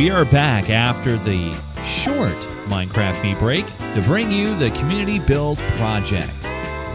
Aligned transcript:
We 0.00 0.08
are 0.08 0.24
back 0.24 0.70
after 0.70 1.18
the 1.18 1.52
short 1.84 2.32
Minecraft 2.68 3.22
Me 3.22 3.34
break 3.34 3.66
to 3.92 4.00
bring 4.06 4.32
you 4.32 4.56
the 4.56 4.70
Community 4.70 5.18
Build 5.18 5.58
Project. 5.76 6.32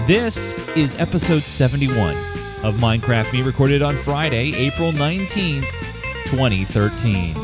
This 0.08 0.56
is 0.76 0.96
episode 0.96 1.44
71 1.44 2.18
of 2.64 2.78
Minecraft 2.78 3.32
Me, 3.32 3.44
recorded 3.44 3.84
on 3.84 3.96
Friday, 3.96 4.56
April 4.56 4.92
19th, 4.92 5.70
2013. 6.26 7.36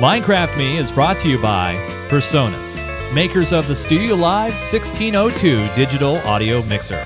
Minecraft 0.00 0.58
Me 0.58 0.78
is 0.78 0.90
brought 0.90 1.20
to 1.20 1.28
you 1.28 1.40
by 1.40 1.76
PreSonus, 2.08 3.14
makers 3.14 3.52
of 3.52 3.68
the 3.68 3.76
Studio 3.76 4.16
Live 4.16 4.54
1602 4.54 5.72
digital 5.76 6.16
audio 6.26 6.64
mixer, 6.64 7.04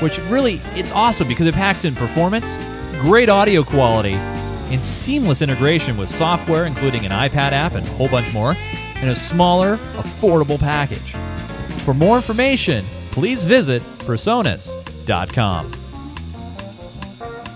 which 0.00 0.18
really 0.22 0.60
it's 0.74 0.90
awesome 0.90 1.28
because 1.28 1.46
it 1.46 1.54
packs 1.54 1.84
in 1.84 1.94
performance, 1.94 2.56
great 3.02 3.28
audio 3.28 3.62
quality, 3.62 4.18
and 4.70 4.82
seamless 4.82 5.42
integration 5.42 5.96
with 5.96 6.08
software, 6.10 6.64
including 6.64 7.04
an 7.04 7.12
iPad 7.12 7.52
app 7.52 7.74
and 7.74 7.86
a 7.86 7.90
whole 7.90 8.08
bunch 8.08 8.32
more, 8.32 8.56
in 9.00 9.08
a 9.08 9.14
smaller, 9.14 9.76
affordable 9.96 10.58
package. 10.58 11.14
For 11.84 11.94
more 11.94 12.16
information, 12.16 12.84
please 13.12 13.44
visit 13.44 13.82
presonus.com. 13.98 15.72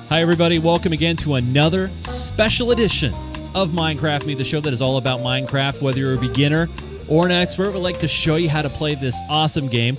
Hi, 0.08 0.20
everybody. 0.20 0.58
Welcome 0.58 0.92
again 0.92 1.16
to 1.18 1.34
another 1.34 1.88
special 1.98 2.72
edition 2.72 3.14
of 3.54 3.70
Minecraft 3.70 4.26
Me, 4.26 4.34
the 4.34 4.44
show 4.44 4.60
that 4.60 4.72
is 4.72 4.82
all 4.82 4.96
about 4.96 5.20
Minecraft. 5.20 5.82
Whether 5.82 5.98
you're 5.98 6.14
a 6.14 6.18
beginner 6.18 6.68
or 7.08 7.26
an 7.26 7.32
expert, 7.32 7.72
we'd 7.72 7.80
like 7.80 8.00
to 8.00 8.08
show 8.08 8.36
you 8.36 8.48
how 8.48 8.62
to 8.62 8.68
play 8.68 8.94
this 8.94 9.20
awesome 9.28 9.68
game. 9.68 9.96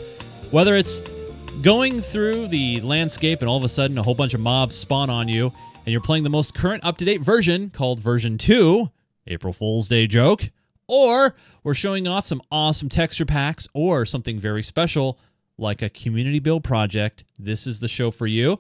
Whether 0.52 0.76
it's 0.76 1.02
going 1.62 2.02
through 2.02 2.48
the 2.48 2.82
landscape 2.82 3.42
and 3.42 3.50
all 3.50 3.58
of 3.58 3.64
a 3.64 3.70
sudden 3.70 3.98
a 3.98 4.04
whole 4.04 4.16
bunch 4.16 4.34
of 4.34 4.40
mobs 4.40 4.76
spawn 4.76 5.10
on 5.10 5.28
you, 5.28 5.54
and 5.86 5.92
you're 5.92 6.02
playing 6.02 6.24
the 6.24 6.30
most 6.30 6.54
current 6.54 6.84
up 6.84 6.98
to 6.98 7.06
date 7.06 7.22
version 7.22 7.70
called 7.70 8.00
version 8.00 8.38
2, 8.38 8.90
April 9.28 9.54
Fool's 9.54 9.88
Day 9.88 10.08
joke, 10.08 10.50
or 10.88 11.36
we're 11.64 11.74
showing 11.74 12.08
off 12.08 12.26
some 12.26 12.42
awesome 12.52 12.90
texture 12.90 13.26
packs 13.26 13.68
or 13.74 14.06
something 14.06 14.40
very 14.40 14.64
special 14.64 15.20
like 15.58 15.82
a 15.82 15.90
community 15.90 16.40
build 16.40 16.64
project, 16.64 17.24
this 17.38 17.68
is 17.68 17.80
the 17.80 17.88
show 17.88 18.12
for 18.12 18.28
you. 18.28 18.60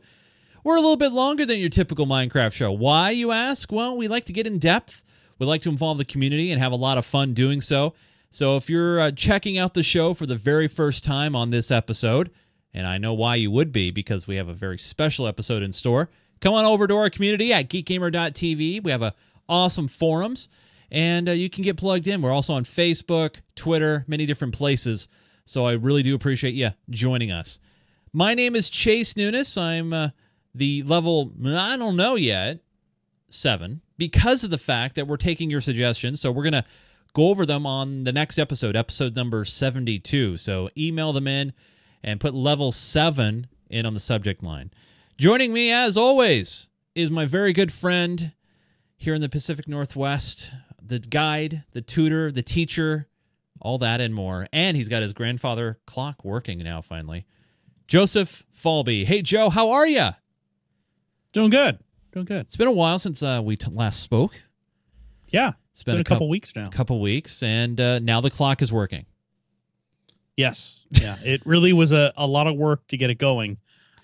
We're 0.63 0.77
a 0.77 0.81
little 0.81 0.97
bit 0.97 1.11
longer 1.11 1.45
than 1.45 1.57
your 1.57 1.69
typical 1.69 2.05
Minecraft 2.05 2.53
show. 2.53 2.71
Why, 2.71 3.09
you 3.09 3.31
ask? 3.31 3.71
Well, 3.71 3.97
we 3.97 4.07
like 4.07 4.25
to 4.25 4.33
get 4.33 4.45
in 4.45 4.59
depth. 4.59 5.03
We 5.39 5.47
like 5.47 5.63
to 5.63 5.69
involve 5.69 5.97
the 5.97 6.05
community 6.05 6.51
and 6.51 6.61
have 6.61 6.71
a 6.71 6.75
lot 6.75 6.99
of 6.99 7.05
fun 7.05 7.33
doing 7.33 7.61
so. 7.61 7.95
So 8.29 8.55
if 8.55 8.69
you're 8.69 8.99
uh, 8.99 9.11
checking 9.11 9.57
out 9.57 9.73
the 9.73 9.83
show 9.83 10.13
for 10.13 10.27
the 10.27 10.35
very 10.35 10.67
first 10.67 11.03
time 11.03 11.35
on 11.35 11.49
this 11.49 11.71
episode, 11.71 12.29
and 12.73 12.85
I 12.85 12.99
know 12.99 13.13
why 13.13 13.35
you 13.35 13.49
would 13.49 13.71
be 13.71 13.89
because 13.89 14.27
we 14.27 14.35
have 14.35 14.47
a 14.47 14.53
very 14.53 14.77
special 14.77 15.25
episode 15.25 15.63
in 15.63 15.73
store, 15.73 16.09
come 16.41 16.53
on 16.53 16.65
over 16.65 16.87
to 16.87 16.95
our 16.95 17.09
community 17.09 17.53
at 17.53 17.69
geekgamer.tv. 17.69 18.83
We 18.83 18.91
have 18.91 19.01
a 19.01 19.13
awesome 19.47 19.87
forums 19.87 20.49
and 20.91 21.29
uh, 21.29 21.31
you 21.31 21.49
can 21.49 21.63
get 21.63 21.77
plugged 21.77 22.07
in. 22.07 22.21
We're 22.21 22.31
also 22.31 22.53
on 22.53 22.65
Facebook, 22.65 23.41
Twitter, 23.55 24.03
many 24.07 24.25
different 24.25 24.53
places. 24.53 25.07
So 25.45 25.65
I 25.65 25.73
really 25.73 26.03
do 26.03 26.15
appreciate 26.15 26.53
you 26.53 26.71
joining 26.89 27.31
us. 27.31 27.59
My 28.13 28.33
name 28.33 28.55
is 28.55 28.69
Chase 28.69 29.15
Nunes. 29.15 29.57
I'm 29.57 29.93
uh, 29.93 30.09
the 30.53 30.83
level, 30.83 31.31
I 31.45 31.77
don't 31.77 31.95
know 31.95 32.15
yet, 32.15 32.59
seven, 33.29 33.81
because 33.97 34.43
of 34.43 34.49
the 34.49 34.57
fact 34.57 34.95
that 34.95 35.07
we're 35.07 35.17
taking 35.17 35.49
your 35.49 35.61
suggestions. 35.61 36.19
So 36.19 36.31
we're 36.31 36.43
going 36.43 36.53
to 36.53 36.65
go 37.13 37.29
over 37.29 37.45
them 37.45 37.65
on 37.65 38.03
the 38.03 38.11
next 38.11 38.37
episode, 38.37 38.75
episode 38.75 39.15
number 39.15 39.45
72. 39.45 40.37
So 40.37 40.69
email 40.77 41.13
them 41.13 41.27
in 41.27 41.53
and 42.03 42.19
put 42.19 42.33
level 42.33 42.71
seven 42.71 43.47
in 43.69 43.85
on 43.85 43.93
the 43.93 43.99
subject 43.99 44.43
line. 44.43 44.71
Joining 45.21 45.53
me, 45.53 45.71
as 45.71 45.97
always, 45.97 46.71
is 46.95 47.11
my 47.11 47.25
very 47.25 47.53
good 47.53 47.71
friend 47.71 48.31
here 48.97 49.13
in 49.13 49.21
the 49.21 49.29
Pacific 49.29 49.67
Northwest, 49.67 50.51
the 50.81 50.97
guide, 50.97 51.63
the 51.73 51.81
tutor, 51.83 52.31
the 52.31 52.41
teacher, 52.41 53.07
all 53.59 53.77
that 53.77 54.01
and 54.01 54.15
more. 54.15 54.47
And 54.51 54.75
he's 54.75 54.89
got 54.89 55.03
his 55.03 55.13
grandfather 55.13 55.77
clock 55.85 56.25
working 56.25 56.57
now, 56.57 56.81
finally. 56.81 57.27
Joseph 57.87 58.47
Falby. 58.51 59.05
Hey, 59.05 59.21
Joe, 59.21 59.51
how 59.51 59.69
are 59.69 59.85
you? 59.85 60.09
Doing 61.33 61.51
good. 61.51 61.77
Doing 62.13 62.25
good. 62.25 62.47
It's 62.47 62.57
been 62.57 62.67
a 62.67 62.71
while 62.71 62.97
since 62.97 63.21
uh, 63.21 63.41
we 63.43 63.55
t- 63.55 63.69
last 63.69 63.99
spoke. 63.99 64.41
Yeah. 65.27 65.51
It's 65.71 65.83
been, 65.83 65.93
been 65.93 65.99
a, 65.99 66.01
a 66.01 66.03
couple 66.03 66.29
weeks 66.29 66.55
now. 66.55 66.65
A 66.65 66.69
couple 66.71 66.99
weeks, 66.99 67.43
and 67.43 67.79
uh, 67.79 67.99
now 67.99 68.21
the 68.21 68.31
clock 68.31 68.63
is 68.63 68.73
working. 68.73 69.05
Yes. 70.35 70.83
Yeah. 70.89 71.17
it 71.23 71.45
really 71.45 71.73
was 71.73 71.91
a, 71.91 72.11
a 72.17 72.25
lot 72.25 72.47
of 72.47 72.55
work 72.55 72.87
to 72.87 72.97
get 72.97 73.11
it 73.11 73.19
going. 73.19 73.59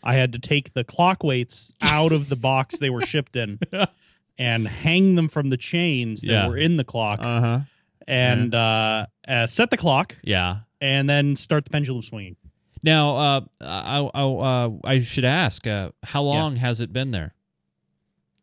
I 0.07 0.13
had 0.15 0.31
to 0.33 0.39
take 0.39 0.73
the 0.73 0.83
clock 0.83 1.23
weights 1.23 1.73
out 1.81 2.11
of 2.13 2.29
the 2.29 2.35
box 2.37 2.79
they 2.79 2.89
were 2.89 3.01
shipped 3.01 3.35
in 3.35 3.59
and 4.39 4.67
hang 4.67 5.15
them 5.15 5.27
from 5.27 5.49
the 5.49 5.57
chains 5.57 6.21
that 6.21 6.27
Yeah. 6.27 6.47
were 6.47 6.57
in 6.57 6.77
the 6.77 6.83
clock 6.85 7.19
Uh 7.21 7.41
huh. 7.41 7.59
and 8.07 8.55
uh, 8.55 9.07
uh, 9.27 9.47
set 9.47 9.69
the 9.69 9.77
clock 9.77 10.15
Yeah. 10.23 10.59
and 10.79 11.09
then 11.09 11.35
start 11.35 11.65
the 11.65 11.71
pendulum 11.71 12.01
swinging. 12.03 12.37
Now, 12.83 13.15
uh, 13.17 13.41
I, 13.59 14.09
I, 14.13 14.23
uh, 14.23 14.69
I 14.85 14.99
should 15.01 15.25
ask, 15.25 15.65
uh, 15.67 15.89
how 16.03 16.21
long 16.21 16.55
has 16.57 16.79
it 16.79 16.93
been 16.93 17.11
there? 17.11 17.33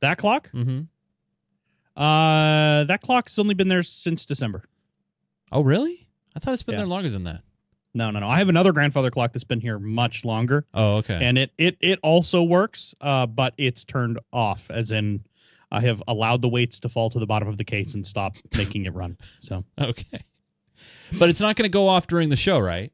That 0.00 0.18
clock? 0.18 0.50
Mm-hmm. 0.52 0.82
Uh, 1.96 2.84
that 2.84 3.00
clock's 3.00 3.38
only 3.38 3.54
been 3.54 3.68
there 3.68 3.84
since 3.84 4.26
December. 4.26 4.64
Oh, 5.52 5.62
really? 5.62 6.08
I 6.34 6.40
thought 6.40 6.52
it's 6.54 6.64
been 6.64 6.72
Yeah. 6.74 6.80
there 6.80 6.88
longer 6.88 7.08
than 7.10 7.22
that. 7.24 7.42
No, 7.96 8.10
no, 8.10 8.18
no. 8.18 8.28
I 8.28 8.38
have 8.38 8.48
another 8.48 8.72
grandfather 8.72 9.10
clock 9.10 9.32
that's 9.32 9.44
been 9.44 9.60
here 9.60 9.78
much 9.78 10.24
longer. 10.24 10.66
Oh, 10.74 10.96
okay. 10.96 11.18
and 11.22 11.38
it 11.38 11.52
it 11.58 11.76
it 11.80 11.98
also 12.02 12.42
works 12.42 12.94
uh 13.00 13.26
but 13.26 13.54
it's 13.56 13.84
turned 13.84 14.18
off 14.32 14.68
as 14.70 14.90
in 14.90 15.24
i 15.72 15.80
have 15.80 16.02
allowed 16.08 16.42
the 16.42 16.48
weights 16.48 16.80
to 16.80 16.88
fall 16.88 17.08
to 17.10 17.18
the 17.18 17.26
bottom 17.26 17.48
of 17.48 17.56
the 17.56 17.64
case 17.64 17.94
and 17.94 18.04
stop 18.06 18.36
making 18.56 18.84
it 18.86 18.94
run 18.94 19.16
so 19.38 19.64
okay. 19.80 20.24
But 21.18 21.28
it's 21.30 21.40
not 21.40 21.54
going 21.56 21.64
to 21.64 21.70
go 21.72 21.86
off 21.88 22.06
during 22.08 22.28
the 22.28 22.36
show, 22.36 22.58
right? 22.58 22.92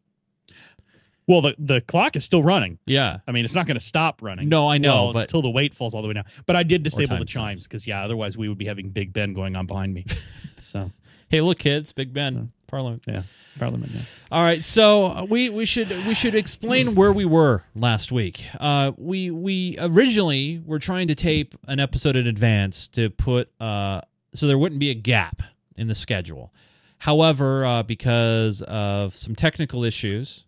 well 1.26 1.40
the 1.42 1.54
the 1.58 1.80
clock 1.82 2.16
is 2.16 2.24
still 2.24 2.42
running 2.42 2.78
Yeah. 2.86 3.18
i 3.28 3.32
mean 3.32 3.44
it's 3.44 3.54
not 3.54 3.66
going 3.66 3.76
to 3.78 3.84
stop 3.84 4.20
running 4.22 4.48
No, 4.48 4.68
I 4.68 4.78
know, 4.78 5.04
well, 5.04 5.12
but 5.12 5.20
until 5.22 5.42
the 5.42 5.50
weight 5.50 5.74
falls 5.74 5.94
all 5.94 6.02
the 6.02 6.08
way 6.08 6.14
down 6.14 6.24
but 6.46 6.56
i 6.56 6.62
did 6.62 6.82
disable 6.82 7.18
the 7.18 7.24
chimes 7.24 7.64
because 7.64 7.86
yeah 7.86 8.02
otherwise 8.04 8.36
we 8.36 8.48
would 8.48 8.58
be 8.58 8.66
having 8.66 8.90
big 8.90 9.12
ben 9.12 9.32
going 9.32 9.54
on 9.56 9.66
behind 9.66 9.94
me 9.94 10.04
so 10.62 10.90
hey, 11.28 11.40
look, 11.40 11.60
kids, 11.60 11.92
Big 11.92 12.12
Ben, 12.12 12.34
So- 12.34 12.48
Parliament. 12.70 13.02
yeah 13.06 13.22
parliament 13.58 13.92
yeah. 13.92 14.02
All 14.32 14.42
right, 14.42 14.62
so 14.62 15.04
uh, 15.04 15.26
we 15.28 15.50
we 15.50 15.64
should 15.64 15.90
we 16.06 16.14
should 16.14 16.34
explain 16.34 16.94
where 16.94 17.12
we 17.12 17.24
were 17.24 17.64
last 17.74 18.12
week. 18.12 18.46
Uh, 18.58 18.92
we 18.96 19.30
we 19.30 19.76
originally 19.78 20.62
were 20.64 20.78
trying 20.78 21.08
to 21.08 21.14
tape 21.14 21.54
an 21.66 21.80
episode 21.80 22.16
in 22.16 22.26
advance 22.26 22.88
to 22.88 23.10
put 23.10 23.50
uh, 23.60 24.00
so 24.34 24.46
there 24.46 24.58
wouldn't 24.58 24.78
be 24.78 24.90
a 24.90 24.94
gap 24.94 25.42
in 25.76 25.88
the 25.88 25.94
schedule. 25.94 26.52
However, 26.98 27.64
uh, 27.64 27.82
because 27.82 28.62
of 28.62 29.16
some 29.16 29.34
technical 29.34 29.84
issues, 29.84 30.44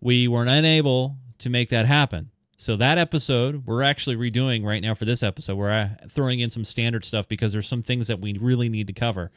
we 0.00 0.28
were 0.28 0.44
unable 0.44 1.16
to 1.38 1.50
make 1.50 1.70
that 1.70 1.86
happen. 1.86 2.30
So 2.58 2.76
that 2.76 2.96
episode 2.96 3.66
we're 3.66 3.82
actually 3.82 4.16
redoing 4.16 4.64
right 4.64 4.80
now 4.80 4.94
for 4.94 5.04
this 5.04 5.22
episode. 5.22 5.56
We're 5.56 5.72
uh, 5.72 5.88
throwing 6.08 6.40
in 6.40 6.48
some 6.48 6.64
standard 6.64 7.04
stuff 7.04 7.28
because 7.28 7.52
there's 7.52 7.68
some 7.68 7.82
things 7.82 8.08
that 8.08 8.20
we 8.20 8.38
really 8.38 8.68
need 8.68 8.86
to 8.86 8.92
cover. 8.92 9.30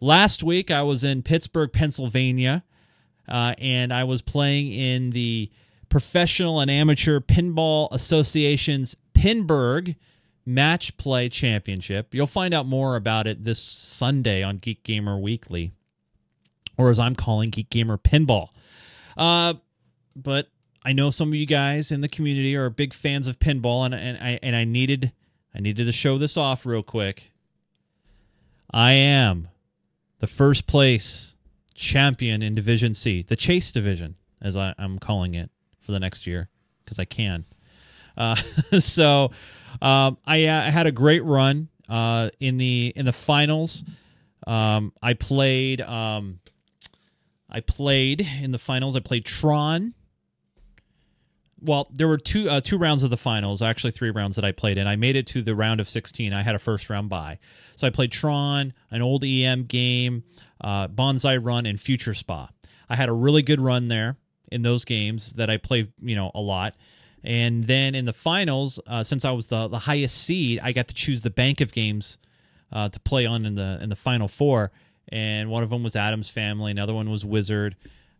Last 0.00 0.42
week 0.42 0.70
I 0.70 0.82
was 0.82 1.04
in 1.04 1.22
Pittsburgh, 1.22 1.72
Pennsylvania, 1.72 2.64
uh, 3.28 3.54
and 3.58 3.92
I 3.92 4.04
was 4.04 4.22
playing 4.22 4.72
in 4.72 5.10
the 5.10 5.50
Professional 5.88 6.60
and 6.60 6.70
Amateur 6.70 7.20
Pinball 7.20 7.88
Association's 7.92 8.96
Pinburgh 9.14 9.96
Match 10.44 10.96
Play 10.96 11.28
Championship. 11.28 12.14
You'll 12.14 12.26
find 12.26 12.52
out 12.52 12.66
more 12.66 12.96
about 12.96 13.26
it 13.26 13.44
this 13.44 13.58
Sunday 13.58 14.42
on 14.42 14.58
Geek 14.58 14.82
Gamer 14.82 15.18
Weekly, 15.18 15.72
or 16.76 16.90
as 16.90 16.98
I'm 16.98 17.16
calling 17.16 17.50
Geek 17.50 17.70
Gamer 17.70 17.96
Pinball. 17.96 18.50
Uh, 19.16 19.54
but 20.14 20.48
I 20.84 20.92
know 20.92 21.10
some 21.10 21.28
of 21.28 21.34
you 21.34 21.46
guys 21.46 21.90
in 21.90 22.00
the 22.00 22.08
community 22.08 22.54
are 22.54 22.70
big 22.70 22.94
fans 22.94 23.26
of 23.26 23.38
pinball, 23.38 23.86
and, 23.86 23.94
and 23.94 24.18
I 24.18 24.38
and 24.42 24.54
I 24.54 24.64
needed 24.64 25.12
I 25.54 25.60
needed 25.60 25.86
to 25.86 25.92
show 25.92 26.18
this 26.18 26.36
off 26.36 26.64
real 26.64 26.82
quick. 26.82 27.32
I 28.70 28.92
am 28.92 29.48
the 30.18 30.26
first 30.26 30.66
place 30.66 31.36
champion 31.74 32.42
in 32.42 32.54
Division 32.54 32.94
C, 32.94 33.22
the 33.22 33.36
Chase 33.36 33.72
Division, 33.72 34.16
as 34.40 34.56
I, 34.56 34.74
I'm 34.78 34.98
calling 34.98 35.34
it 35.34 35.50
for 35.80 35.92
the 35.92 36.00
next 36.00 36.26
year 36.26 36.48
because 36.84 36.98
I 36.98 37.04
can. 37.04 37.44
Uh, 38.16 38.34
so 38.78 39.30
um, 39.82 40.18
I, 40.24 40.46
uh, 40.46 40.66
I 40.66 40.70
had 40.70 40.86
a 40.86 40.92
great 40.92 41.24
run 41.24 41.68
uh, 41.88 42.30
in 42.40 42.56
the 42.56 42.92
in 42.96 43.04
the 43.04 43.12
finals. 43.12 43.84
Um, 44.46 44.92
I 45.02 45.14
played 45.14 45.80
um, 45.80 46.40
I 47.50 47.60
played 47.60 48.26
in 48.42 48.52
the 48.52 48.58
finals. 48.58 48.96
I 48.96 49.00
played 49.00 49.24
Tron. 49.24 49.94
Well, 51.60 51.88
there 51.90 52.06
were 52.06 52.18
two 52.18 52.50
uh, 52.50 52.60
two 52.60 52.76
rounds 52.78 53.02
of 53.02 53.10
the 53.10 53.16
finals, 53.16 53.62
actually 53.62 53.92
three 53.92 54.10
rounds 54.10 54.36
that 54.36 54.44
I 54.44 54.52
played 54.52 54.76
in. 54.78 54.86
I 54.86 54.96
made 54.96 55.16
it 55.16 55.26
to 55.28 55.42
the 55.42 55.54
round 55.54 55.80
of 55.80 55.88
16. 55.88 56.32
I 56.32 56.42
had 56.42 56.54
a 56.54 56.58
first 56.58 56.90
round 56.90 57.08
bye. 57.08 57.38
So 57.76 57.86
I 57.86 57.90
played 57.90 58.12
Tron, 58.12 58.72
an 58.90 59.02
old 59.02 59.24
EM 59.24 59.64
game, 59.64 60.24
uh, 60.60 60.88
Banzai 60.88 61.36
Run, 61.36 61.66
and 61.66 61.80
Future 61.80 62.14
Spa. 62.14 62.50
I 62.88 62.96
had 62.96 63.08
a 63.08 63.12
really 63.12 63.42
good 63.42 63.60
run 63.60 63.88
there 63.88 64.16
in 64.52 64.62
those 64.62 64.84
games 64.84 65.32
that 65.32 65.50
I 65.50 65.56
played, 65.56 65.92
you 66.00 66.14
know, 66.14 66.30
a 66.34 66.40
lot. 66.40 66.74
And 67.24 67.64
then 67.64 67.94
in 67.94 68.04
the 68.04 68.12
finals, 68.12 68.78
uh, 68.86 69.02
since 69.02 69.24
I 69.24 69.32
was 69.32 69.48
the, 69.48 69.66
the 69.66 69.80
highest 69.80 70.16
seed, 70.16 70.60
I 70.62 70.72
got 70.72 70.88
to 70.88 70.94
choose 70.94 71.22
the 71.22 71.30
bank 71.30 71.60
of 71.60 71.72
games 71.72 72.18
uh, 72.72 72.88
to 72.88 73.00
play 73.00 73.26
on 73.26 73.44
in 73.44 73.54
the 73.54 73.78
in 73.80 73.88
the 73.88 73.96
final 73.96 74.28
four, 74.28 74.72
and 75.08 75.50
one 75.50 75.62
of 75.62 75.70
them 75.70 75.82
was 75.82 75.96
Addams 75.96 76.30
Family, 76.30 76.70
another 76.70 76.94
one 76.94 77.10
was 77.10 77.24
Wizard. 77.24 77.76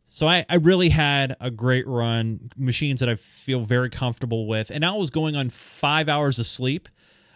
So 0.09 0.27
I, 0.29 0.47
I 0.49 0.57
really 0.57 0.89
had 0.89 1.37
a 1.41 1.51
great 1.51 1.87
run, 1.87 2.51
machines 2.57 3.01
that 3.01 3.09
I 3.09 3.17
feel 3.17 3.61
very 3.65 3.91
comfortable 3.91 4.47
with, 4.47 4.71
and 4.71 4.85
I 4.85 4.93
was 4.93 5.11
going 5.11 5.37
on 5.37 5.51
five 5.51 6.09
hours 6.09 6.39
of 6.39 6.47
sleep. 6.47 6.89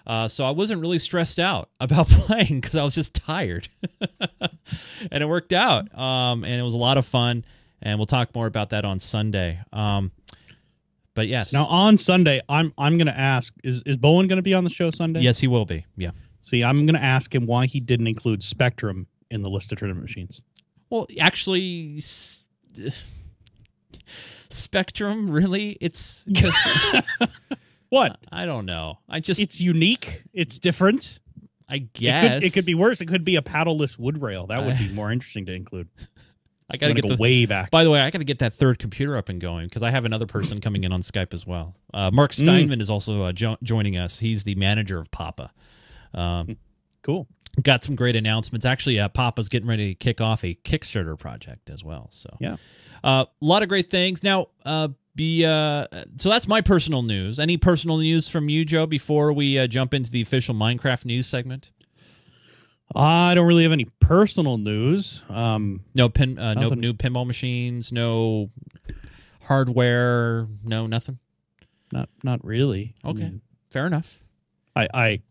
Uh, 0.07 0.29
so 0.29 0.47
I 0.47 0.51
wasn't 0.51 0.81
really 0.81 0.99
stressed 0.99 1.39
out 1.39 1.69
about 1.81 2.09
playing 2.09 2.61
because 2.61 2.77
I 2.77 2.83
was 2.83 2.95
just 2.95 3.15
tired, 3.15 3.69
and 5.11 5.23
it 5.23 5.27
worked 5.29 5.53
out. 5.53 5.97
Um, 5.97 6.45
and 6.45 6.55
it 6.55 6.63
was 6.63 6.75
a 6.75 6.79
lot 6.79 6.97
of 6.97 7.05
fun, 7.07 7.45
and 7.83 7.99
we'll 7.99 8.07
talk 8.07 8.35
more 8.35 8.47
about 8.47 8.71
that 8.71 8.85
on 8.85 8.99
Sunday. 8.99 9.61
Um, 9.73 10.11
but 11.15 11.29
yes, 11.29 11.53
Now 11.53 11.67
on 11.67 11.99
Sunday, 11.99 12.41
I'm 12.49 12.73
I'm 12.79 12.97
gonna 12.99 13.11
ask 13.11 13.53
is 13.63 13.83
is 13.85 13.97
Bowen 13.99 14.27
gonna 14.29 14.43
be 14.43 14.55
on 14.55 14.65
the 14.65 14.71
show 14.71 14.91
Sunday? 14.91 15.21
yes, 15.21 15.39
he 15.39 15.49
will 15.49 15.67
be. 15.67 15.85
Yeah. 15.97 16.13
See, 16.41 16.65
I'm 16.65 16.87
gonna 16.87 16.99
ask 16.99 17.35
him 17.35 17.47
why 17.47 17.67
he 17.67 17.79
didn't 17.81 18.07
include 18.07 18.43
Spectrum 18.43 19.07
in 19.31 19.43
the 19.43 19.51
list 19.51 19.71
of 19.73 19.79
tournament 19.79 20.05
machines. 20.05 20.41
Well, 20.89 21.07
actually, 21.21 22.01
Spectrum 24.49 25.31
really, 25.31 25.77
it's. 25.81 26.25
What? 27.91 28.19
I 28.31 28.47
don't 28.47 28.67
know. 28.67 28.99
I 29.09 29.19
just, 29.19 29.41
It's 29.41 29.61
unique. 29.61 30.23
It's 30.33 30.61
different. 30.61 31.19
I 31.69 31.75
It 31.75 31.93
guess 31.93 32.35
could, 32.35 32.45
it 32.45 32.53
could 32.53 32.65
be 32.65 32.77
worse. 32.77 33.01
It 33.01 33.07
could 33.07 33.25
be 33.25 33.35
a 33.35 33.43
paddleless 33.43 33.99
wood 33.99 34.23
rail. 34.23 34.47
That 34.47 34.65
would 34.65 34.75
I- 34.77 34.79
be 34.79 34.91
more 34.93 35.11
interesting 35.11 35.45
to 35.47 35.53
include. 35.53 35.89
I 36.71 36.77
gotta 36.77 36.95
get 36.95 37.03
go 37.03 37.09
the. 37.09 37.17
way 37.17 37.47
back. 37.47 37.73
By 37.73 37.83
the 37.83 37.91
way, 37.91 37.99
I 37.99 38.09
got 38.13 38.19
to 38.19 38.25
get 38.25 38.39
that 38.39 38.55
third 38.55 38.79
computer 38.79 39.17
up 39.17 39.29
and 39.29 39.41
going 39.41 39.67
because 39.67 39.83
I 39.83 39.91
have 39.91 40.05
another 40.05 40.27
person 40.27 40.61
coming 40.61 40.85
in 40.85 40.93
on 40.93 41.01
Skype 41.03 41.35
as 41.35 41.45
well. 41.45 41.75
Uh, 41.93 42.13
Mark 42.13 42.31
Mm. 42.31 42.43
Steinman 42.45 42.81
is 42.81 42.89
also 42.91 43.23
uh, 43.25 43.33
jo- 43.33 43.57
joining 43.65 43.99
us. 43.99 44.21
He's 44.21 44.45
the 44.45 44.55
manager 44.55 45.01
of 45.01 45.11
Papa. 45.11 45.51
Um, 46.15 46.59
Cool. 47.03 47.27
Got 47.63 47.83
some 47.85 47.95
great 47.97 48.17
announcements. 48.17 48.65
Actually, 48.67 48.99
uh, 49.01 49.09
Papa's 49.09 49.49
getting 49.49 49.69
ready 49.69 49.89
to 49.89 49.95
kick 49.95 50.21
off 50.21 50.45
a 50.45 50.55
Kickstarter 50.55 51.19
project 51.19 51.71
as 51.71 51.83
well. 51.85 52.09
So 52.13 52.37
Yeah. 52.41 52.57
uh, 53.05 53.25
a 53.43 53.45
lot 53.45 53.63
of 53.63 53.69
great 53.69 53.91
things. 53.91 54.23
Now, 54.23 54.47
uh, 54.65 54.89
be 55.17 55.45
uh, 55.45 55.87
so 56.17 56.29
that's 56.31 56.47
my 56.47 56.61
personal 56.61 57.03
news. 57.03 57.41
Any 57.41 57.57
personal 57.57 57.99
news 57.99 58.29
from 58.29 58.49
you, 58.49 58.65
Joe? 58.65 58.87
Before 58.87 59.33
we 59.33 59.59
uh, 59.59 59.67
jump 59.67 59.93
into 59.93 60.11
the 60.11 60.23
official 60.23 60.55
Minecraft 60.55 61.05
news 61.05 61.27
segment. 61.27 61.73
I 62.95 63.35
don't 63.35 63.47
really 63.47 63.63
have 63.65 63.73
any 63.73 63.87
personal 64.01 64.59
news. 64.59 65.23
Um, 65.29 65.81
No 65.95 66.09
pin, 66.09 66.39
uh, 66.39 66.55
no 66.55 66.71
new 66.71 66.93
pinball 66.93 67.27
machines. 67.27 67.93
No 67.93 68.51
hardware. 69.43 70.47
No 70.65 70.87
nothing. 70.87 71.19
not 71.93 72.09
not 72.23 72.45
really. 72.45 72.95
I 73.05 73.09
Okay. 73.09 73.19
mean, 73.21 73.41
Fair 73.71 73.87
enough. 73.87 74.21
I 74.75 74.89
I, 74.95 75.23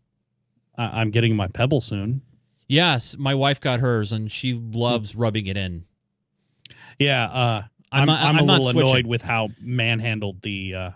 I 0.80 1.00
I'm 1.00 1.10
getting 1.10 1.36
my 1.36 1.46
Pebble 1.48 1.80
soon. 1.80 2.22
Yes, 2.68 3.16
my 3.18 3.34
wife 3.34 3.60
got 3.60 3.80
hers, 3.80 4.12
and 4.12 4.30
she 4.30 4.52
loves 4.54 5.14
rubbing 5.16 5.46
it 5.46 5.56
in. 5.56 5.84
Yeah. 6.98 7.24
Uh, 7.24 7.62
I'm 7.92 8.02
I'm 8.02 8.06
not- 8.06 8.20
I'm, 8.20 8.36
I'm 8.36 8.48
a 8.48 8.52
little 8.58 8.68
annoyed 8.80 9.06
with 9.06 9.22
how 9.22 9.48
manhandled 9.60 10.42
the 10.42 10.74
uh, 10.74 10.90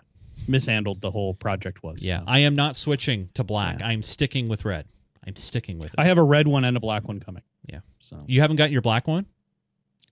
mishandled 0.47 1.01
the 1.01 1.11
whole 1.11 1.33
project 1.33 1.83
was. 1.83 2.01
Yeah. 2.01 2.21
I 2.25 2.39
am 2.39 2.55
not 2.55 2.75
switching 2.77 3.29
to 3.33 3.43
black. 3.43 3.79
Yeah. 3.81 3.87
I'm 3.87 4.03
sticking 4.03 4.47
with 4.47 4.63
red. 4.63 4.85
I'm 5.27 5.35
sticking 5.35 5.77
with 5.79 5.87
it. 5.89 5.95
I 5.97 6.05
have 6.05 6.17
a 6.17 6.23
red 6.23 6.47
one 6.47 6.63
and 6.63 6.77
a 6.77 6.79
black 6.79 7.07
one 7.07 7.19
coming. 7.19 7.41
Yeah. 7.67 7.79
So 7.99 8.23
you 8.27 8.41
haven't 8.41 8.55
gotten 8.57 8.71
your 8.71 8.81
black 8.83 9.07
one? 9.07 9.25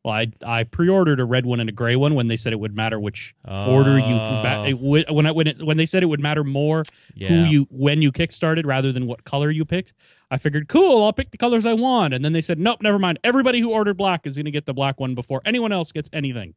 Well, 0.03 0.13
I 0.13 0.31
I 0.45 0.63
pre-ordered 0.63 1.19
a 1.19 1.25
red 1.25 1.45
one 1.45 1.59
and 1.59 1.69
a 1.69 1.71
gray 1.71 1.95
one 1.95 2.13
when 2.13 2.27
they 2.27 2.35
said 2.35 2.51
it 2.51 2.59
would 2.59 2.75
matter 2.75 2.99
which 2.99 3.33
order 3.47 3.97
you 3.97 4.15
ba- 4.15 4.57
oh. 4.57 4.65
it 4.65 4.79
when 4.79 5.25
I, 5.25 5.31
when 5.31 5.47
it, 5.47 5.63
when 5.63 5.77
they 5.77 5.85
said 5.85 6.03
it 6.03 6.07
would 6.07 6.19
matter 6.19 6.43
more 6.43 6.83
yeah. 7.15 7.29
who 7.29 7.35
you 7.45 7.67
when 7.69 8.01
you 8.01 8.11
kickstarted 8.11 8.65
rather 8.65 8.91
than 8.91 9.07
what 9.07 9.23
color 9.23 9.49
you 9.49 9.63
picked. 9.63 9.93
I 10.29 10.39
figured, 10.39 10.67
cool, 10.67 11.03
I'll 11.03 11.13
pick 11.13 11.29
the 11.29 11.37
colors 11.37 11.63
I 11.63 11.73
want. 11.73 12.11
And 12.15 12.25
then 12.25 12.33
they 12.33 12.41
said, 12.41 12.57
nope, 12.57 12.81
never 12.81 12.97
mind. 12.97 13.19
Everybody 13.23 13.59
who 13.59 13.69
ordered 13.69 13.97
black 13.97 14.25
is 14.25 14.35
going 14.35 14.45
to 14.45 14.51
get 14.51 14.65
the 14.65 14.73
black 14.73 14.99
one 14.99 15.13
before 15.13 15.43
anyone 15.45 15.71
else 15.71 15.91
gets 15.91 16.09
anything. 16.11 16.55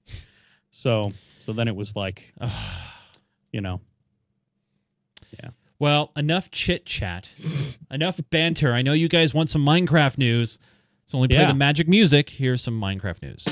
So 0.71 1.11
so 1.37 1.53
then 1.53 1.69
it 1.69 1.77
was 1.77 1.95
like, 1.95 2.33
you 3.53 3.61
know, 3.61 3.81
yeah. 5.31 5.51
well, 5.79 6.11
enough 6.17 6.51
chit 6.51 6.85
chat, 6.87 7.33
enough 7.91 8.19
banter. 8.31 8.73
I 8.73 8.83
know 8.83 8.93
you 8.93 9.09
guys 9.09 9.33
want 9.33 9.51
some 9.51 9.65
Minecraft 9.65 10.19
news, 10.19 10.59
so 11.07 11.19
only 11.19 11.29
play 11.29 11.39
Yeah. 11.39 11.49
the 11.49 11.55
magic 11.55 11.89
music. 11.89 12.31
Here's 12.31 12.63
some 12.63 12.81
Minecraft 12.81 13.23
news. 13.23 13.45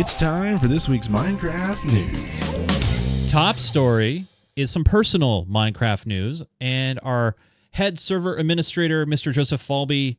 It's 0.00 0.14
time 0.16 0.58
for 0.60 0.68
this 0.68 0.88
week's 0.88 1.08
Minecraft 1.08 1.84
news. 1.86 3.30
Top 3.30 3.56
story 3.56 4.26
is 4.54 4.70
some 4.70 4.84
personal 4.84 5.44
Minecraft 5.46 6.06
news, 6.06 6.44
and 6.60 7.00
our 7.02 7.34
head 7.72 7.98
server 7.98 8.36
administrator, 8.36 9.04
Mr. 9.06 9.32
Joseph 9.32 9.66
Falby, 9.66 10.16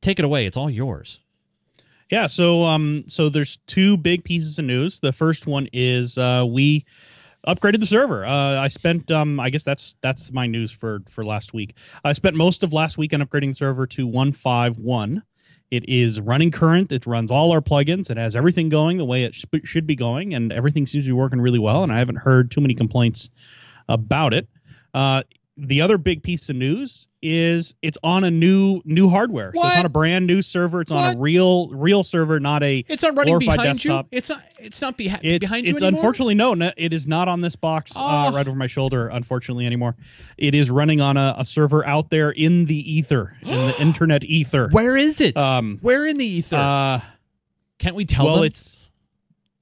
take 0.00 0.18
it 0.18 0.24
away. 0.24 0.46
It's 0.46 0.56
all 0.56 0.70
yours. 0.70 1.20
Yeah, 2.10 2.26
so 2.26 2.62
um 2.64 3.04
so 3.06 3.28
there's 3.28 3.58
two 3.66 3.98
big 3.98 4.24
pieces 4.24 4.58
of 4.58 4.64
news. 4.64 5.00
The 5.00 5.12
first 5.12 5.46
one 5.46 5.68
is 5.74 6.16
uh 6.16 6.44
we 6.48 6.86
upgraded 7.48 7.80
the 7.80 7.86
server. 7.86 8.24
Uh 8.24 8.60
I 8.60 8.68
spent 8.68 9.10
um 9.10 9.40
I 9.40 9.50
guess 9.50 9.64
that's 9.64 9.96
that's 10.02 10.32
my 10.32 10.46
news 10.46 10.70
for 10.70 11.02
for 11.08 11.24
last 11.24 11.54
week. 11.54 11.76
I 12.04 12.12
spent 12.12 12.36
most 12.36 12.62
of 12.62 12.72
last 12.72 12.98
week 12.98 13.12
on 13.14 13.20
upgrading 13.20 13.48
the 13.48 13.54
server 13.54 13.86
to 13.88 14.06
151. 14.06 15.22
It 15.70 15.88
is 15.88 16.20
running 16.20 16.50
current. 16.50 16.92
It 16.92 17.06
runs 17.06 17.30
all 17.30 17.52
our 17.52 17.60
plugins. 17.60 18.10
It 18.10 18.16
has 18.16 18.36
everything 18.36 18.68
going 18.68 18.98
the 18.98 19.04
way 19.04 19.24
it 19.24 19.34
sh- 19.34 19.44
should 19.64 19.86
be 19.86 19.96
going 19.96 20.34
and 20.34 20.52
everything 20.52 20.86
seems 20.86 21.04
to 21.06 21.08
be 21.08 21.12
working 21.12 21.40
really 21.40 21.58
well 21.58 21.82
and 21.82 21.92
I 21.92 21.98
haven't 21.98 22.16
heard 22.16 22.50
too 22.50 22.60
many 22.60 22.74
complaints 22.74 23.30
about 23.88 24.34
it. 24.34 24.46
Uh 24.92 25.22
the 25.56 25.80
other 25.80 25.98
big 25.98 26.22
piece 26.22 26.48
of 26.48 26.56
news 26.56 27.07
is 27.20 27.74
it's 27.82 27.98
on 28.04 28.22
a 28.24 28.30
new 28.30 28.80
new 28.84 29.08
hardware. 29.08 29.52
So 29.54 29.66
it's 29.66 29.76
on 29.78 29.86
a 29.86 29.88
brand 29.88 30.26
new 30.26 30.40
server. 30.42 30.80
It's 30.82 30.92
on 30.92 31.16
a 31.16 31.18
real 31.18 31.68
real 31.70 32.04
server, 32.04 32.38
not 32.38 32.62
a 32.62 32.84
It's 32.88 33.02
not 33.02 33.16
running 33.16 33.38
behind 33.40 33.84
you. 33.84 34.04
It's 34.12 34.28
not. 34.30 34.42
It's 34.60 34.80
not 34.80 34.96
behi- 34.96 35.18
It's, 35.22 35.38
behind 35.40 35.66
you 35.66 35.72
it's 35.74 35.82
anymore. 35.82 35.98
unfortunately 35.98 36.34
no, 36.34 36.54
no, 36.54 36.70
it 36.76 36.92
is 36.92 37.06
not 37.08 37.26
on 37.28 37.40
this 37.40 37.56
box 37.56 37.96
uh, 37.96 37.98
Oh. 38.00 38.34
right 38.34 38.46
over 38.46 38.56
my 38.56 38.66
shoulder. 38.68 39.08
Unfortunately, 39.08 39.66
anymore. 39.66 39.96
It 40.36 40.54
is 40.54 40.70
running 40.70 41.00
on 41.00 41.16
a, 41.16 41.34
a 41.38 41.44
server 41.44 41.84
out 41.86 42.10
there 42.10 42.30
in 42.30 42.66
the 42.66 42.92
ether, 42.92 43.36
in 43.42 43.48
the 43.50 43.74
internet 43.80 44.24
ether. 44.24 44.68
Where 44.70 44.96
is 44.96 45.20
it? 45.20 45.36
Um, 45.36 45.78
Where 45.82 46.06
in 46.06 46.18
the 46.18 46.24
ether? 46.26 46.56
uh, 46.56 47.00
Can't 47.78 47.96
we 47.96 48.04
tell 48.04 48.24
them? 48.26 48.32
well, 48.32 48.36
them? 48.42 48.46
it's 48.46 48.90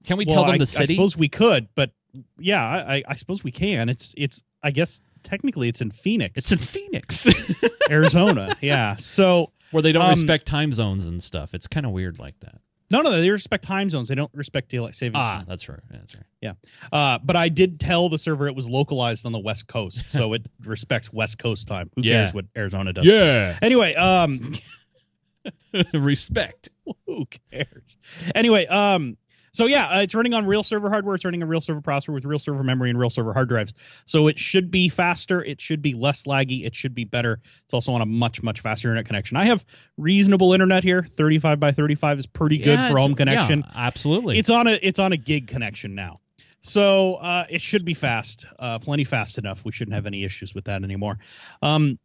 Can 0.05 0.17
we 0.19 0.25
well, 0.27 0.35
tell 0.35 0.45
them 0.45 0.55
I, 0.55 0.59
the 0.59 0.67
city? 0.67 0.95
I 0.95 0.97
suppose 0.97 1.17
we 1.17 1.29
could, 1.29 1.69
but 1.75 1.91
yeah, 2.39 2.63
I- 2.63 3.03
I 3.09 3.17
suppose 3.17 3.43
we 3.45 3.51
can. 3.51 3.89
It's 3.89 4.15
it's 4.17 4.43
I 4.63 4.71
guess 4.73 5.01
technically 5.27 5.69
it's 5.69 5.81
in 5.83 5.91
Phoenix, 5.91 6.33
it's 6.39 6.53
in 6.53 6.59
Phoenix, 6.59 7.27
Arizona. 7.91 8.57
yeah. 8.63 8.97
So 8.97 9.53
where 9.73 9.83
they 9.83 9.93
don't 9.93 10.03
Um, 10.05 10.11
respect 10.11 10.47
time 10.47 10.73
zones 10.73 11.07
and 11.07 11.23
stuff. 11.23 11.53
It's 11.53 11.67
kind 11.67 11.85
of 11.85 11.93
weird 11.93 12.19
like 12.19 12.39
that. 12.41 12.61
no, 12.91 13.03
no, 13.03 13.11
they 13.21 13.31
respect 13.31 13.65
time 13.65 13.91
zones. 13.91 14.09
They 14.09 14.15
don't 14.15 14.31
respect 14.33 14.69
daylight 14.71 14.95
savings. 14.95 15.17
Ah, 15.19 15.39
time. 15.39 15.47
that's 15.49 15.69
right. 15.69 15.81
That's 15.91 16.15
right. 16.15 16.25
Yeah, 16.41 16.53
uh, 16.93 17.19
but 17.23 17.35
I 17.37 17.49
did 17.49 17.81
tell 17.81 18.09
the 18.09 18.19
server 18.19 18.47
it 18.47 18.55
was 18.55 18.69
localized 18.69 19.27
on 19.27 19.33
the 19.33 19.41
West 19.41 19.67
Coast, 19.67 20.09
so 20.09 20.33
it 20.35 20.47
respects 20.65 21.13
West 21.13 21.39
Coast 21.39 21.67
time. 21.67 21.91
Who 21.97 22.03
Yeah. 22.03 22.23
cares 22.23 22.35
what 22.35 22.45
Arizona 22.57 22.93
does? 22.93 23.05
Yeah, 23.05 23.59
Anyway, 23.61 23.95
um, 23.95 24.55
respect. 25.93 26.71
who 27.07 27.27
cares? 27.51 27.97
Anyway, 28.35 28.67
um, 28.67 29.17
so 29.57 29.67
yeah, 29.67 29.89
uh, 29.89 30.03
it's 30.03 30.15
running 30.15 30.35
on 30.35 30.45
real 30.47 30.63
server 30.63 30.91
hardware. 30.91 31.15
It's 31.15 31.25
running 31.25 31.43
a 31.43 31.47
real 31.47 31.61
server 31.61 31.81
processor 31.81 32.13
with 32.13 32.25
real 32.25 32.39
server 32.39 32.63
memory 32.63 32.91
and 32.91 32.99
real 32.99 33.09
server 33.09 33.33
hard 33.33 33.49
drives. 33.49 33.73
So 34.05 34.27
it 34.29 34.39
should 34.39 34.71
be 34.71 34.89
faster. 34.89 35.43
It 35.43 35.61
should 35.61 35.81
be 35.81 35.95
less 35.95 36.25
laggy. 36.25 36.67
It 36.67 36.75
should 36.75 36.95
be 36.95 37.05
better. 37.05 37.41
It's 37.65 37.73
also 37.73 37.93
on 37.93 38.03
a 38.03 38.07
much 38.07 38.43
much 38.43 38.61
faster 38.61 38.89
internet 38.89 39.07
connection. 39.07 39.37
I 39.37 39.47
have 39.47 39.65
reasonable 39.97 40.53
internet 40.53 40.85
here. 40.85 41.03
Thirty 41.05 41.39
five 41.39 41.59
by 41.59 41.73
thirty 41.73 41.95
five 41.95 42.19
is 42.19 42.27
pretty 42.27 42.59
good 42.59 42.79
Yeah, 42.79 42.91
for 42.91 42.99
home 42.99 43.15
connection. 43.15 43.61
yeah, 43.61 43.73
absolutely. 43.75 44.39
It's 44.39 44.51
on 44.51 44.67
a 44.67 44.79
it's 44.83 44.99
on 44.99 45.13
a 45.13 45.17
gig 45.17 45.47
connection 45.47 45.95
now. 45.95 46.21
So 46.61 47.15
uh, 47.17 47.47
it 47.49 47.61
should 47.63 47.85
be 47.85 47.95
fast, 47.95 48.45
uh, 48.59 48.79
plenty 48.81 49.05
fast 49.05 49.39
enough. 49.39 49.65
We 49.65 49.73
shouldn't 49.73 49.95
have 49.95 50.05
any 50.07 50.25
issues 50.25 50.55
with 50.55 50.65
that 50.65 50.83
anymore. 50.83 51.19
Um, 51.63 51.99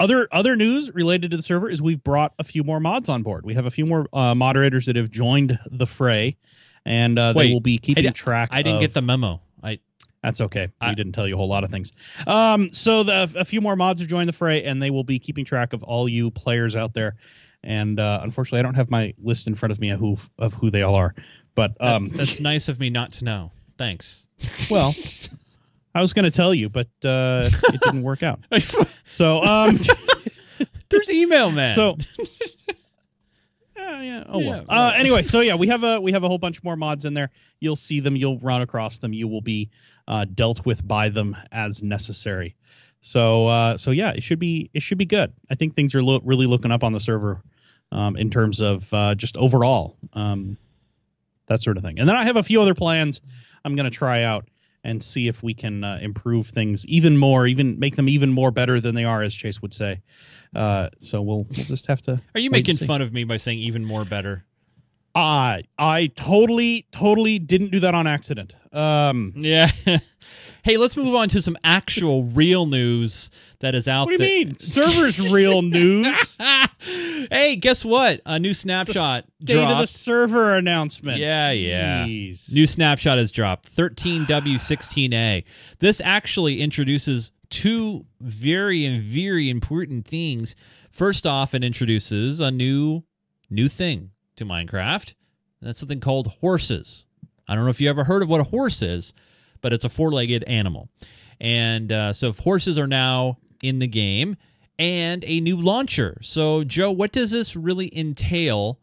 other 0.00 0.28
other 0.32 0.56
news 0.56 0.92
related 0.94 1.30
to 1.32 1.36
the 1.36 1.42
server 1.42 1.68
is 1.68 1.82
we've 1.82 2.02
brought 2.02 2.32
a 2.38 2.44
few 2.44 2.64
more 2.64 2.80
mods 2.80 3.08
on 3.08 3.22
board. 3.22 3.44
We 3.44 3.54
have 3.54 3.66
a 3.66 3.70
few 3.70 3.86
more 3.86 4.06
uh, 4.12 4.34
moderators 4.34 4.86
that 4.86 4.96
have 4.96 5.10
joined 5.10 5.58
the 5.70 5.86
fray, 5.86 6.36
and 6.84 7.18
uh, 7.18 7.32
Wait, 7.34 7.46
they 7.48 7.52
will 7.52 7.60
be 7.60 7.78
keeping 7.78 8.04
di- 8.04 8.10
track. 8.10 8.50
I 8.52 8.62
didn't 8.62 8.76
of- 8.76 8.80
get 8.82 8.94
the 8.94 9.02
memo. 9.02 9.40
I 9.62 9.78
That's 10.22 10.40
okay. 10.42 10.68
I- 10.80 10.90
we 10.90 10.94
didn't 10.94 11.12
tell 11.12 11.26
you 11.28 11.34
a 11.34 11.36
whole 11.36 11.48
lot 11.48 11.64
of 11.64 11.70
things. 11.70 11.92
Um, 12.26 12.70
so 12.72 13.02
the, 13.02 13.32
a 13.36 13.44
few 13.44 13.60
more 13.60 13.76
mods 13.76 14.00
have 14.00 14.08
joined 14.08 14.28
the 14.28 14.32
fray, 14.34 14.64
and 14.64 14.82
they 14.82 14.90
will 14.90 15.04
be 15.04 15.18
keeping 15.18 15.44
track 15.44 15.72
of 15.72 15.82
all 15.82 16.08
you 16.08 16.30
players 16.30 16.76
out 16.76 16.94
there. 16.94 17.16
And 17.62 17.98
uh, 17.98 18.20
unfortunately, 18.22 18.58
I 18.58 18.62
don't 18.62 18.74
have 18.74 18.90
my 18.90 19.14
list 19.22 19.46
in 19.46 19.54
front 19.54 19.72
of 19.72 19.80
me 19.80 19.90
of 19.90 19.98
who 20.00 20.18
of 20.38 20.52
who 20.54 20.70
they 20.70 20.82
all 20.82 20.94
are. 20.94 21.14
But 21.54 21.76
um, 21.80 22.06
that's, 22.08 22.16
that's 22.16 22.40
nice 22.40 22.68
of 22.68 22.78
me 22.78 22.90
not 22.90 23.12
to 23.12 23.24
know. 23.24 23.52
Thanks. 23.78 24.28
Well, 24.70 24.94
I 25.94 26.00
was 26.00 26.12
going 26.12 26.24
to 26.24 26.30
tell 26.30 26.52
you, 26.52 26.68
but 26.68 26.88
uh, 27.04 27.48
it 27.72 27.80
didn't 27.80 28.02
work 28.02 28.22
out. 28.22 28.40
So, 29.06 29.42
um, 29.42 29.78
There's 30.88 31.10
email 31.10 31.50
man. 31.52 31.74
so 31.74 31.96
Yeah, 33.84 34.02
yeah. 34.02 34.24
Oh 34.28 34.40
Yeah, 34.40 34.50
well. 34.50 34.64
well. 34.68 34.80
Uh, 34.88 34.92
anyway, 34.96 35.22
so 35.22 35.40
yeah, 35.40 35.54
we 35.54 35.68
have 35.68 35.84
a 35.84 36.00
we 36.00 36.12
have 36.12 36.24
a 36.24 36.28
whole 36.28 36.38
bunch 36.38 36.62
more 36.62 36.76
mods 36.76 37.04
in 37.04 37.14
there. 37.14 37.30
You'll 37.60 37.76
see 37.76 38.00
them. 38.00 38.16
You'll 38.16 38.38
run 38.38 38.62
across 38.62 38.98
them. 38.98 39.12
You 39.12 39.28
will 39.28 39.40
be 39.40 39.70
uh, 40.08 40.24
dealt 40.34 40.64
with 40.64 40.86
by 40.86 41.08
them 41.08 41.36
as 41.52 41.82
necessary. 41.82 42.56
So 43.00 43.46
uh, 43.48 43.76
so 43.76 43.90
yeah, 43.90 44.10
it 44.10 44.22
should 44.22 44.38
be 44.38 44.70
it 44.72 44.82
should 44.82 44.98
be 44.98 45.06
good. 45.06 45.32
I 45.50 45.54
think 45.54 45.74
things 45.74 45.94
are 45.94 46.02
lo- 46.02 46.20
really 46.24 46.46
looking 46.46 46.72
up 46.72 46.82
on 46.82 46.92
the 46.92 47.00
server 47.00 47.42
um, 47.92 48.16
in 48.16 48.30
terms 48.30 48.60
of 48.60 48.92
uh, 48.94 49.14
just 49.14 49.36
overall 49.36 49.96
um, 50.14 50.56
that 51.46 51.60
sort 51.60 51.76
of 51.76 51.82
thing. 51.82 51.98
And 51.98 52.08
then 52.08 52.16
I 52.16 52.24
have 52.24 52.36
a 52.36 52.42
few 52.42 52.60
other 52.62 52.74
plans 52.74 53.20
I'm 53.64 53.76
going 53.76 53.84
to 53.90 53.96
try 53.96 54.22
out 54.22 54.48
and 54.84 55.02
see 55.02 55.28
if 55.28 55.42
we 55.42 55.54
can 55.54 55.82
uh, 55.82 55.98
improve 56.02 56.46
things 56.46 56.84
even 56.86 57.16
more, 57.16 57.46
even 57.46 57.78
make 57.78 57.96
them 57.96 58.08
even 58.08 58.30
more 58.30 58.50
better 58.50 58.80
than 58.80 58.94
they 58.94 59.04
are, 59.04 59.22
as 59.22 59.34
Chase 59.34 59.62
would 59.62 59.72
say. 59.72 60.02
Uh, 60.54 60.88
so 60.98 61.20
we'll 61.22 61.44
we'll 61.44 61.64
just 61.66 61.86
have 61.86 62.00
to. 62.02 62.20
Are 62.34 62.40
you 62.40 62.50
making 62.50 62.76
fun 62.76 63.02
of 63.02 63.12
me 63.12 63.24
by 63.24 63.36
saying 63.36 63.58
even 63.58 63.84
more 63.84 64.04
better? 64.04 64.44
I 65.16 65.62
I 65.78 66.08
totally 66.16 66.86
totally 66.90 67.38
didn't 67.38 67.70
do 67.70 67.80
that 67.80 67.94
on 67.94 68.06
accident. 68.06 68.52
Um, 68.72 69.32
Yeah. 69.36 69.70
hey, 70.64 70.76
let's 70.76 70.96
move 70.96 71.14
on 71.14 71.28
to 71.28 71.40
some 71.40 71.56
actual 71.62 72.24
real 72.24 72.66
news 72.66 73.30
that 73.60 73.76
is 73.76 73.86
out 73.86 74.06
what 74.08 74.16
do 74.16 74.24
you 74.24 74.28
there. 74.44 74.46
mean? 74.46 74.58
Server's 74.58 75.30
real 75.32 75.62
news. 75.62 76.36
hey, 77.30 77.54
guess 77.54 77.84
what? 77.84 78.20
A 78.26 78.40
new 78.40 78.52
snapshot 78.52 79.26
State 79.40 79.56
of 79.56 79.68
the 79.68 79.74
dropped. 79.74 79.88
server 79.90 80.56
announcement. 80.56 81.18
Yeah, 81.18 81.52
yeah. 81.52 82.04
Jeez. 82.06 82.52
New 82.52 82.66
snapshot 82.66 83.16
has 83.18 83.30
dropped 83.30 83.70
13W16A. 83.76 85.44
This 85.78 86.00
actually 86.04 86.60
introduces 86.60 87.30
two 87.54 88.04
very 88.20 88.84
and 88.84 89.00
very 89.00 89.48
important 89.48 90.06
things. 90.06 90.56
First 90.90 91.24
off, 91.24 91.54
it 91.54 91.62
introduces 91.62 92.40
a 92.40 92.50
new 92.50 93.04
new 93.48 93.68
thing 93.68 94.10
to 94.36 94.44
Minecraft. 94.44 95.14
That's 95.62 95.78
something 95.78 96.00
called 96.00 96.26
horses. 96.40 97.06
I 97.46 97.54
don't 97.54 97.64
know 97.64 97.70
if 97.70 97.80
you 97.80 97.88
ever 97.88 98.04
heard 98.04 98.22
of 98.22 98.28
what 98.28 98.40
a 98.40 98.44
horse 98.44 98.82
is, 98.82 99.14
but 99.60 99.72
it's 99.72 99.84
a 99.84 99.88
four-legged 99.88 100.42
animal. 100.44 100.88
And 101.40 101.92
uh, 101.92 102.12
so 102.12 102.32
horses 102.32 102.76
are 102.76 102.88
now 102.88 103.38
in 103.62 103.78
the 103.78 103.86
game 103.86 104.36
and 104.76 105.24
a 105.24 105.40
new 105.40 105.60
launcher. 105.60 106.18
So 106.22 106.64
Joe, 106.64 106.90
what 106.90 107.12
does 107.12 107.30
this 107.30 107.54
really 107.54 107.96
entail 107.96 108.80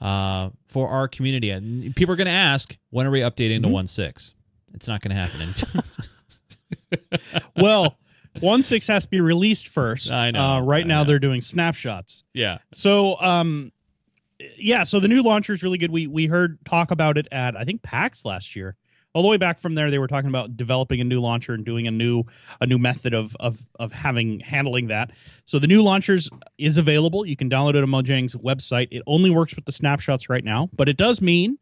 uh, 0.00 0.50
for 0.68 0.88
our 0.88 1.08
community? 1.08 1.50
And 1.50 1.94
people 1.96 2.12
are 2.12 2.16
going 2.16 2.26
to 2.26 2.30
ask, 2.30 2.76
when 2.90 3.04
are 3.04 3.10
we 3.10 3.20
updating 3.20 3.62
to 3.62 3.68
1.6? 3.68 4.34
It's 4.74 4.86
not 4.86 5.00
going 5.00 5.14
to 5.14 5.20
happen 5.20 5.40
anytime. 5.40 5.82
well, 7.56 7.96
one 8.40 8.62
six 8.62 8.86
has 8.88 9.04
to 9.04 9.10
be 9.10 9.20
released 9.20 9.68
first. 9.68 10.10
I 10.10 10.30
know, 10.30 10.40
Uh, 10.40 10.60
right 10.62 10.84
I 10.84 10.88
now 10.88 11.02
know. 11.02 11.08
they're 11.08 11.18
doing 11.18 11.40
snapshots. 11.40 12.24
yeah. 12.34 12.58
So 12.72 13.20
um, 13.20 13.72
yeah. 14.58 14.84
So 14.84 15.00
the 15.00 15.08
new 15.08 15.22
launcher 15.22 15.52
is 15.52 15.62
really 15.62 15.78
good. 15.78 15.90
We 15.90 16.06
we 16.06 16.26
heard 16.26 16.58
talk 16.64 16.90
about 16.90 17.18
it 17.18 17.28
at 17.30 17.56
I 17.56 17.64
think 17.64 17.82
PAX 17.82 18.24
last 18.24 18.56
year. 18.56 18.76
All 19.14 19.20
the 19.20 19.28
way 19.28 19.36
back 19.36 19.58
from 19.60 19.74
there, 19.74 19.90
they 19.90 19.98
were 19.98 20.06
talking 20.08 20.30
about 20.30 20.56
developing 20.56 20.98
a 21.02 21.04
new 21.04 21.20
launcher 21.20 21.52
and 21.52 21.66
doing 21.66 21.86
a 21.86 21.90
new 21.90 22.24
a 22.62 22.66
new 22.66 22.78
method 22.78 23.12
of 23.12 23.36
of 23.38 23.62
of 23.78 23.92
having 23.92 24.40
handling 24.40 24.86
that. 24.88 25.10
So 25.44 25.58
the 25.58 25.66
new 25.66 25.82
launchers 25.82 26.30
is 26.56 26.78
available. 26.78 27.26
You 27.26 27.36
can 27.36 27.50
download 27.50 27.74
it 27.74 27.82
on 27.82 27.90
Mojang's 27.90 28.34
website. 28.36 28.88
It 28.90 29.02
only 29.06 29.28
works 29.28 29.54
with 29.54 29.66
the 29.66 29.72
snapshots 29.72 30.30
right 30.30 30.42
now, 30.44 30.70
but 30.74 30.88
it 30.88 30.96
does 30.96 31.20
mean 31.20 31.58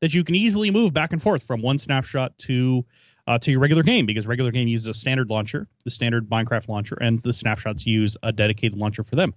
that 0.00 0.12
you 0.12 0.24
can 0.24 0.34
easily 0.34 0.72
move 0.72 0.92
back 0.92 1.12
and 1.12 1.22
forth 1.22 1.44
from 1.44 1.62
one 1.62 1.78
snapshot 1.78 2.36
to 2.38 2.84
uh, 3.28 3.38
to 3.38 3.50
your 3.50 3.60
regular 3.60 3.82
game 3.82 4.06
because 4.06 4.26
regular 4.26 4.50
game 4.50 4.68
uses 4.68 4.88
a 4.88 4.94
standard 4.94 5.28
launcher, 5.28 5.68
the 5.84 5.90
standard 5.90 6.30
Minecraft 6.30 6.66
launcher, 6.66 6.96
and 7.00 7.20
the 7.20 7.34
snapshots 7.34 7.86
use 7.86 8.16
a 8.22 8.32
dedicated 8.32 8.76
launcher 8.76 9.02
for 9.02 9.16
them. 9.16 9.34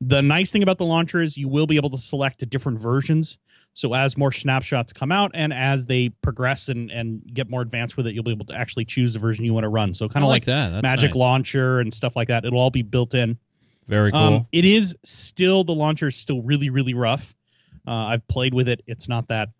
The 0.00 0.22
nice 0.22 0.50
thing 0.50 0.62
about 0.62 0.78
the 0.78 0.86
launcher 0.86 1.20
is 1.20 1.36
you 1.36 1.46
will 1.46 1.66
be 1.66 1.76
able 1.76 1.90
to 1.90 1.98
select 1.98 2.48
different 2.48 2.80
versions. 2.80 3.38
So 3.74 3.92
as 3.92 4.16
more 4.16 4.32
snapshots 4.32 4.94
come 4.94 5.12
out 5.12 5.32
and 5.34 5.52
as 5.52 5.84
they 5.84 6.08
progress 6.08 6.70
and, 6.70 6.90
and 6.90 7.22
get 7.34 7.50
more 7.50 7.60
advanced 7.60 7.98
with 7.98 8.06
it, 8.06 8.14
you'll 8.14 8.24
be 8.24 8.30
able 8.30 8.46
to 8.46 8.54
actually 8.54 8.86
choose 8.86 9.12
the 9.12 9.18
version 9.18 9.44
you 9.44 9.52
want 9.52 9.64
to 9.64 9.68
run. 9.68 9.92
So 9.92 10.08
kind 10.08 10.24
of 10.24 10.30
like 10.30 10.42
like, 10.42 10.44
that. 10.46 10.70
That's 10.70 10.82
Magic 10.82 11.10
nice. 11.10 11.18
Launcher 11.18 11.80
and 11.80 11.92
stuff 11.92 12.16
like 12.16 12.28
that. 12.28 12.46
It'll 12.46 12.58
all 12.58 12.70
be 12.70 12.82
built 12.82 13.14
in. 13.14 13.38
Very 13.86 14.12
cool. 14.12 14.20
Um, 14.20 14.46
it 14.50 14.64
is 14.64 14.96
still 15.04 15.62
the 15.62 15.74
launcher 15.74 16.08
is 16.08 16.16
still 16.16 16.40
really 16.40 16.70
really 16.70 16.94
rough. 16.94 17.34
Uh, 17.86 17.92
I've 17.92 18.26
played 18.28 18.54
with 18.54 18.68
it. 18.68 18.80
It's 18.86 19.08
not 19.08 19.28
that 19.28 19.50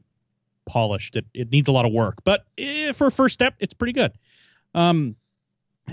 polished. 0.66 1.16
It 1.16 1.26
it 1.32 1.50
needs 1.50 1.68
a 1.68 1.72
lot 1.72 1.86
of 1.86 1.92
work, 1.92 2.22
but 2.24 2.44
eh, 2.58 2.92
for 2.92 3.06
a 3.06 3.10
first 3.10 3.34
step, 3.34 3.54
it's 3.58 3.74
pretty 3.74 3.92
good. 3.92 4.12
Um, 4.74 5.16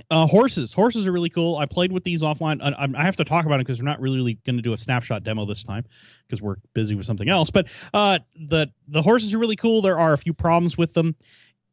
uh, 0.09 0.25
horses, 0.25 0.73
horses 0.73 1.05
are 1.05 1.11
really 1.11 1.29
cool. 1.29 1.57
I 1.57 1.65
played 1.65 1.91
with 1.91 2.03
these 2.03 2.23
offline. 2.23 2.61
I, 2.61 2.69
I'm- 2.69 2.95
have 2.95 3.15
to 3.17 3.23
talk 3.23 3.45
about 3.45 3.59
it 3.59 3.67
because 3.67 3.79
we're 3.79 3.87
not 3.87 4.01
really, 4.01 4.17
really 4.17 4.39
going 4.45 4.55
to 4.55 4.61
do 4.61 4.73
a 4.73 4.77
snapshot 4.77 5.23
demo 5.23 5.45
this 5.45 5.63
time 5.63 5.85
because 6.27 6.41
we're 6.41 6.55
busy 6.73 6.95
with 6.95 7.05
something 7.05 7.29
else. 7.29 7.49
But 7.49 7.67
uh, 7.93 8.19
the 8.35 8.67
the 8.87 9.01
horses 9.01 9.33
are 9.33 9.39
really 9.39 9.55
cool. 9.55 9.81
There 9.81 9.99
are 9.99 10.13
a 10.13 10.17
few 10.17 10.33
problems 10.33 10.77
with 10.77 10.93
them. 10.93 11.15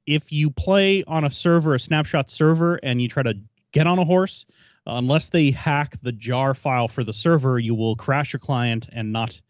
If 0.07 0.33
you 0.33 0.51
play 0.51 1.03
on 1.05 1.25
a 1.25 1.31
server, 1.31 1.75
a 1.75 1.81
snapshot 1.81 2.31
server, 2.31 2.77
and 2.77 3.01
you 3.01 3.09
try 3.09 3.23
to 3.23 3.39
get 3.73 3.87
on 3.87 3.99
a 3.99 4.05
horse, 4.05 4.45
unless 4.87 5.29
they 5.29 5.51
hack 5.51 5.97
the 6.03 6.13
jar 6.13 6.55
file 6.55 6.89
for 6.89 7.05
the 7.05 7.13
server, 7.13 7.59
you 7.59 7.75
will 7.75 7.97
crash 7.97 8.33
your 8.33 8.41
client 8.41 8.89
and 8.93 9.13
not 9.13 9.41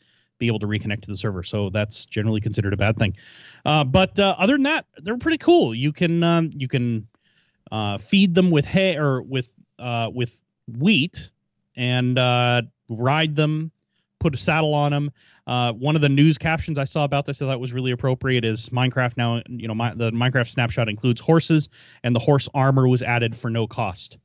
be 0.41 0.49
able 0.49 0.59
to 0.59 0.67
reconnect 0.67 1.03
to 1.03 1.09
the 1.09 1.17
server. 1.17 1.45
So 1.45 1.71
that's 1.71 2.05
generally 2.07 2.41
considered 2.41 2.73
a 2.73 2.77
bad 2.77 2.97
thing. 2.97 3.15
Uh, 3.65 3.85
but 3.85 4.19
uh, 4.19 4.35
other 4.39 4.55
than 4.55 4.65
that, 4.65 4.87
they're 4.97 5.19
pretty 5.19 5.39
cool. 5.39 5.73
You 5.73 5.93
can 5.93 6.25
um, 6.25 6.51
you 6.53 6.67
can 6.67 7.07
uh, 7.71 7.99
feed 7.99 8.35
them 8.35 8.51
with 8.51 8.65
hay 8.65 8.97
or 8.97 9.23
with 9.23 9.55
uh, 9.79 10.11
with 10.13 10.41
wheat 10.79 11.31
and 11.77 12.19
uh, 12.19 12.63
ride 12.89 13.37
them, 13.37 13.71
put 14.19 14.35
a 14.35 14.39
saddle 14.39 14.75
on 14.75 14.91
them. 14.91 15.11
Uh, 15.47 15.73
one 15.73 15.97
of 15.97 16.03
the 16.03 16.09
news 16.09 16.39
captions 16.39 16.79
I 16.79 16.85
saw 16.85 17.05
about 17.05 17.27
this 17.27 17.41
I 17.43 17.47
thought 17.47 17.61
was 17.61 17.73
really 17.73 17.91
appropriate 17.91 18.45
is 18.45 18.69
Minecraft 18.71 19.17
now. 19.17 19.43
You 19.49 19.69
know, 19.69 19.75
my, 19.75 19.95
the 19.95 20.11
Minecraft 20.11 20.49
snapshot 20.49 20.89
includes 20.89 21.21
horses, 21.21 21.69
and 22.03 22.15
the 22.15 22.21
horse 22.21 22.49
armor 22.55 22.89
was 22.89 23.03
added 23.03 23.37
for 23.37 23.51
no 23.51 23.67
cost. 23.67 24.19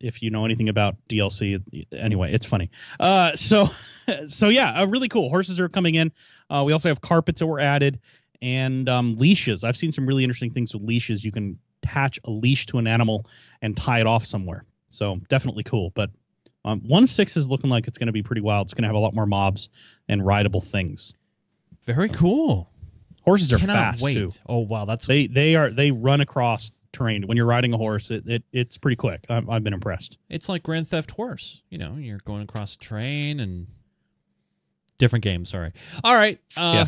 If 0.00 0.22
you 0.22 0.30
know 0.30 0.44
anything 0.44 0.68
about 0.68 0.96
DLC, 1.08 1.86
anyway, 1.92 2.32
it's 2.32 2.44
funny. 2.44 2.70
Uh, 3.00 3.36
so, 3.36 3.70
so 4.28 4.48
yeah, 4.48 4.82
uh, 4.82 4.86
really 4.86 5.08
cool. 5.08 5.28
Horses 5.28 5.60
are 5.60 5.68
coming 5.68 5.94
in. 5.94 6.12
Uh, 6.50 6.62
we 6.66 6.72
also 6.72 6.88
have 6.88 7.00
carpets 7.00 7.40
that 7.40 7.46
were 7.46 7.60
added 7.60 8.00
and 8.42 8.88
um, 8.88 9.16
leashes. 9.16 9.64
I've 9.64 9.76
seen 9.76 9.92
some 9.92 10.06
really 10.06 10.24
interesting 10.24 10.50
things 10.50 10.74
with 10.74 10.82
leashes. 10.82 11.24
You 11.24 11.32
can 11.32 11.58
attach 11.82 12.18
a 12.24 12.30
leash 12.30 12.66
to 12.66 12.78
an 12.78 12.86
animal 12.86 13.26
and 13.62 13.76
tie 13.76 14.00
it 14.00 14.06
off 14.06 14.26
somewhere. 14.26 14.64
So 14.88 15.20
definitely 15.28 15.64
cool. 15.64 15.90
But 15.94 16.10
um, 16.64 16.80
one 16.86 17.06
six 17.06 17.36
is 17.36 17.48
looking 17.48 17.70
like 17.70 17.86
it's 17.88 17.98
going 17.98 18.06
to 18.06 18.12
be 18.12 18.22
pretty 18.22 18.42
wild. 18.42 18.66
It's 18.66 18.74
going 18.74 18.82
to 18.82 18.88
have 18.88 18.96
a 18.96 19.00
lot 19.00 19.14
more 19.14 19.26
mobs 19.26 19.68
and 20.08 20.24
rideable 20.24 20.60
things. 20.60 21.14
Very 21.84 22.08
cool. 22.08 22.70
Horses 23.22 23.52
are 23.52 23.58
Cannot 23.58 23.74
fast 23.74 24.02
wait. 24.02 24.20
too. 24.20 24.30
Oh 24.46 24.58
wow, 24.60 24.84
that's 24.84 25.06
They 25.06 25.26
they 25.26 25.54
are 25.54 25.70
they 25.70 25.90
run 25.90 26.20
across 26.20 26.72
terrain 26.94 27.26
when 27.26 27.36
you're 27.36 27.46
riding 27.46 27.72
a 27.74 27.76
horse. 27.76 28.10
It, 28.10 28.26
it 28.26 28.42
it's 28.52 28.78
pretty 28.78 28.96
quick. 28.96 29.24
I've, 29.28 29.48
I've 29.48 29.62
been 29.62 29.74
impressed. 29.74 30.18
it's 30.28 30.48
like 30.48 30.62
Grand 30.62 30.88
Theft 30.88 31.10
Horse. 31.12 31.62
You 31.68 31.78
know, 31.78 31.96
you're 31.98 32.20
going 32.24 32.42
across 32.42 32.74
a 32.74 32.78
train 32.78 33.40
and 33.40 33.66
different 34.98 35.22
game. 35.24 35.44
Sorry. 35.44 35.72
All 36.02 36.14
right. 36.14 36.38
Uh, 36.56 36.86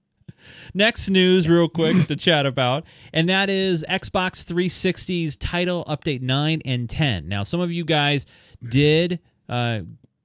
next 0.74 1.08
news, 1.08 1.48
real 1.48 1.68
quick, 1.68 2.06
to 2.08 2.16
chat 2.16 2.46
about, 2.46 2.84
and 3.12 3.28
that 3.28 3.50
is 3.50 3.84
Xbox 3.88 4.44
360's 4.44 5.36
title 5.36 5.84
update 5.86 6.22
nine 6.22 6.60
and 6.64 6.88
ten. 6.88 7.28
Now, 7.28 7.42
some 7.42 7.60
of 7.60 7.72
you 7.72 7.84
guys 7.84 8.26
did. 8.68 9.18
Uh, 9.48 9.80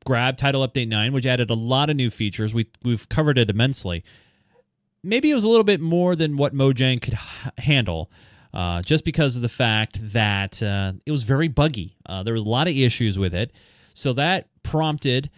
grab 0.06 0.38
title 0.38 0.66
update 0.66 0.88
9 0.88 1.12
which 1.12 1.26
added 1.26 1.50
a 1.50 1.54
lot 1.54 1.90
of 1.90 1.98
new 1.98 2.10
features 2.10 2.54
we, 2.54 2.70
we've 2.82 3.10
covered 3.10 3.38
it 3.38 3.50
immensely 3.50 4.06
maybe 5.04 5.32
it 5.32 5.36
was 5.36 5.44
a 5.44 5.48
little 5.48 5.64
bit 5.64 5.80
more 5.82 6.16
than 6.16 6.38
what 6.38 6.54
Mojang 6.54 7.02
could 7.02 7.14
h- 7.14 7.52
handle, 7.60 8.12
uh, 8.54 8.82
just 8.82 9.06
because 9.06 9.36
of 9.36 9.42
the 9.42 9.50
fact 9.50 10.00
that 10.14 10.62
uh, 10.64 10.94
it 11.06 11.12
was 11.12 11.24
very 11.24 11.48
buggy. 11.48 11.96
Uh, 12.06 12.24
there 12.24 12.34
was 12.34 12.44
a 12.44 12.50
lot 12.50 12.68
of 12.68 12.76
issues 12.76 13.18
with 13.20 13.34
it, 13.34 13.52
so 13.94 14.14
that 14.14 14.48
prompted 14.64 15.30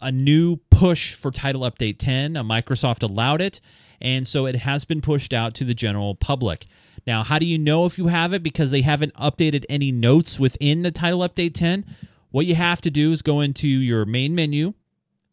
a 0.00 0.12
new 0.12 0.56
push 0.70 1.14
for 1.14 1.30
Title 1.30 1.62
Update 1.62 1.98
10. 1.98 2.36
Uh, 2.36 2.42
Microsoft 2.42 3.02
allowed 3.02 3.40
it, 3.40 3.60
and 4.00 4.26
so 4.26 4.46
it 4.46 4.56
has 4.56 4.84
been 4.84 5.00
pushed 5.00 5.32
out 5.32 5.54
to 5.54 5.64
the 5.64 5.74
general 5.74 6.14
public. 6.14 6.66
Now, 7.06 7.22
how 7.22 7.38
do 7.38 7.46
you 7.46 7.58
know 7.58 7.86
if 7.86 7.98
you 7.98 8.08
have 8.08 8.32
it? 8.32 8.42
Because 8.42 8.70
they 8.70 8.82
haven't 8.82 9.14
updated 9.14 9.64
any 9.68 9.92
notes 9.92 10.40
within 10.40 10.82
the 10.82 10.90
Title 10.90 11.20
Update 11.20 11.54
10. 11.54 11.84
What 12.30 12.46
you 12.46 12.56
have 12.56 12.80
to 12.82 12.90
do 12.90 13.12
is 13.12 13.22
go 13.22 13.40
into 13.40 13.68
your 13.68 14.04
main 14.04 14.34
menu 14.34 14.74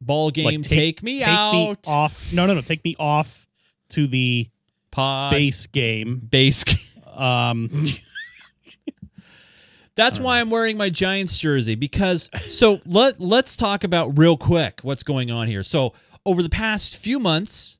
Ball 0.00 0.30
game. 0.30 0.44
Like, 0.46 0.62
take, 0.62 1.02
me 1.02 1.18
Take 1.18 1.28
out. 1.28 1.52
me 1.52 1.76
off. 1.92 2.32
No, 2.32 2.46
no, 2.46 2.54
no. 2.54 2.60
Take 2.60 2.82
me 2.84 2.94
off 2.98 3.46
to 3.90 4.06
the 4.06 4.48
Pod 4.90 5.32
base 5.32 5.66
game. 5.66 6.18
base. 6.30 6.64
Um, 7.14 7.84
That's 9.96 10.18
why 10.20 10.40
I'm 10.40 10.48
wearing 10.50 10.76
my 10.78 10.88
Giants 10.88 11.36
jersey 11.38 11.74
because 11.74 12.30
so 12.48 12.80
let 12.86 13.20
let's 13.20 13.56
talk 13.56 13.84
about 13.84 14.16
real 14.16 14.36
quick 14.38 14.80
what's 14.82 15.02
going 15.02 15.30
on 15.30 15.46
here. 15.48 15.62
So 15.62 15.92
over 16.24 16.42
the 16.42 16.48
past 16.48 16.96
few 16.96 17.18
months, 17.18 17.79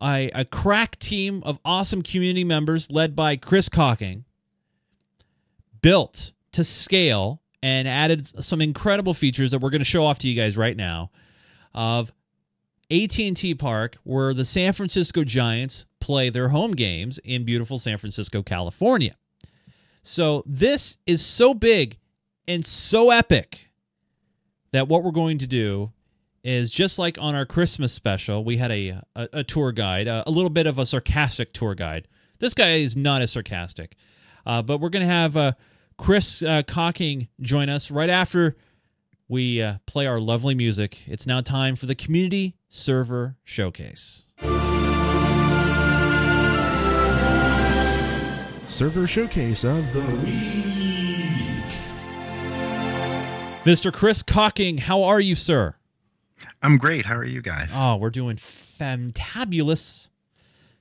A 0.00 0.44
crack 0.50 0.98
team 0.98 1.42
of 1.44 1.58
awesome 1.64 2.02
community 2.02 2.44
members 2.44 2.90
led 2.90 3.16
by 3.16 3.36
Chris 3.36 3.68
Cocking 3.68 4.24
built 5.80 6.32
to 6.52 6.64
scale 6.64 7.40
and 7.62 7.88
added 7.88 8.42
some 8.42 8.60
incredible 8.60 9.14
features 9.14 9.50
that 9.50 9.60
we're 9.60 9.70
going 9.70 9.80
to 9.80 9.84
show 9.84 10.04
off 10.04 10.18
to 10.20 10.28
you 10.28 10.40
guys 10.40 10.56
right 10.56 10.76
now 10.76 11.10
of 11.74 12.12
AT&T 12.90 13.54
Park 13.56 13.96
where 14.04 14.32
the 14.34 14.44
San 14.44 14.72
Francisco 14.72 15.24
Giants 15.24 15.86
play 16.00 16.28
their 16.30 16.50
home 16.50 16.72
games 16.72 17.18
in 17.24 17.44
beautiful 17.44 17.78
San 17.78 17.98
Francisco, 17.98 18.42
California. 18.42 19.16
So 20.02 20.44
this 20.46 20.98
is 21.06 21.24
so 21.24 21.54
big 21.54 21.98
and 22.46 22.64
so 22.64 23.10
epic 23.10 23.70
that 24.72 24.86
what 24.86 25.02
we're 25.02 25.10
going 25.10 25.38
to 25.38 25.46
do 25.46 25.92
is 26.46 26.70
just 26.70 26.96
like 26.96 27.18
on 27.20 27.34
our 27.34 27.44
Christmas 27.44 27.92
special, 27.92 28.44
we 28.44 28.56
had 28.56 28.70
a 28.70 29.00
a, 29.16 29.28
a 29.32 29.44
tour 29.44 29.72
guide, 29.72 30.06
a, 30.06 30.22
a 30.28 30.30
little 30.30 30.50
bit 30.50 30.66
of 30.66 30.78
a 30.78 30.86
sarcastic 30.86 31.52
tour 31.52 31.74
guide. 31.74 32.06
This 32.38 32.54
guy 32.54 32.76
is 32.76 32.96
not 32.96 33.20
as 33.20 33.32
sarcastic, 33.32 33.96
uh, 34.46 34.62
but 34.62 34.78
we're 34.78 34.90
going 34.90 35.06
to 35.06 35.12
have 35.12 35.36
uh, 35.36 35.52
Chris 35.98 36.42
uh, 36.42 36.62
Cocking 36.66 37.28
join 37.40 37.68
us 37.68 37.90
right 37.90 38.10
after 38.10 38.56
we 39.28 39.60
uh, 39.60 39.78
play 39.86 40.06
our 40.06 40.20
lovely 40.20 40.54
music. 40.54 41.08
It's 41.08 41.26
now 41.26 41.40
time 41.40 41.74
for 41.74 41.86
the 41.86 41.94
Community 41.96 42.56
Server 42.68 43.36
Showcase. 43.42 44.24
Server 48.66 49.06
showcase 49.06 49.64
of 49.64 49.92
the 49.92 50.00
week. 50.00 51.64
Mr. 53.64 53.92
Chris 53.92 54.22
Cocking, 54.22 54.78
how 54.78 55.02
are 55.04 55.20
you, 55.20 55.34
sir? 55.34 55.75
I'm 56.66 56.78
great. 56.78 57.06
How 57.06 57.14
are 57.14 57.24
you 57.24 57.42
guys? 57.42 57.70
Oh, 57.72 57.94
we're 57.94 58.10
doing 58.10 58.34
fantabulous. 58.34 60.08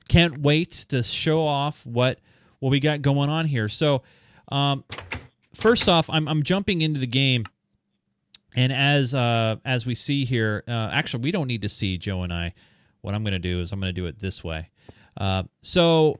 Can't 0.08 0.40
wait 0.40 0.72
to 0.90 1.04
show 1.04 1.46
off 1.46 1.86
what 1.86 2.20
what 2.58 2.72
we 2.72 2.80
got 2.80 3.04
going 3.04 3.30
on 3.30 3.46
here. 3.46 3.70
So, 3.70 4.02
um, 4.48 4.84
first 5.54 5.88
off, 5.88 6.10
I'm 6.10 6.28
I'm 6.28 6.42
jumping 6.42 6.82
into 6.82 7.00
the 7.00 7.06
game, 7.06 7.46
and 8.56 8.74
as 8.74 9.14
uh 9.14 9.58
as 9.64 9.86
we 9.86 9.94
see 9.94 10.26
here, 10.26 10.64
uh, 10.68 10.90
actually, 10.92 11.22
we 11.22 11.32
don't 11.32 11.46
need 11.46 11.62
to 11.62 11.70
see 11.70 12.00
Joe 12.00 12.24
and 12.24 12.34
I. 12.34 12.56
What 13.02 13.14
I'm 13.14 13.24
going 13.24 13.34
to 13.34 13.40
do 13.40 13.62
is 13.62 13.72
I'm 13.72 13.80
going 13.80 13.94
to 13.94 14.02
do 14.02 14.08
it 14.08 14.18
this 14.18 14.44
way. 14.44 14.72
Uh, 15.16 15.44
so, 15.62 16.20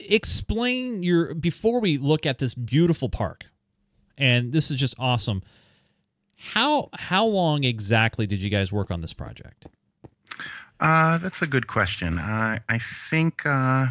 explain 0.00 1.02
your 1.02 1.34
before 1.34 1.80
we 1.80 1.98
look 1.98 2.24
at 2.24 2.38
this 2.38 2.54
beautiful 2.54 3.10
park, 3.10 3.44
and 4.16 4.52
this 4.52 4.70
is 4.70 4.80
just 4.80 4.94
awesome. 4.98 5.42
How 6.50 6.88
how 6.92 7.24
long 7.24 7.64
exactly 7.64 8.26
did 8.26 8.40
you 8.40 8.50
guys 8.50 8.72
work 8.72 8.90
on 8.90 9.00
this 9.00 9.12
project? 9.12 9.66
Uh, 10.80 11.16
that's 11.18 11.40
a 11.40 11.46
good 11.46 11.68
question. 11.68 12.18
Uh, 12.18 12.58
I 12.68 12.80
think, 13.08 13.46
uh, 13.46 13.86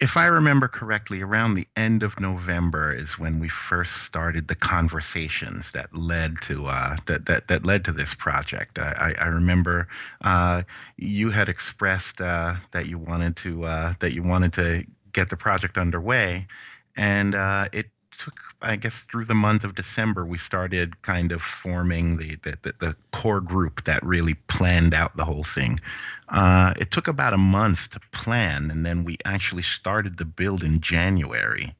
if 0.00 0.16
I 0.16 0.26
remember 0.26 0.66
correctly, 0.66 1.22
around 1.22 1.54
the 1.54 1.68
end 1.76 2.02
of 2.02 2.18
November 2.18 2.92
is 2.92 3.16
when 3.16 3.38
we 3.38 3.48
first 3.48 4.02
started 4.02 4.48
the 4.48 4.56
conversations 4.56 5.70
that 5.70 5.94
led 5.94 6.40
to 6.42 6.66
uh, 6.66 6.96
that, 7.06 7.26
that 7.26 7.46
that 7.46 7.64
led 7.64 7.84
to 7.84 7.92
this 7.92 8.12
project. 8.14 8.76
I, 8.80 9.14
I, 9.20 9.24
I 9.24 9.26
remember 9.28 9.86
uh, 10.22 10.64
you 10.96 11.30
had 11.30 11.48
expressed 11.48 12.20
uh, 12.20 12.56
that 12.72 12.86
you 12.86 12.98
wanted 12.98 13.36
to 13.36 13.60
that 14.00 14.12
you 14.12 14.24
wanted 14.24 14.52
to 14.54 14.84
get 15.12 15.30
the 15.30 15.36
project 15.36 15.78
underway, 15.78 16.48
and 16.96 17.34
it 17.72 17.86
took 18.24 18.34
I 18.62 18.76
guess 18.76 19.04
through 19.04 19.24
the 19.24 19.34
month 19.34 19.64
of 19.64 19.74
December 19.74 20.26
we 20.26 20.36
started 20.36 21.00
kind 21.02 21.32
of 21.32 21.40
forming 21.42 22.18
the 22.18 22.36
the, 22.42 22.58
the, 22.62 22.74
the 22.78 22.96
core 23.12 23.40
group 23.40 23.84
that 23.84 24.04
really 24.04 24.34
planned 24.34 24.92
out 24.94 25.16
the 25.16 25.24
whole 25.24 25.44
thing. 25.44 25.80
Uh, 26.28 26.74
it 26.78 26.90
took 26.90 27.08
about 27.08 27.32
a 27.32 27.38
month 27.38 27.90
to 27.90 28.00
plan, 28.12 28.70
and 28.70 28.84
then 28.84 29.02
we 29.04 29.16
actually 29.24 29.62
started 29.62 30.18
the 30.18 30.24
build 30.24 30.62
in 30.62 30.80
January. 30.80 31.74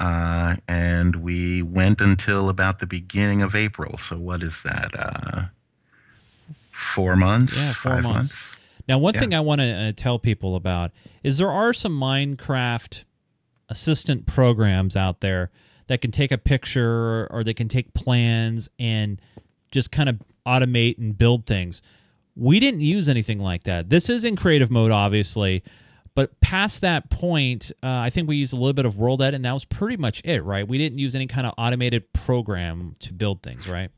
Uh, 0.00 0.56
and 0.68 1.16
we 1.16 1.62
went 1.62 2.00
until 2.00 2.48
about 2.48 2.78
the 2.78 2.86
beginning 2.86 3.42
of 3.42 3.54
April. 3.54 3.98
So 3.98 4.16
what 4.16 4.42
is 4.42 4.62
that? 4.62 4.90
Uh, 4.96 5.42
four 6.08 7.16
months? 7.16 7.56
Yeah, 7.56 7.72
four 7.72 7.94
Five 7.94 8.04
months. 8.04 8.46
Now, 8.88 8.98
one 8.98 9.14
Yeah. 9.14 9.20
thing 9.20 9.34
I 9.34 9.40
want 9.40 9.60
to 9.60 9.70
uh, 9.70 9.92
tell 9.96 10.18
people 10.18 10.54
about 10.56 10.92
is 11.22 11.38
there 11.38 11.50
are 11.50 11.72
some 11.72 11.98
Minecraft 11.98 13.04
assistant 13.68 14.26
programs 14.26 14.96
out 14.96 15.20
there 15.20 15.50
that 15.88 16.00
can 16.00 16.10
take 16.10 16.30
a 16.30 16.38
picture 16.38 17.26
or 17.30 17.42
they 17.44 17.54
can 17.54 17.68
take 17.68 17.92
plans 17.92 18.68
and 18.78 19.20
just 19.70 19.90
kind 19.90 20.08
of 20.08 20.22
automate 20.46 20.98
and 20.98 21.18
build 21.18 21.46
things. 21.46 21.82
We 22.36 22.60
didn't 22.60 22.80
use 22.80 23.08
anything 23.08 23.40
like 23.40 23.64
that. 23.64 23.90
This 23.90 24.08
is 24.08 24.24
in 24.24 24.36
creative 24.36 24.70
mode, 24.70 24.92
obviously, 24.92 25.62
but 26.14 26.40
past 26.40 26.80
that 26.80 27.10
point, 27.10 27.70
uh, 27.82 27.88
I 27.88 28.10
think 28.10 28.28
we 28.28 28.36
used 28.36 28.52
a 28.52 28.56
little 28.56 28.72
bit 28.72 28.86
of 28.86 28.96
World 28.96 29.22
Ed, 29.22 29.34
and 29.34 29.44
that 29.44 29.52
was 29.52 29.64
pretty 29.64 29.96
much 29.96 30.20
it, 30.24 30.42
right? 30.42 30.66
We 30.66 30.78
didn't 30.78 30.98
use 30.98 31.14
any 31.14 31.26
kind 31.26 31.46
of 31.46 31.54
automated 31.58 32.12
program 32.12 32.94
to 33.00 33.12
build 33.12 33.42
things, 33.42 33.68
right? 33.68 33.90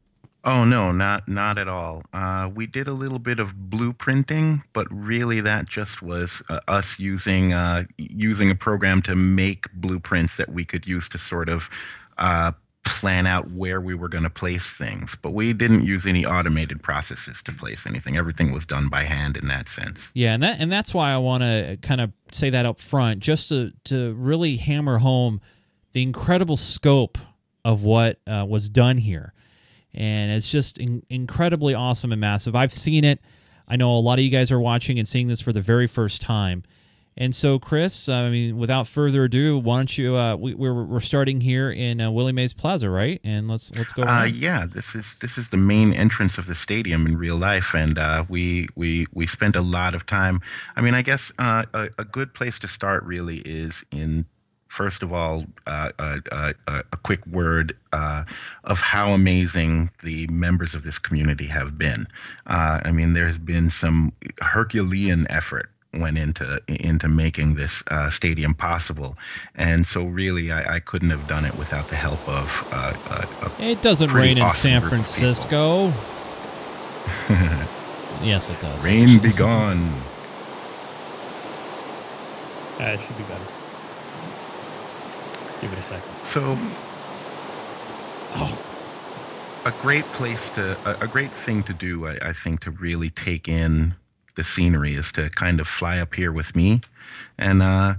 Oh 0.42 0.64
no, 0.64 0.90
not 0.90 1.28
not 1.28 1.58
at 1.58 1.68
all. 1.68 2.02
Uh, 2.12 2.48
we 2.54 2.66
did 2.66 2.88
a 2.88 2.92
little 2.92 3.18
bit 3.18 3.38
of 3.38 3.54
blueprinting, 3.54 4.62
but 4.72 4.86
really 4.90 5.40
that 5.42 5.68
just 5.68 6.00
was 6.00 6.42
uh, 6.48 6.60
us 6.66 6.98
using 6.98 7.52
uh, 7.52 7.84
using 7.98 8.50
a 8.50 8.54
program 8.54 9.02
to 9.02 9.14
make 9.14 9.70
blueprints 9.74 10.36
that 10.36 10.50
we 10.50 10.64
could 10.64 10.86
use 10.86 11.08
to 11.10 11.18
sort 11.18 11.50
of 11.50 11.68
uh, 12.16 12.52
plan 12.84 13.26
out 13.26 13.50
where 13.50 13.80
we 13.80 13.94
were 13.94 14.08
going 14.08 14.24
to 14.24 14.30
place 14.30 14.66
things. 14.70 15.16
But 15.20 15.32
we 15.32 15.52
didn't 15.52 15.84
use 15.84 16.06
any 16.06 16.24
automated 16.24 16.82
processes 16.82 17.42
to 17.42 17.52
place 17.52 17.86
anything. 17.86 18.16
Everything 18.16 18.52
was 18.52 18.64
done 18.64 18.88
by 18.88 19.04
hand 19.04 19.36
in 19.36 19.48
that 19.48 19.68
sense. 19.68 20.10
Yeah, 20.14 20.32
and 20.32 20.42
that 20.42 20.58
and 20.58 20.72
that's 20.72 20.94
why 20.94 21.12
I 21.12 21.18
want 21.18 21.42
to 21.42 21.78
kind 21.82 22.00
of 22.00 22.12
say 22.32 22.50
that 22.50 22.64
up 22.64 22.80
front, 22.80 23.20
just 23.20 23.50
to 23.50 23.72
to 23.84 24.14
really 24.14 24.56
hammer 24.56 24.98
home 24.98 25.40
the 25.92 26.02
incredible 26.02 26.56
scope 26.56 27.18
of 27.64 27.82
what 27.82 28.18
uh, 28.26 28.46
was 28.48 28.68
done 28.68 28.96
here, 28.96 29.34
and 29.94 30.30
it's 30.30 30.50
just 30.50 30.78
in, 30.78 31.02
incredibly 31.10 31.74
awesome 31.74 32.12
and 32.12 32.20
massive. 32.20 32.54
I've 32.54 32.72
seen 32.72 33.04
it. 33.04 33.20
I 33.68 33.76
know 33.76 33.92
a 33.96 34.00
lot 34.00 34.18
of 34.18 34.24
you 34.24 34.30
guys 34.30 34.50
are 34.50 34.60
watching 34.60 34.98
and 34.98 35.06
seeing 35.06 35.28
this 35.28 35.40
for 35.40 35.52
the 35.52 35.60
very 35.60 35.86
first 35.86 36.20
time, 36.20 36.64
And 37.16 37.34
so, 37.34 37.58
Chris, 37.58 38.08
I 38.08 38.30
mean, 38.30 38.56
without 38.56 38.86
further 38.86 39.24
ado, 39.24 39.58
why 39.58 39.76
don't 39.76 39.98
you? 39.98 40.16
Uh, 40.16 40.36
we, 40.36 40.54
we're 40.54 40.84
we're 40.84 41.00
starting 41.00 41.40
here 41.40 41.70
in 41.70 42.00
uh, 42.00 42.10
Willie 42.10 42.32
Mays 42.32 42.54
Plaza, 42.54 42.88
right? 42.88 43.20
And 43.24 43.48
let's 43.50 43.74
let's 43.76 43.92
go. 43.92 44.04
Uh, 44.04 44.24
yeah, 44.24 44.64
this 44.66 44.94
is 44.94 45.18
this 45.18 45.36
is 45.36 45.50
the 45.50 45.56
main 45.56 45.92
entrance 45.92 46.38
of 46.38 46.46
the 46.46 46.54
stadium 46.54 47.06
in 47.06 47.18
real 47.18 47.36
life, 47.36 47.74
and 47.74 47.98
uh, 47.98 48.24
we 48.28 48.68
we 48.74 49.06
we 49.12 49.26
spent 49.26 49.54
a 49.54 49.60
lot 49.60 49.94
of 49.94 50.06
time. 50.06 50.40
I 50.76 50.80
mean, 50.80 50.94
I 50.94 51.02
guess 51.02 51.30
uh, 51.38 51.64
a, 51.74 51.90
a 51.98 52.04
good 52.04 52.32
place 52.32 52.58
to 52.60 52.68
start 52.68 53.02
really 53.04 53.38
is 53.38 53.84
in 53.90 54.24
first 54.70 55.02
of 55.02 55.12
all, 55.12 55.44
uh, 55.66 55.90
uh, 55.98 56.18
uh, 56.30 56.52
uh, 56.66 56.82
a 56.92 56.96
quick 56.96 57.26
word 57.26 57.76
uh, 57.92 58.24
of 58.62 58.78
how 58.80 59.12
amazing 59.12 59.90
the 60.02 60.26
members 60.28 60.74
of 60.74 60.84
this 60.84 60.96
community 60.96 61.46
have 61.46 61.76
been. 61.76 62.06
Uh, 62.46 62.80
I 62.84 62.92
mean, 62.92 63.12
there's 63.12 63.38
been 63.38 63.68
some 63.68 64.12
Herculean 64.40 65.26
effort 65.28 65.70
went 65.92 66.16
into 66.16 66.62
into 66.68 67.08
making 67.08 67.56
this 67.56 67.82
uh, 67.88 68.08
stadium 68.10 68.54
possible, 68.54 69.18
and 69.56 69.84
so 69.84 70.04
really, 70.04 70.52
I, 70.52 70.76
I 70.76 70.80
couldn't 70.80 71.10
have 71.10 71.26
done 71.26 71.44
it 71.44 71.56
without 71.58 71.88
the 71.88 71.96
help 71.96 72.26
of. 72.28 72.68
Uh, 72.72 72.94
uh, 73.10 73.48
a 73.58 73.70
it 73.70 73.82
doesn't 73.82 74.08
pretty 74.08 74.36
rain 74.36 74.38
in 74.38 74.50
San 74.52 74.80
group 74.80 74.92
of 74.92 74.98
people. 74.98 75.04
Francisco. 75.04 75.92
yes, 78.22 78.48
it 78.48 78.60
does. 78.60 78.84
Rain 78.84 79.08
actually. 79.08 79.30
be 79.30 79.36
gone. 79.36 79.90
Uh, 82.78 82.84
it 82.94 83.00
should 83.00 83.18
be 83.18 83.24
better. 83.24 83.49
Give 85.60 85.72
it 85.72 85.78
a 85.78 85.82
second. 85.82 86.10
So, 86.26 86.58
a 89.64 89.72
great 89.82 90.04
place 90.06 90.48
to, 90.50 90.76
a, 90.88 91.04
a 91.04 91.08
great 91.08 91.30
thing 91.30 91.62
to 91.64 91.72
do, 91.72 92.06
I, 92.06 92.18
I 92.22 92.32
think, 92.32 92.60
to 92.60 92.70
really 92.70 93.10
take 93.10 93.48
in 93.48 93.94
the 94.36 94.44
scenery 94.44 94.94
is 94.94 95.12
to 95.12 95.28
kind 95.30 95.60
of 95.60 95.68
fly 95.68 95.98
up 95.98 96.14
here 96.14 96.32
with 96.32 96.56
me, 96.56 96.80
and 97.36 97.62
uh, 97.62 97.94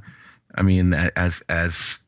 I 0.56 0.62
mean, 0.62 0.94
as 0.94 1.42
as 1.48 2.00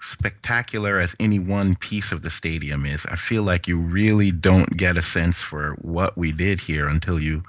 spectacular 0.00 0.98
as 0.98 1.14
any 1.20 1.38
one 1.38 1.76
piece 1.76 2.12
of 2.12 2.22
the 2.22 2.30
stadium 2.30 2.84
is, 2.84 3.06
I 3.06 3.16
feel 3.16 3.44
like 3.44 3.68
you 3.68 3.78
really 3.78 4.32
don't 4.32 4.76
get 4.76 4.96
a 4.96 5.02
sense 5.02 5.40
for 5.40 5.76
what 5.80 6.18
we 6.18 6.32
did 6.32 6.60
here 6.60 6.88
until 6.88 7.20
you 7.20 7.44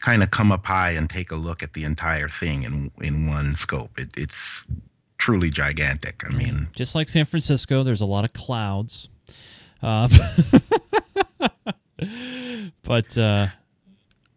kind 0.00 0.22
of 0.22 0.30
come 0.30 0.50
up 0.50 0.64
high 0.64 0.92
and 0.92 1.10
take 1.10 1.30
a 1.30 1.36
look 1.36 1.62
at 1.62 1.74
the 1.74 1.84
entire 1.84 2.28
thing 2.28 2.62
in 2.62 2.90
in 3.00 3.28
one 3.28 3.54
scope. 3.54 3.98
It, 3.98 4.10
it's 4.16 4.64
truly 5.28 5.50
gigantic. 5.50 6.22
I 6.26 6.30
mean. 6.30 6.68
Just 6.74 6.94
like 6.94 7.06
San 7.06 7.26
Francisco, 7.26 7.82
there's 7.82 8.00
a 8.00 8.06
lot 8.06 8.24
of 8.24 8.32
clouds. 8.32 9.10
Uh, 9.82 10.08
but 12.82 13.18
uh, 13.18 13.48
wow. 13.48 13.52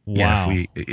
yeah, 0.06 0.42
if 0.44 0.48
we, 0.50 0.70
it, 0.76 0.90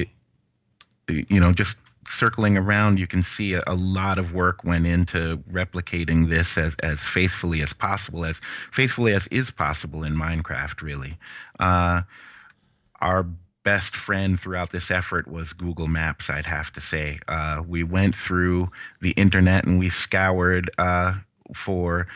it- 1.09 1.27
you 1.31 1.41
know, 1.41 1.53
just 1.53 1.77
circling 2.07 2.57
around, 2.57 3.01
you 3.01 3.09
can 3.09 3.25
see 3.25 3.55
a, 3.55 3.63
a 3.67 3.75
lot 3.75 4.19
of 4.19 4.35
work 4.35 4.63
went 4.63 4.87
into 4.87 5.39
replicating 5.51 6.31
this 6.31 6.57
as, 6.57 6.77
as 6.81 7.01
faithfully 7.01 7.61
as 7.61 7.73
possible, 7.73 8.25
as 8.25 8.41
faithfully 8.71 9.13
as 9.15 9.27
is 9.29 9.51
possible 9.51 10.05
in 10.05 10.15
Minecraft, 10.15 10.81
really. 10.81 11.19
Uh, 11.59 12.03
our 13.01 13.27
best 13.69 13.95
friend 13.95 14.41
throughout 14.41 14.71
this 14.71 14.91
effort 14.91 15.29
was 15.29 15.53
Google 15.53 15.89
Maps, 15.89 16.31
I'd 16.31 16.47
have 16.47 16.73
to 16.73 16.81
say. 16.81 17.19
Uh, 17.29 17.63
we 17.69 17.83
went 17.83 18.17
through 18.17 18.71
the 19.03 19.11
internet 19.11 19.67
and 19.67 19.79
we 19.79 19.91
scoured 19.91 20.71
uh, 20.79 21.17
for 21.55 22.07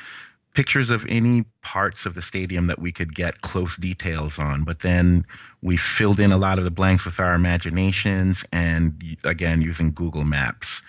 pictures 0.54 0.88
of 0.88 1.04
any 1.10 1.44
parts 1.60 2.06
of 2.06 2.14
the 2.14 2.22
stadium 2.22 2.68
that 2.68 2.78
we 2.78 2.90
could 2.90 3.14
get 3.14 3.42
close 3.42 3.76
details 3.76 4.38
on. 4.38 4.64
But 4.64 4.80
then 4.80 5.26
we 5.60 5.76
filled 5.76 6.18
in 6.18 6.32
a 6.32 6.38
lot 6.38 6.56
of 6.56 6.64
the 6.64 6.70
blanks 6.70 7.04
with 7.04 7.20
our 7.20 7.34
imaginations 7.34 8.46
and 8.50 9.18
again 9.22 9.60
using 9.60 9.92
Google 9.92 10.24
Maps. 10.24 10.80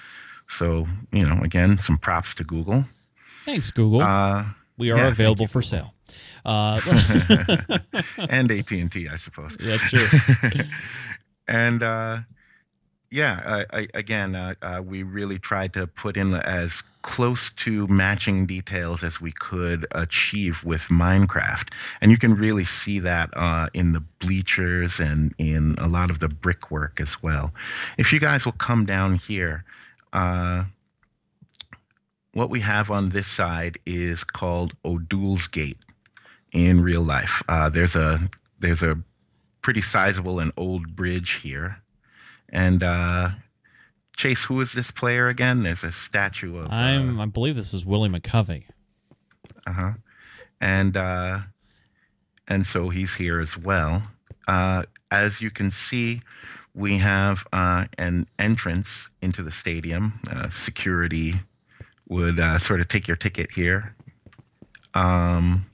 So, 0.48 0.88
you 1.12 1.26
know, 1.26 1.42
again, 1.44 1.78
some 1.78 1.98
props 1.98 2.34
to 2.36 2.46
Google. 2.46 2.86
Thanks, 3.44 3.70
Google. 3.70 4.02
Uh, 4.02 4.46
we 4.78 4.92
are 4.92 4.98
yeah, 4.98 5.08
available 5.10 5.48
for 5.48 5.62
sale. 5.62 5.93
Uh, 6.46 6.82
and 8.30 8.52
AT&T, 8.52 9.08
I 9.08 9.16
suppose. 9.16 9.56
that's 9.60 9.90
true. 9.90 10.08
and 11.48 11.82
uh, 11.82 12.20
yeah, 13.14 13.64
I, 13.72 13.78
I, 13.78 13.88
again, 13.94 14.36
uh, 14.36 14.56
uh, 14.64 14.82
we 14.84 15.04
really 15.04 15.38
tried 15.38 15.74
to 15.74 15.86
put 15.86 16.18
in 16.18 16.34
as 16.34 16.82
close 17.04 17.54
to 17.54 17.86
matching 17.88 18.48
details 18.48 19.04
as 19.04 19.22
we 19.22 19.32
could 19.32 19.86
achieve 19.92 20.64
with 20.64 20.84
Minecraft, 20.84 21.72
and 22.02 22.10
you 22.10 22.18
can 22.18 22.34
really 22.34 22.66
see 22.66 22.98
that 23.00 23.30
uh, 23.38 23.68
in 23.74 23.92
the 23.92 24.00
bleachers 24.20 25.00
and 25.00 25.36
in 25.38 25.76
a 25.78 25.88
lot 25.88 26.10
of 26.10 26.20
the 26.20 26.28
brickwork 26.28 27.00
as 27.00 27.22
well. 27.22 27.54
If 28.00 28.12
you 28.12 28.20
guys 28.20 28.46
will 28.46 28.54
come 28.54 28.86
down 28.86 29.16
here. 29.16 29.64
Uh, 30.12 30.66
what 32.34 32.50
we 32.50 32.62
have 32.62 32.90
on 32.90 33.10
this 33.10 33.28
side 33.28 33.78
is 33.86 34.24
called 34.24 34.74
O'Doul's 34.84 35.48
Gate 35.48 35.78
in 36.54 36.82
real 36.82 37.02
life. 37.02 37.44
Uh, 37.50 37.70
there's 37.70 37.96
a 37.96 38.30
there's 38.60 38.82
a 38.82 39.00
pretty 39.62 39.82
sizable 39.82 40.40
and 40.40 40.52
old 40.56 40.96
bridge 40.96 41.40
here, 41.44 41.82
and 42.50 42.82
uh, 42.82 43.30
Chase, 44.16 44.46
who 44.46 44.62
is 44.62 44.74
this 44.74 44.92
player 44.92 45.26
again? 45.26 45.64
There's 45.64 45.84
a 45.84 45.92
statue 45.92 46.58
of. 46.58 46.72
I'm. 46.72 47.20
I 47.20 47.26
believe 47.26 47.56
this 47.56 47.74
is 47.74 47.86
Willie 47.86 48.10
McCovey. 48.10 48.66
Uh 49.66 49.74
huh. 49.74 49.92
And 50.62 50.96
uh, 50.96 51.40
and 52.48 52.66
so 52.66 52.90
he's 52.90 53.16
here 53.16 53.40
as 53.40 53.58
well. 53.58 54.04
Uh, 54.48 54.84
as 55.12 55.42
you 55.42 55.50
can 55.50 55.72
see, 55.72 56.22
we 56.76 57.00
have 57.00 57.46
uh, 57.52 57.86
an 57.98 58.28
entrance 58.38 59.10
into 59.22 59.42
the 59.42 59.52
stadium. 59.52 60.20
Uh, 60.30 60.50
security 60.50 61.36
would 62.08 62.40
uh, 62.40 62.60
sort 62.60 62.82
of 62.82 62.88
take 62.88 63.08
your 63.08 63.18
ticket 63.18 63.52
here. 63.52 63.96
Um, 64.94 65.66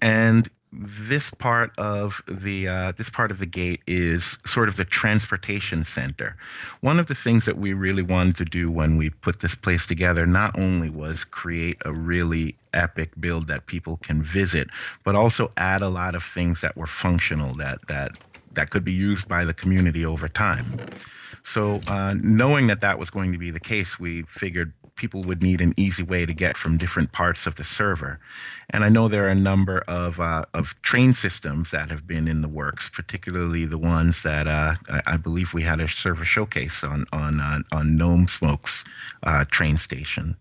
and 0.00 0.48
this 0.72 1.30
part 1.30 1.72
of 1.78 2.22
the 2.28 2.68
uh, 2.68 2.92
this 2.92 3.08
part 3.08 3.30
of 3.30 3.38
the 3.38 3.46
gate 3.46 3.80
is 3.86 4.36
sort 4.44 4.68
of 4.68 4.76
the 4.76 4.84
transportation 4.84 5.84
center. 5.84 6.36
One 6.80 6.98
of 6.98 7.06
the 7.06 7.14
things 7.14 7.44
that 7.46 7.56
we 7.56 7.72
really 7.72 8.02
wanted 8.02 8.36
to 8.36 8.44
do 8.44 8.70
when 8.70 8.96
we 8.96 9.10
put 9.10 9.40
this 9.40 9.54
place 9.54 9.86
together 9.86 10.26
not 10.26 10.58
only 10.58 10.90
was 10.90 11.24
create 11.24 11.78
a 11.84 11.92
really 11.92 12.56
epic 12.74 13.12
build 13.18 13.46
that 13.48 13.66
people 13.66 13.96
can 13.98 14.22
visit, 14.22 14.68
but 15.02 15.14
also 15.14 15.50
add 15.56 15.82
a 15.82 15.88
lot 15.88 16.14
of 16.14 16.22
things 16.22 16.60
that 16.60 16.76
were 16.76 16.86
functional 16.86 17.54
that 17.54 17.78
that 17.88 18.12
that 18.52 18.70
could 18.70 18.84
be 18.84 18.92
used 18.92 19.28
by 19.28 19.44
the 19.44 19.54
community 19.54 20.04
over 20.04 20.28
time. 20.28 20.78
So, 21.44 21.80
uh, 21.86 22.14
knowing 22.18 22.66
that 22.66 22.80
that 22.80 22.98
was 22.98 23.08
going 23.08 23.30
to 23.32 23.38
be 23.38 23.52
the 23.52 23.60
case, 23.60 24.00
we 24.00 24.22
figured 24.22 24.72
people 24.96 25.22
would 25.22 25.42
need 25.42 25.60
an 25.60 25.74
easy 25.76 26.02
way 26.02 26.26
to 26.26 26.32
get 26.32 26.56
from 26.56 26.78
different 26.78 27.12
parts 27.12 27.46
of 27.46 27.54
the 27.54 27.64
server. 27.64 28.18
And 28.70 28.82
I 28.82 28.88
know 28.88 29.06
there 29.06 29.26
are 29.26 29.30
a 29.30 29.34
number 29.34 29.78
of 29.86 30.18
uh, 30.18 30.44
of 30.52 30.74
train 30.82 31.12
systems 31.12 31.70
that 31.70 31.90
have 31.90 32.06
been 32.06 32.26
in 32.26 32.40
the 32.40 32.48
works, 32.48 32.88
particularly 32.88 33.64
the 33.66 33.78
ones 33.78 34.22
that 34.22 34.48
uh, 34.48 34.76
I, 34.88 35.02
I 35.06 35.16
believe 35.16 35.54
we 35.54 35.62
had 35.62 35.80
a 35.80 35.88
server 35.88 36.24
showcase 36.24 36.82
on 36.82 37.06
on 37.12 37.40
uh, 37.40 37.60
on 37.70 37.96
Gnome 37.96 38.26
Smoke's 38.26 38.82
uh, 39.22 39.44
train 39.44 39.76
station. 39.76 40.36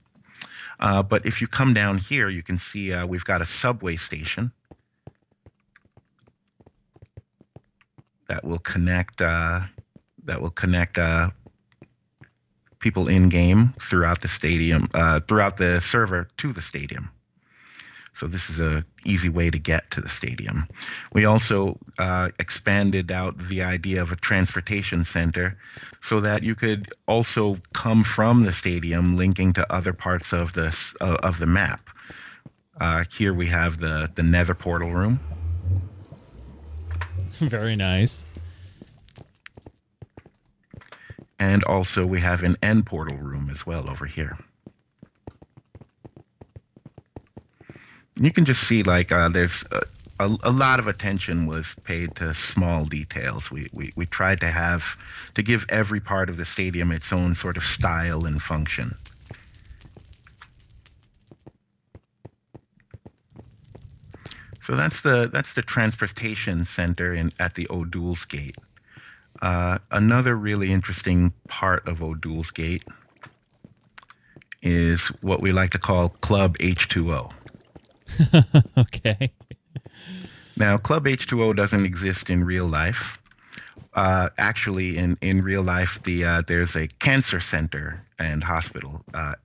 Uh, 0.80 1.04
but 1.04 1.26
if 1.26 1.42
you 1.42 1.48
come 1.48 1.74
down 1.74 2.00
here, 2.00 2.30
you 2.30 2.44
can 2.44 2.58
see 2.58 2.92
uh, 2.92 3.06
we've 3.06 3.24
got 3.24 3.42
a 3.42 3.46
subway 3.46 3.96
station 3.96 4.52
that 8.28 8.44
will 8.44 8.60
connect 8.60 9.20
that 9.20 10.42
will 10.42 10.50
connect 10.50 10.98
people 12.86 13.08
in 13.08 13.30
game 13.30 13.74
throughout 13.82 14.22
the 14.22 14.28
stadium, 14.28 14.88
uh, 14.94 15.20
throughout 15.22 15.58
the 15.58 15.82
server 15.82 16.28
to 16.38 16.54
the 16.54 16.62
stadium. 16.62 17.10
So 18.14 18.28
this 18.28 18.48
is 18.48 18.60
a 18.60 18.86
easy 19.04 19.28
way 19.28 19.50
to 19.50 19.58
get 19.58 19.90
to 19.90 20.02
the 20.02 20.08
stadium. 20.08 20.68
We 21.12 21.26
also 21.26 21.80
uh, 21.98 22.30
expanded 22.38 23.12
out 23.12 23.50
the 23.50 23.64
idea 23.64 24.04
of 24.04 24.12
a 24.12 24.16
transportation 24.16 25.04
center 25.04 25.58
so 26.00 26.22
that 26.22 26.44
you 26.44 26.54
could 26.54 26.94
also 27.08 27.58
come 27.74 28.04
from 28.04 28.44
the 28.44 28.54
stadium, 28.54 29.18
linking 29.18 29.52
to 29.54 29.74
other 29.74 29.92
parts 29.92 30.32
of 30.32 30.54
the 30.54 30.68
uh, 31.02 31.18
of 31.24 31.40
the 31.40 31.48
map. 31.48 31.90
Uh, 32.80 33.06
here 33.18 33.34
we 33.34 33.48
have 33.48 33.80
the 33.80 34.12
the 34.14 34.22
Nether 34.22 34.54
portal 34.54 34.92
room. 34.92 35.20
Very 37.40 37.76
nice. 37.76 38.24
And 41.38 41.64
also, 41.66 42.06
we 42.06 42.22
have 42.22 42.44
an 42.44 42.56
end 42.62 42.86
portal 42.86 43.18
room 43.18 43.50
as 43.52 43.66
well 43.66 43.90
over 43.90 44.06
here. 44.06 44.38
You 48.20 48.32
can 48.32 48.46
just 48.46 48.64
see, 48.64 48.84
like, 48.84 49.12
uh, 49.12 49.28
there's 49.28 49.64
a, 49.72 49.82
a, 50.20 50.38
a 50.44 50.52
lot 50.52 50.80
of 50.80 50.88
attention 50.88 51.46
was 51.46 51.76
paid 51.84 52.16
to 52.16 52.34
small 52.34 52.86
details. 52.86 53.52
We, 53.52 53.68
we, 53.74 53.92
we 53.98 54.06
tried 54.06 54.40
to 54.42 54.48
have, 54.48 54.98
to 55.34 55.44
give 55.44 55.66
every 55.68 56.00
part 56.00 56.30
of 56.30 56.38
the 56.38 56.46
stadium 56.46 56.92
its 56.92 57.12
own 57.12 57.36
sort 57.36 57.58
of 57.58 57.66
style 57.66 58.26
and 58.26 58.42
function. 58.42 58.96
So 64.66 64.76
that's 64.76 65.04
the 65.04 65.30
that's 65.32 65.54
the 65.54 65.62
transportation 65.62 66.66
center 66.66 67.14
in 67.14 67.32
at 67.40 67.54
the 67.54 67.68
O'Doul's 67.70 68.26
Gate. 68.26 68.58
Uh, 69.46 69.78
another 69.92 70.36
really 70.36 70.72
interesting 70.72 71.32
part 71.48 71.88
of 71.88 72.02
O'Doul's 72.02 72.50
Gate 72.50 72.84
is 74.64 75.02
what 75.22 75.40
we 75.40 75.52
like 75.52 75.70
to 75.70 75.78
call 75.78 76.10
Club 76.10 76.58
H2O. 76.58 77.32
okay. 78.80 79.32
Now, 80.58 80.80
Club 80.80 81.06
H2O 81.06 81.56
doesn't 81.56 81.86
exist 81.86 82.32
in 82.32 82.44
real 82.44 82.66
life. 82.66 83.20
Uh, 83.94 84.30
actually, 84.40 84.98
in, 84.98 85.16
in 85.22 85.44
real 85.44 85.62
life, 85.62 86.02
the 86.02 86.26
uh, 86.26 86.42
there's 86.48 86.76
a 86.76 86.88
cancer 86.88 87.40
center 87.40 88.02
and 88.18 88.46
hospital 88.46 89.04
uh, 89.14 89.36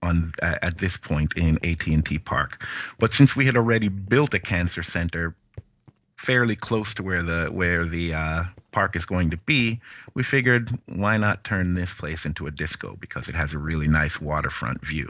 on 0.00 0.32
uh, 0.40 0.58
at 0.62 0.78
this 0.78 0.96
point 0.96 1.32
in 1.36 1.58
AT&T 1.64 2.20
Park. 2.20 2.64
But 3.00 3.12
since 3.12 3.34
we 3.34 3.46
had 3.46 3.56
already 3.56 3.88
built 3.88 4.32
a 4.32 4.38
cancer 4.38 4.84
center 4.84 5.34
fairly 6.18 6.56
close 6.56 6.92
to 6.94 7.02
where 7.02 7.22
the 7.22 7.46
where 7.46 7.86
the 7.86 8.12
uh, 8.12 8.44
park 8.72 8.96
is 8.96 9.06
going 9.06 9.30
to 9.30 9.36
be, 9.38 9.80
we 10.14 10.22
figured 10.22 10.78
why 10.86 11.16
not 11.16 11.44
turn 11.44 11.74
this 11.74 11.94
place 11.94 12.24
into 12.26 12.46
a 12.46 12.50
disco 12.50 12.96
because 13.00 13.28
it 13.28 13.34
has 13.34 13.52
a 13.54 13.58
really 13.58 13.88
nice 13.88 14.20
waterfront 14.20 14.84
view. 14.84 15.08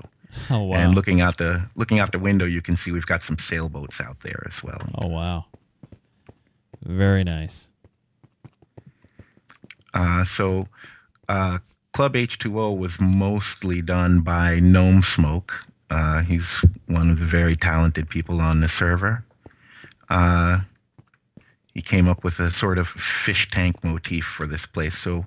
Oh 0.51 0.63
wow. 0.65 0.77
And 0.77 0.95
looking 0.95 1.21
out 1.21 1.39
the 1.39 1.69
looking 1.75 1.99
out 1.99 2.13
the 2.13 2.19
window, 2.19 2.45
you 2.45 2.63
can 2.63 2.77
see 2.77 2.93
we've 2.93 3.07
got 3.07 3.23
some 3.23 3.39
sailboats 3.39 4.01
out 4.01 4.21
there 4.21 4.47
as 4.47 4.63
well. 4.63 4.83
oh 4.97 5.09
wow. 5.09 5.47
Very 6.85 7.25
nice. 7.25 7.71
Uh, 9.95 10.23
so, 10.25 10.67
uh, 11.29 11.59
Club 11.93 12.15
H2O 12.15 12.77
was 12.77 13.01
mostly 13.01 13.83
done 13.83 14.21
by 14.21 14.61
Gnome 14.61 15.03
Smoke. 15.03 15.67
Uh, 15.91 16.23
he's 16.23 16.65
one 16.87 17.11
of 17.11 17.19
the 17.19 17.27
very 17.27 17.57
talented 17.57 18.09
people 18.09 18.41
on 18.41 18.61
the 18.61 18.69
server. 18.69 19.25
He 21.79 21.83
came 21.83 22.09
up 22.09 22.25
with 22.25 22.41
a 22.41 22.51
sort 22.51 22.77
of 22.77 22.89
fish 22.89 23.49
tank 23.53 23.85
motif 23.85 24.25
for 24.25 24.49
this 24.49 24.67
place. 24.67 24.99
So 24.99 25.27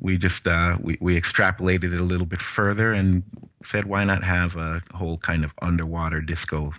we 0.00 0.16
just 0.16 0.48
uh, 0.48 0.78
we, 0.80 0.96
we 1.02 1.20
extrapolated 1.20 1.92
it 1.92 2.00
a 2.00 2.02
little 2.02 2.24
bit 2.24 2.40
further 2.40 2.94
and 2.94 3.24
said, 3.62 3.84
why 3.84 4.02
not 4.02 4.24
have 4.24 4.56
a 4.56 4.82
whole 4.94 5.18
kind 5.18 5.44
of 5.44 5.52
underwater 5.60 6.22
disco 6.22 6.72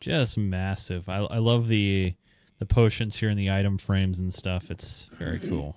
Just 0.00 0.38
massive. 0.38 1.10
I 1.10 1.18
I 1.18 1.36
love 1.36 1.68
the 1.68 2.14
the 2.58 2.64
potions 2.64 3.18
here 3.18 3.28
in 3.28 3.36
the 3.36 3.50
item 3.50 3.76
frames 3.76 4.18
and 4.18 4.32
stuff. 4.32 4.70
It's 4.70 5.10
very 5.18 5.38
cool. 5.38 5.76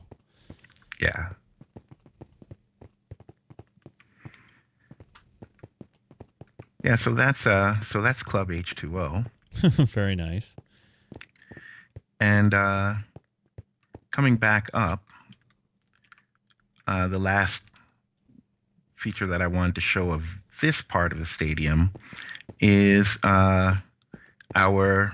Yeah. 1.02 1.32
Yeah, 6.86 6.98
so 6.98 7.16
that's 7.16 7.48
uh 7.48 7.82
so 7.82 8.00
that's 8.04 8.22
Club 8.22 8.50
H2O. 8.50 9.26
very 9.90 10.16
nice. 10.16 10.56
And 12.20 12.54
uh 12.54 12.96
coming 14.12 14.36
back 14.36 14.70
up, 14.72 15.04
uh 16.88 17.08
the 17.08 17.18
last 17.18 17.64
feature 18.94 19.26
that 19.26 19.42
I 19.42 19.48
wanted 19.48 19.74
to 19.76 19.82
show 19.82 20.12
of 20.12 20.44
this 20.62 20.84
part 20.84 21.12
of 21.12 21.18
the 21.18 21.26
stadium 21.26 21.90
is 22.60 23.18
uh 23.24 23.78
our 24.54 25.14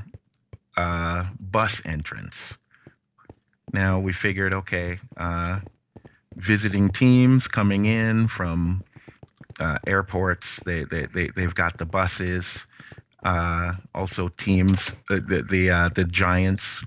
uh 0.76 1.28
bus 1.40 1.82
entrance. 1.86 2.58
Now 3.72 3.98
we 3.98 4.12
figured 4.12 4.54
okay, 4.54 5.00
uh 5.16 5.62
visiting 6.36 6.90
teams 6.90 7.48
coming 7.48 7.86
in 7.86 8.28
from 8.28 8.84
uh, 9.60 9.78
airports. 9.88 10.60
They, 10.66 10.84
they, 10.84 11.06
they, 11.06 11.28
they've 11.36 11.54
got 11.54 11.78
the 11.78 11.86
buses. 11.86 12.66
Uh, 13.24 13.74
also, 13.94 14.30
teams, 14.30 14.92
the, 15.08 15.20
the, 15.20 15.42
the, 15.44 15.70
uh, 15.70 15.90
the 15.90 16.04
Giants 16.06 16.84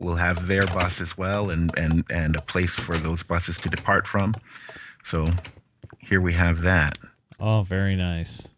will 0.00 0.16
have 0.16 0.46
their 0.46 0.66
bus 0.66 1.00
as 1.00 1.18
well 1.18 1.50
and, 1.50 1.76
and, 1.76 2.04
and 2.10 2.36
a 2.36 2.40
place 2.40 2.74
for 2.74 2.96
those 2.96 3.22
buses 3.22 3.58
to 3.58 3.68
depart 3.68 4.06
from. 4.06 4.34
So 5.04 5.26
here 5.98 6.20
we 6.20 6.34
have 6.34 6.62
that. 6.62 6.98
Oh, 7.40 7.62
very 7.62 7.96
nice. 7.96 8.48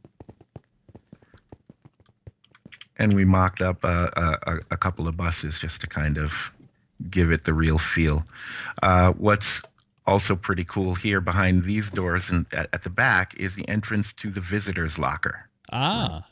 And 2.97 3.15
we 3.15 3.25
mocked 3.25 3.63
up 3.63 3.83
a, 3.85 4.39
a, 4.47 4.59
a 4.73 4.77
couple 4.77 5.09
of 5.09 5.17
buses 5.17 5.59
just 5.59 5.81
to 5.81 5.87
kind 5.87 6.19
of 6.19 6.51
give 7.11 7.31
it 7.31 7.45
the 7.45 7.55
real 7.55 7.79
feel. 7.79 8.25
Uh, 8.83 9.13
what's 9.13 9.63
also 10.07 10.37
pretty 10.37 10.65
cool 10.65 10.95
here 10.95 11.21
behind 11.21 11.65
these 11.65 11.91
doors 11.91 12.31
and 12.31 12.47
at, 12.53 12.69
at 12.73 12.83
the 12.83 12.91
back 12.91 13.35
is 13.39 13.55
the 13.55 13.69
entrance 13.69 14.13
to 14.15 14.31
the 14.31 14.41
visitors 14.41 14.99
locker. 14.99 15.49
Ah. 15.73 16.27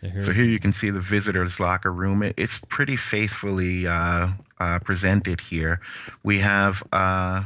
So, 0.00 0.22
So 0.22 0.32
here 0.32 0.44
you 0.44 0.58
can 0.58 0.72
see 0.72 0.90
the 0.90 1.00
visitors 1.00 1.58
locker 1.58 1.92
room. 1.92 2.22
It, 2.22 2.34
it's 2.36 2.60
pretty 2.68 2.96
faithfully 2.96 3.86
uh, 3.86 4.28
uh, 4.60 4.78
presented 4.80 5.40
here. 5.40 5.80
We 6.22 6.38
have 6.38 6.82
uh, 6.92 7.44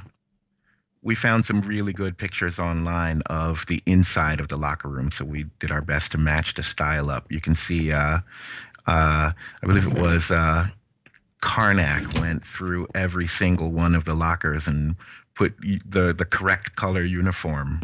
we 1.02 1.14
found 1.14 1.44
some 1.44 1.62
really 1.62 1.92
good 1.92 2.18
pictures 2.18 2.58
online 2.58 3.22
of 3.26 3.64
the 3.66 3.82
inside 3.86 4.40
of 4.40 4.48
the 4.48 4.56
locker 4.56 4.88
room. 4.88 5.10
So 5.10 5.24
we 5.24 5.46
did 5.58 5.70
our 5.70 5.80
best 5.80 6.12
to 6.12 6.18
match 6.18 6.54
the 6.54 6.62
style 6.62 7.10
up. 7.10 7.30
You 7.30 7.40
can 7.40 7.54
see, 7.54 7.90
uh, 7.90 8.18
uh, 8.86 9.32
I 9.32 9.66
believe 9.66 9.86
it 9.86 9.98
was 9.98 10.30
uh, 10.30 10.68
Karnak 11.42 12.20
went 12.20 12.46
through 12.46 12.86
every 12.94 13.26
single 13.26 13.70
one 13.70 13.94
of 13.94 14.04
the 14.04 14.14
lockers 14.14 14.66
and 14.66 14.96
put 15.34 15.56
the 15.58 16.12
the 16.12 16.26
correct 16.26 16.76
color 16.76 17.02
uniform, 17.02 17.80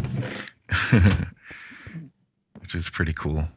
which 2.61 2.75
is 2.75 2.91
pretty 2.91 3.15
cool. 3.15 3.49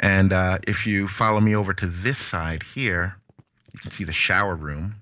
And 0.00 0.32
uh, 0.32 0.58
if 0.66 0.86
you 0.86 1.06
follow 1.06 1.40
me 1.40 1.54
over 1.54 1.72
to 1.74 1.86
this 1.86 2.18
side 2.18 2.64
here, 2.74 3.16
you 3.72 3.78
can 3.80 3.90
see 3.92 4.04
the 4.04 4.12
shower 4.12 4.56
room. 4.56 4.96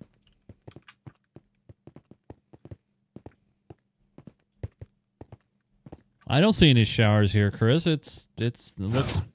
I 6.27 6.41
don't 6.41 6.53
see 6.53 6.71
any 6.71 6.85
showers 6.85 7.33
here, 7.33 7.51
Chris. 7.51 7.87
It's 7.87 8.29
it's 8.39 8.73
it 8.79 8.83
looks. 8.83 9.21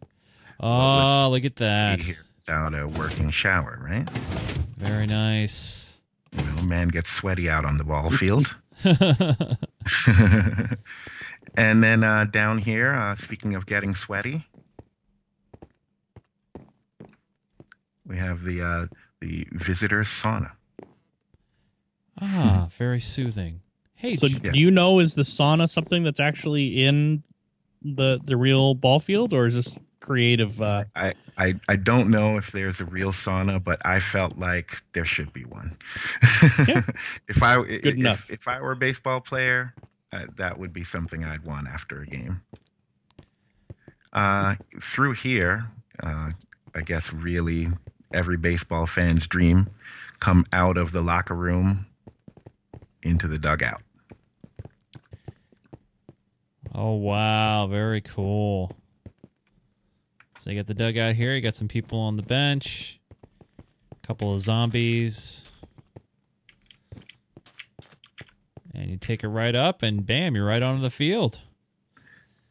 Oh, 0.60 1.28
look 1.30 1.45
at 1.45 1.58
that. 1.58 2.00
Here, 2.00 2.26
Without 2.39 2.73
a 2.73 2.88
working 2.88 3.30
shower, 3.30 3.78
right? 3.80 4.10
Very 4.76 5.06
nice. 5.06 6.02
You 6.32 6.43
know, 6.43 6.63
man 6.63 6.88
gets 6.88 7.12
sweaty 7.12 7.47
out 7.47 7.63
on 7.63 7.78
the 7.78 7.84
ball 7.84 8.10
field. 8.10 8.56
and 11.56 11.84
then 11.84 12.04
uh, 12.04 12.26
down 12.26 12.58
here, 12.58 12.91
uh, 12.91 13.15
speaking 13.15 13.54
of 13.54 13.67
getting 13.67 13.93
sweaty, 13.93 14.47
we 18.04 18.17
have 18.17 18.43
the 18.43 18.62
uh, 18.62 18.86
the 19.19 19.47
visitors 19.52 20.08
sauna. 20.08 20.54
ah, 22.19 22.67
very 22.71 23.00
soothing. 23.00 23.62
Hey, 23.97 24.15
So 24.15 24.27
Yeah. 24.27 24.51
do 24.51 24.60
you 24.60 24.71
know 24.71 24.99
is 24.99 25.15
the 25.15 25.23
sauna 25.23 25.67
something 25.69 26.03
that's 26.03 26.19
actually 26.19 26.83
in 26.83 27.23
the 27.81 28.19
the 28.23 28.38
real 28.38 28.73
ball 28.75 28.99
field 28.99 29.33
or 29.33 29.45
is 29.45 29.55
this 29.55 29.77
creative 29.99 30.62
uh 30.62 30.83
I, 30.95 31.13
I 31.38 31.55
I 31.67 31.75
don't 31.75 32.10
know 32.10 32.38
if 32.38 32.51
there's 32.51 32.79
a 32.79 32.86
real 32.86 33.12
sauna, 33.12 33.62
but 33.63 33.83
I 33.86 33.99
felt 33.99 34.38
like 34.38 34.81
there 34.93 35.05
should 35.05 35.33
be 35.33 35.43
one. 35.45 35.75
Yeah. 36.67 36.83
if 37.27 37.41
I 37.43 37.62
if, 37.63 37.86
enough. 37.86 38.29
if 38.29 38.47
I 38.47 38.62
were 38.62 38.71
a 38.71 38.75
baseball 38.75 39.19
player, 39.19 39.73
uh, 40.13 40.25
that 40.38 40.57
would 40.60 40.73
be 40.73 40.83
something 40.83 41.23
I'd 41.25 41.43
want 41.43 41.67
after 41.67 42.01
a 42.01 42.05
game. 42.05 42.41
Uh, 44.13 44.55
through 44.81 45.13
here, 45.13 45.67
uh, 46.01 46.31
I 46.73 46.81
guess 46.81 47.12
really 47.12 47.69
every 48.13 48.38
baseball 48.38 48.86
fan's 48.88 49.27
dream, 49.27 49.69
come 50.19 50.45
out 50.53 50.77
of 50.77 50.91
the 50.91 51.01
locker 51.01 51.36
room 51.36 51.86
into 53.03 53.27
the 53.27 53.38
dugout. 53.38 53.81
Oh 56.77 56.93
wow, 56.93 57.67
very 57.67 57.99
cool. 58.01 58.71
So 60.37 60.51
you 60.51 60.55
got 60.55 60.67
the 60.67 60.73
dugout 60.73 61.15
here. 61.15 61.33
You 61.33 61.41
got 61.41 61.55
some 61.55 61.67
people 61.67 61.99
on 61.99 62.15
the 62.15 62.21
bench. 62.21 62.99
A 63.91 64.07
couple 64.07 64.33
of 64.33 64.41
zombies. 64.41 65.49
And 68.73 68.91
you 68.91 68.97
take 68.97 69.23
it 69.23 69.27
right 69.27 69.55
up, 69.55 69.81
and 69.81 70.05
bam, 70.05 70.35
you're 70.35 70.45
right 70.45 70.61
onto 70.61 70.81
the 70.81 70.91
field. 70.91 71.41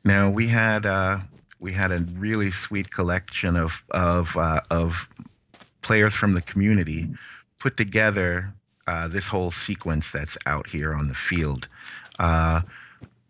Now 0.04 0.28
we 0.28 0.48
had 0.48 0.84
uh, 0.84 1.20
we 1.60 1.72
had 1.72 1.92
a 1.92 1.98
really 1.98 2.50
sweet 2.50 2.90
collection 2.90 3.56
of 3.56 3.84
of 3.90 4.36
uh, 4.36 4.60
of 4.70 5.08
players 5.82 6.14
from 6.14 6.34
the 6.34 6.42
community 6.42 7.08
put 7.60 7.76
together 7.76 8.52
uh, 8.88 9.06
this 9.08 9.28
whole 9.28 9.52
sequence 9.52 10.10
that's 10.10 10.36
out 10.46 10.68
here 10.68 10.92
on 10.92 11.08
the 11.08 11.14
field. 11.14 11.68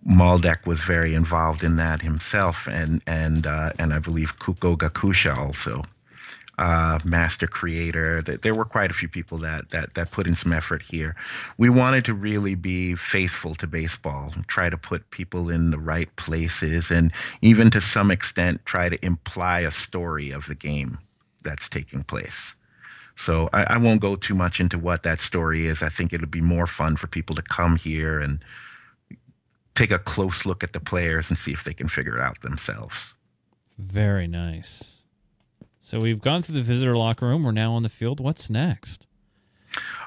Maldek 0.07 0.66
was 0.66 0.83
very 0.85 1.14
involved 1.14 1.62
in 1.64 1.77
that 1.77 2.03
himself, 2.03 2.69
and 2.69 3.03
and 3.07 3.47
uh, 3.47 3.73
and 3.79 3.95
I 3.95 4.01
believe 4.01 4.38
Kuko 4.40 4.77
Gakusha 4.77 5.37
also. 5.37 5.85
uh, 6.59 6.99
master 7.05 7.47
creator. 7.47 8.23
There 8.23 8.55
were 8.55 8.64
quite 8.64 8.90
a 8.90 8.95
few 8.95 9.09
people 9.09 9.38
that, 9.38 9.71
that 9.71 9.95
that 9.95 10.11
put 10.12 10.27
in 10.27 10.35
some 10.35 10.53
effort 10.53 10.83
here. 10.83 11.16
We 11.59 11.69
wanted 11.69 12.05
to 12.07 12.14
really 12.14 12.55
be 12.55 12.95
faithful 12.95 13.55
to 13.57 13.66
baseball, 13.66 14.35
try 14.47 14.71
to 14.71 14.77
put 14.79 15.11
people 15.11 15.51
in 15.51 15.71
the 15.71 15.79
right 15.79 16.14
places, 16.16 16.90
and 16.90 17.12
even 17.42 17.71
to 17.73 17.81
some 17.81 18.11
extent 18.11 18.64
try 18.66 18.88
to 18.88 19.05
imply 19.05 19.61
a 19.61 19.71
story 19.71 20.31
of 20.31 20.47
the 20.47 20.55
game 20.55 20.99
that's 21.45 21.69
taking 21.69 22.05
place. 22.05 22.55
So 23.16 23.51
I, 23.53 23.64
I 23.75 23.79
won't 23.79 24.01
go 24.03 24.16
too 24.16 24.35
much 24.35 24.61
into 24.61 24.79
what 24.79 25.03
that 25.05 25.21
story 25.21 25.66
is. 25.66 25.83
I 25.83 25.88
think 25.90 26.12
it'll 26.12 26.27
be 26.29 26.40
more 26.42 26.66
fun 26.66 26.97
for 26.97 27.09
people 27.09 27.37
to 27.37 27.42
come 27.42 27.77
here 27.77 28.21
and 28.21 28.40
take 29.76 29.90
a 29.92 29.98
close 29.98 30.44
look 30.44 30.64
at 30.64 30.72
the 30.72 30.80
players 30.80 31.28
and 31.28 31.38
see 31.38 31.52
if 31.52 31.62
they 31.62 31.74
can 31.74 31.86
figure 31.88 32.16
it 32.16 32.20
out 32.20 32.40
themselves. 32.40 33.14
Very 33.78 34.26
nice. 34.26 35.04
So 35.78 35.98
we've 36.00 36.20
gone 36.20 36.42
through 36.42 36.56
the 36.56 36.62
visitor 36.62 36.96
locker 36.96 37.26
room. 37.28 37.44
We're 37.44 37.52
now 37.52 37.72
on 37.74 37.82
the 37.84 37.88
field. 37.88 38.18
What's 38.18 38.50
next? 38.50 39.06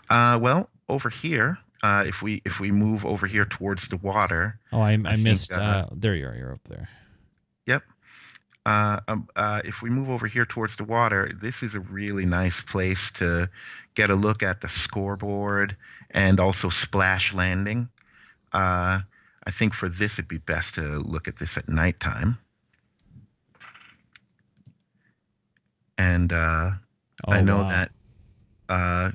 Uh, 0.09 0.37
well, 0.41 0.69
over 0.89 1.09
here, 1.09 1.59
uh, 1.83 2.03
if 2.05 2.21
we 2.21 2.41
if 2.43 2.59
we 2.59 2.71
move 2.71 3.05
over 3.05 3.27
here 3.27 3.45
towards 3.45 3.87
the 3.87 3.95
water, 3.97 4.59
Oh, 4.73 4.81
I, 4.81 4.93
I, 4.93 4.97
think, 5.13 5.19
missed. 5.19 5.51
uh, 5.53 5.61
Uh, 5.61 5.85
there 5.95 6.15
you 6.15 6.25
are. 6.27 6.35
You're 6.35 6.51
up 6.53 6.63
there. 6.65 6.89
Yep. 7.67 7.83
Uh, 8.65 8.99
um, 9.07 9.29
uh, 9.35 9.61
if 9.63 9.81
we 9.81 9.89
move 9.89 10.09
over 10.09 10.27
here 10.27 10.45
towards 10.45 10.75
the 10.75 10.83
water, 10.83 11.31
this 11.41 11.63
is 11.63 11.75
a 11.75 11.79
really 11.79 12.25
nice 12.25 12.59
place 12.61 13.11
to 13.13 13.49
get 13.95 14.09
a 14.09 14.15
look 14.15 14.43
at 14.43 14.61
the 14.61 14.67
scoreboard 14.67 15.77
and 16.11 16.39
also 16.39 16.69
splash 16.69 17.33
landing. 17.33 17.87
Uh, 18.51 19.01
I 19.49 19.51
think 19.51 19.73
for 19.73 19.89
this, 19.89 20.13
it'd 20.13 20.27
be 20.27 20.37
best 20.37 20.75
to 20.75 20.99
look 20.99 21.27
at 21.27 21.39
this 21.39 21.57
at 21.57 21.67
nighttime. 21.67 22.37
And 25.97 26.31
uh, 26.31 26.71
Oh, 27.27 27.31
I 27.31 27.41
know 27.41 27.57
wow. 27.57 27.67
that. 27.67 27.91
Uh, 28.69 29.11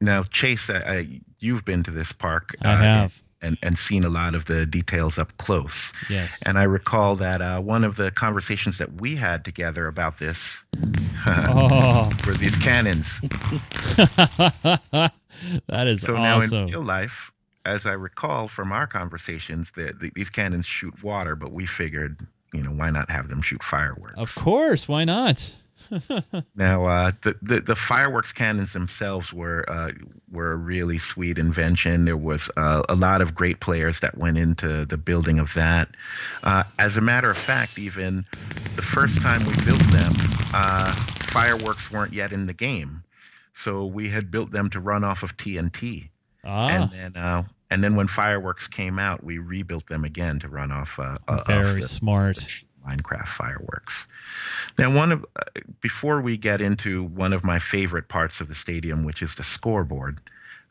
now, 0.00 0.22
Chase, 0.22 0.70
I, 0.70 0.76
I, 0.78 1.20
you've 1.40 1.64
been 1.64 1.82
to 1.82 1.90
this 1.90 2.12
park. 2.12 2.54
I 2.62 2.72
uh, 2.72 2.76
have. 2.76 3.22
And, 3.42 3.56
and 3.62 3.76
seen 3.76 4.04
a 4.04 4.08
lot 4.10 4.34
of 4.36 4.44
the 4.44 4.64
details 4.66 5.18
up 5.18 5.36
close. 5.38 5.92
Yes. 6.10 6.40
And 6.46 6.56
I 6.58 6.62
recall 6.64 7.16
that 7.16 7.42
uh, 7.42 7.58
one 7.60 7.84
of 7.84 7.96
the 7.96 8.10
conversations 8.12 8.78
that 8.78 9.00
we 9.00 9.16
had 9.16 9.44
together 9.44 9.86
about 9.88 10.18
this 10.18 10.58
oh, 11.26 12.10
were 12.26 12.34
these 12.34 12.56
cannons. 12.56 13.18
that 13.96 15.12
is 15.86 16.02
So 16.02 16.14
now 16.14 16.36
awesome. 16.36 16.58
in 16.58 16.66
real 16.66 16.82
life, 16.84 17.32
as 17.64 17.86
I 17.86 17.92
recall 17.92 18.48
from 18.48 18.72
our 18.72 18.86
conversations, 18.86 19.72
that 19.76 20.00
the, 20.00 20.10
these 20.14 20.30
cannons 20.30 20.66
shoot 20.66 21.02
water, 21.02 21.36
but 21.36 21.52
we 21.52 21.66
figured, 21.66 22.26
you 22.52 22.62
know, 22.62 22.70
why 22.70 22.90
not 22.90 23.10
have 23.10 23.28
them 23.28 23.42
shoot 23.42 23.62
fireworks? 23.62 24.14
of 24.16 24.34
course. 24.34 24.88
Why 24.88 25.04
not? 25.04 25.54
Now, 26.54 26.86
uh, 26.86 27.12
the, 27.22 27.36
the 27.42 27.60
the 27.60 27.74
fireworks 27.74 28.32
cannons 28.32 28.72
themselves 28.74 29.32
were 29.32 29.64
uh, 29.68 29.92
were 30.30 30.52
a 30.52 30.56
really 30.56 30.98
sweet 30.98 31.38
invention. 31.38 32.04
There 32.04 32.16
was 32.16 32.50
uh, 32.56 32.82
a 32.88 32.94
lot 32.94 33.20
of 33.20 33.34
great 33.34 33.60
players 33.60 34.00
that 34.00 34.16
went 34.16 34.38
into 34.38 34.84
the 34.84 34.96
building 34.98 35.38
of 35.38 35.54
that. 35.54 35.88
Uh, 36.44 36.64
as 36.78 36.96
a 36.96 37.00
matter 37.00 37.30
of 37.30 37.36
fact, 37.36 37.78
even 37.78 38.24
the 38.76 38.82
first 38.82 39.20
time 39.22 39.42
we 39.44 39.54
built 39.64 39.82
them, 39.90 40.12
uh, 40.52 40.94
fireworks 41.24 41.90
weren't 41.90 42.12
yet 42.12 42.32
in 42.32 42.46
the 42.46 42.54
game, 42.54 43.02
so 43.54 43.84
we 43.84 44.10
had 44.10 44.30
built 44.30 44.50
them 44.52 44.70
to 44.70 44.78
run 44.80 45.02
off 45.02 45.22
of 45.22 45.36
TNT. 45.36 46.09
Ah, 46.44 46.68
And 46.68 46.90
then 46.92 47.16
uh, 47.22 47.42
and 47.70 47.84
then 47.84 47.94
when 47.96 48.06
fireworks 48.08 48.66
came 48.66 48.98
out, 48.98 49.22
we 49.22 49.38
rebuilt 49.38 49.86
them 49.88 50.04
again 50.04 50.38
to 50.40 50.48
run 50.48 50.72
off 50.72 50.98
uh, 50.98 51.18
uh, 51.28 51.32
off 51.38 51.46
very 51.46 51.80
the- 51.82 51.88
smart. 51.88 52.62
Minecraft 52.88 53.28
fireworks. 53.28 54.06
Now, 54.78 54.90
one 54.90 55.12
of 55.12 55.26
uh, 55.36 55.60
before 55.82 56.22
we 56.22 56.38
get 56.38 56.62
into 56.62 57.04
one 57.04 57.34
of 57.34 57.44
my 57.44 57.58
favorite 57.58 58.08
parts 58.08 58.40
of 58.40 58.48
the 58.48 58.54
stadium, 58.54 59.04
which 59.04 59.20
is 59.22 59.34
the 59.34 59.44
scoreboard, 59.44 60.18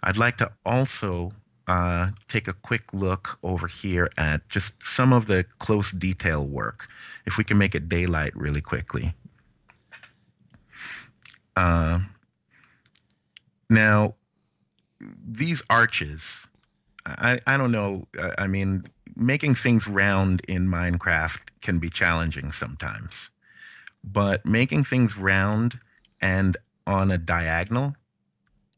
I'd 0.01 0.17
like 0.17 0.38
to 0.38 0.51
also 0.65 1.34
uh, 1.67 2.10
take 2.27 2.47
a 2.47 2.53
quick 2.53 2.91
look 2.93 3.38
over 3.43 3.67
here 3.67 4.10
at 4.17 4.49
just 4.49 4.73
some 4.82 5.13
of 5.13 5.27
the 5.27 5.45
close 5.60 5.91
detail 5.91 6.43
work. 6.43 6.88
If 7.27 7.38
we 7.38 7.43
can 7.43 7.60
make 7.60 7.75
it 7.75 7.88
daylight 7.88 8.36
really 8.36 8.62
quickly. 8.62 9.13
Uh, 11.55 11.99
now, 13.69 14.15
these 15.01 15.62
arches, 15.69 16.47
I, 17.05 17.39
I 17.47 17.57
don't 17.57 17.71
know. 17.71 18.07
I, 18.19 18.43
I 18.43 18.47
mean, 18.47 18.85
making 19.15 19.55
things 19.55 19.88
round 19.88 20.41
in 20.47 20.67
Minecraft 20.67 21.39
can 21.62 21.79
be 21.79 21.89
challenging 21.89 22.51
sometimes, 22.51 23.29
but 24.03 24.45
making 24.45 24.83
things 24.85 25.17
round 25.17 25.79
and 26.21 26.55
on 26.88 27.12
a 27.12 27.17
diagonal 27.17 27.95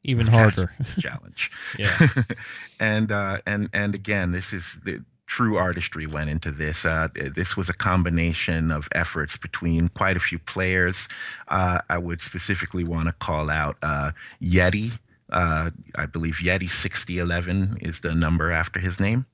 Even 0.03 0.27
harder. 0.27 0.73
challenge. 0.99 1.51
Yeah. 1.77 2.07
and 2.79 3.12
uh, 3.12 3.39
and 3.45 3.69
and 3.73 3.95
again, 3.95 4.31
this 4.31 4.53
is 4.53 4.77
the 4.84 5.03
true 5.27 5.55
artistry 5.57 6.05
went 6.05 6.29
into 6.29 6.51
this. 6.51 6.84
Uh, 6.84 7.07
this 7.15 7.55
was 7.55 7.69
a 7.69 7.73
combination 7.73 8.69
of 8.69 8.89
efforts 8.93 9.38
between 9.38 9.88
quite 9.89 10.17
a 10.17 10.19
few 10.19 10.38
players. 10.39 11.07
Uh, 11.47 11.79
I 11.89 11.97
would 11.99 12.19
specifically 12.19 12.84
want 12.84 13.07
to 13.07 13.13
call 13.13 13.49
out 13.49 13.77
uh, 13.81 14.12
Yeti. 14.41 14.99
Uh, 15.31 15.71
I 15.95 16.05
believe 16.05 16.39
Yeti 16.43 16.69
sixty 16.69 17.19
eleven 17.19 17.77
is 17.81 18.01
the 18.01 18.13
number 18.13 18.51
after 18.51 18.79
his 18.79 18.99
name. 18.99 19.25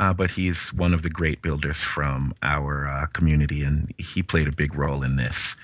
Uh, 0.00 0.12
but 0.12 0.30
he's 0.30 0.72
one 0.72 0.94
of 0.94 1.02
the 1.02 1.10
great 1.10 1.42
builders 1.42 1.78
from 1.78 2.32
our 2.42 2.88
uh, 2.88 3.06
community, 3.06 3.64
and 3.64 3.92
he 3.98 4.22
played 4.22 4.46
a 4.46 4.52
big 4.52 4.72
role 4.74 5.02
in 5.02 5.16
this. 5.16 5.56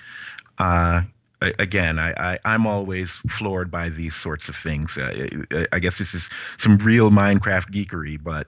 Uh, 0.57 1.03
again, 1.41 1.97
I, 1.97 2.37
I'm 2.43 2.67
always 2.67 3.11
floored 3.29 3.71
by 3.71 3.87
these 3.87 4.13
sorts 4.13 4.49
of 4.49 4.55
things. 4.57 4.97
Uh, 4.97 5.29
I, 5.51 5.67
I 5.71 5.79
guess 5.79 5.97
this 5.99 6.13
is 6.13 6.29
some 6.57 6.77
real 6.77 7.11
Minecraft 7.11 7.71
geekery, 7.71 8.21
but 8.21 8.47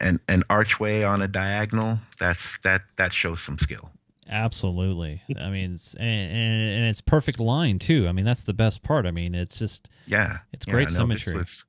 an 0.00 0.20
an 0.28 0.42
archway 0.48 1.02
on 1.02 1.22
a 1.22 1.28
diagonal 1.28 1.98
that's 2.18 2.58
that 2.58 2.82
that 2.96 3.12
shows 3.12 3.40
some 3.40 3.58
skill. 3.58 3.90
Absolutely. 4.28 5.22
I 5.40 5.50
mean, 5.50 5.74
it's, 5.74 5.94
and, 5.94 6.06
and, 6.32 6.70
and 6.70 6.84
it's 6.86 7.00
perfect 7.00 7.38
line 7.40 7.78
too. 7.78 8.08
I 8.08 8.12
mean, 8.12 8.24
that's 8.24 8.42
the 8.42 8.54
best 8.54 8.82
part. 8.82 9.06
I 9.06 9.10
mean, 9.10 9.34
it's 9.34 9.58
just 9.58 9.88
Yeah, 10.06 10.38
It's 10.52 10.66
yeah, 10.66 10.72
great 10.72 10.88
no, 10.90 10.94
symmetry. 10.94 11.36
was- 11.36 11.64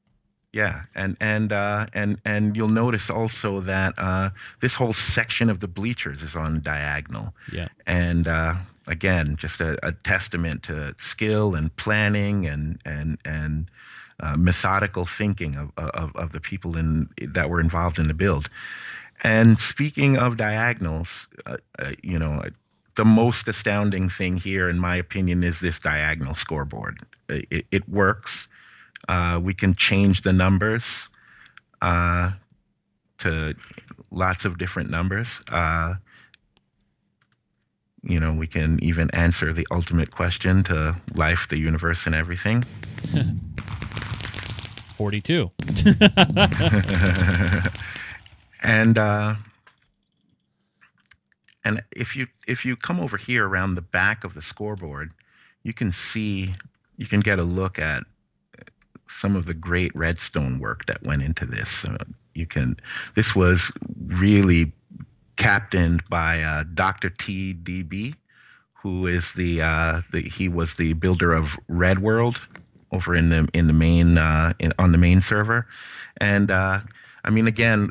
yeah, 0.54 0.84
and 0.96 1.18
and 1.20 1.52
uh, 1.52 1.88
and 1.94 2.18
and 2.24 2.56
you'll 2.56 2.70
notice 2.70 3.10
also 3.10 3.60
that 3.60 3.94
uh, 3.98 4.30
this 4.62 4.76
whole 4.76 4.94
section 4.94 5.50
of 5.50 5.60
the 5.60 5.68
bleachers 5.68 6.24
is 6.24 6.34
on 6.34 6.62
diagonal. 6.62 7.34
yeah. 7.52 7.68
and 7.86 8.26
uh, 8.26 8.56
again, 8.88 9.36
just 9.36 9.60
a, 9.60 9.78
a 9.86 9.92
testament 9.92 10.64
to 10.64 10.96
skill 10.98 11.56
and 11.56 11.76
planning 11.76 12.46
and 12.48 12.80
and 12.86 13.18
and 13.26 13.70
uh, 14.22 14.38
methodical 14.38 15.04
thinking 15.06 15.58
of, 15.58 15.72
of 15.76 16.16
of 16.16 16.32
the 16.32 16.40
people 16.40 16.78
in 16.78 17.10
that 17.20 17.50
were 17.50 17.60
involved 17.60 18.00
in 18.00 18.08
the 18.08 18.14
build. 18.14 18.50
And 19.26 19.58
speaking 19.58 20.20
of 20.20 20.38
diagonals, 20.38 21.26
uh, 21.48 21.58
uh, 21.80 21.94
you 22.04 22.20
know. 22.20 22.44
The 22.96 23.04
most 23.04 23.50
astounding 23.50 24.10
thing 24.10 24.38
here, 24.38 24.70
in 24.70 24.80
my 24.80 24.96
opinion, 24.96 25.44
is 25.44 25.60
this 25.60 25.80
diagonal 25.80 26.34
scoreboard. 26.34 27.02
It, 27.28 27.66
it 27.70 27.90
works. 27.90 28.48
Uh, 29.10 29.38
we 29.44 29.54
can 29.54 29.76
change 29.76 30.22
the 30.22 30.32
numbers 30.32 31.10
uh, 31.82 32.32
to 33.18 33.54
lots 34.12 34.46
of 34.46 34.58
different 34.58 34.90
numbers. 34.90 35.42
Uh, 35.52 35.96
you 38.02 38.18
know, 38.18 38.32
we 38.32 38.48
can 38.48 38.82
even 38.82 39.12
answer 39.12 39.52
the 39.52 39.68
ultimate 39.72 40.12
question 40.12 40.64
to 40.64 40.96
life, 41.14 41.50
the 41.50 41.58
universe, 41.58 42.06
and 42.06 42.16
everything. 42.16 42.64
42. 44.96 45.52
and 48.66 48.98
uh, 48.98 49.36
and 51.64 51.84
if 51.92 52.16
you 52.16 52.28
if 52.48 52.66
you 52.66 52.76
come 52.76 53.00
over 53.00 53.18
here 53.18 53.48
around 53.48 53.76
the 53.76 53.82
back 53.82 54.24
of 54.24 54.34
the 54.34 54.42
scoreboard, 54.42 55.12
you 55.64 55.74
can 55.74 55.92
see 55.92 56.56
you 56.98 57.08
can 57.08 57.20
get 57.20 57.40
a 57.40 57.44
look 57.44 57.80
at 57.80 58.04
some 59.08 59.36
of 59.36 59.46
the 59.46 59.54
great 59.54 59.96
redstone 59.96 60.60
work 60.60 60.86
that 60.88 61.04
went 61.04 61.22
into 61.22 61.46
this. 61.46 61.86
Uh, 61.86 61.98
you 62.34 62.46
can 62.46 62.78
this 63.16 63.36
was 63.36 63.72
really 64.06 64.74
captained 65.36 66.04
by 66.10 66.42
uh, 66.42 66.64
Dr. 66.74 67.10
T. 67.10 67.54
D. 67.54 67.84
B 67.84 68.16
who 68.86 69.08
is 69.08 69.34
the 69.34 69.60
uh, 69.64 70.02
the 70.12 70.22
he 70.22 70.48
was 70.48 70.76
the 70.76 70.94
builder 70.94 71.34
of 71.34 71.58
Red 71.68 72.00
World 72.00 72.40
over 72.92 73.16
in 73.16 73.30
the 73.30 73.50
in 73.52 73.66
the 73.66 73.74
main 73.74 74.20
uh, 74.20 74.54
in, 74.60 74.74
on 74.78 74.92
the 74.92 75.00
main 75.00 75.22
server, 75.22 75.68
and 76.18 76.52
uh, 76.52 76.82
I 77.24 77.30
mean 77.32 77.48
again. 77.48 77.90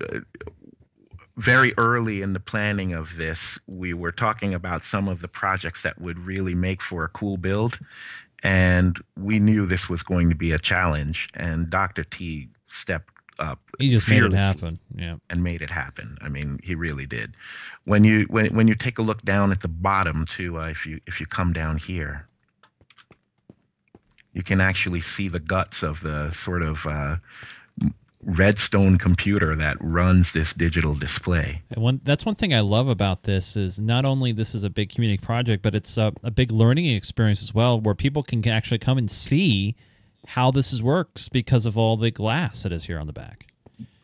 Very 1.37 1.73
early 1.77 2.23
in 2.23 2.33
the 2.33 2.41
planning 2.41 2.93
of 2.93 3.17
this, 3.17 3.59
we 3.67 3.93
were 3.93 4.13
talking 4.13 4.55
about 4.55 4.85
some 4.85 5.09
of 5.09 5.21
the 5.21 5.29
projects 5.29 5.83
that 5.83 6.01
would 6.01 6.19
really 6.19 6.55
make 6.55 6.81
for 6.81 7.05
a 7.05 7.09
cool 7.09 7.37
build, 7.37 7.81
and 8.43 9.03
we 9.19 9.41
knew 9.41 9.67
this 9.67 9.89
was 9.89 10.03
going 10.03 10.29
to 10.31 10.37
be 10.37 10.53
a 10.53 10.59
challenge. 10.59 11.29
And 11.35 11.69
Dr. 11.69 12.05
T 12.05 12.49
stepped 12.69 13.11
up. 13.39 13.59
He 13.79 13.91
just 13.91 14.09
made 14.09 14.23
it 14.23 14.33
happen. 14.33 14.79
Yeah. 14.95 15.17
and 15.29 15.43
made 15.43 15.63
it 15.63 15.71
happen. 15.71 16.19
I 16.21 16.29
mean, 16.29 16.61
he 16.63 16.75
really 16.75 17.07
did. 17.07 17.35
When 17.85 18.05
you 18.05 18.27
when 18.31 18.55
when 18.55 18.69
you 18.69 18.75
take 18.75 18.99
a 18.99 19.03
look 19.03 19.23
down 19.23 19.51
at 19.51 19.61
the 19.61 19.69
bottom 19.69 20.27
too, 20.27 20.59
uh, 20.59 20.69
if 20.69 20.87
you 20.87 21.01
if 21.07 21.21
you 21.21 21.27
come 21.27 21.53
down 21.53 21.79
here, 21.79 22.29
you 24.33 24.43
can 24.43 24.61
actually 24.61 25.01
see 25.01 25.29
the 25.29 25.41
guts 25.41 25.83
of 25.83 26.01
the 26.01 26.33
sort 26.33 26.63
of 26.63 26.87
uh, 26.87 27.17
redstone 28.25 28.99
computer 28.99 29.55
that 29.57 29.77
runs 29.81 30.33
this 30.33 30.53
digital 30.53 30.95
display. 30.95 31.63
And 31.71 31.83
one 31.83 32.01
that's 32.05 32.25
one 32.25 32.35
thing 32.35 32.55
I 32.55 32.61
love 32.61 32.89
about 32.89 33.25
this 33.25 33.57
is 33.57 33.79
not 33.79 34.05
only 34.05 34.33
this 34.33 34.55
is 34.55 34.65
a 34.65 34.71
big 34.71 34.91
community 34.91 35.23
project, 35.23 35.63
but 35.63 35.75
it's 35.75 35.97
a, 35.97 36.13
a 36.23 36.31
big 36.31 36.51
learning 36.51 36.87
experience 36.87 37.43
as 37.43 37.55
well, 37.55 37.81
where 37.81 37.95
people 37.95 38.23
can 38.23 38.47
actually 38.49 38.79
come 38.79 38.99
and 38.99 39.11
see 39.11 39.77
how 40.29 40.51
this 40.51 40.73
is 40.73 40.83
works 40.83 41.29
because 41.29 41.67
of 41.67 41.77
all 41.77 41.97
the 41.97 42.11
glass 42.11 42.63
that 42.63 42.73
is 42.73 42.85
here 42.85 42.99
on 42.99 43.07
the 43.07 43.13
back. 43.13 43.47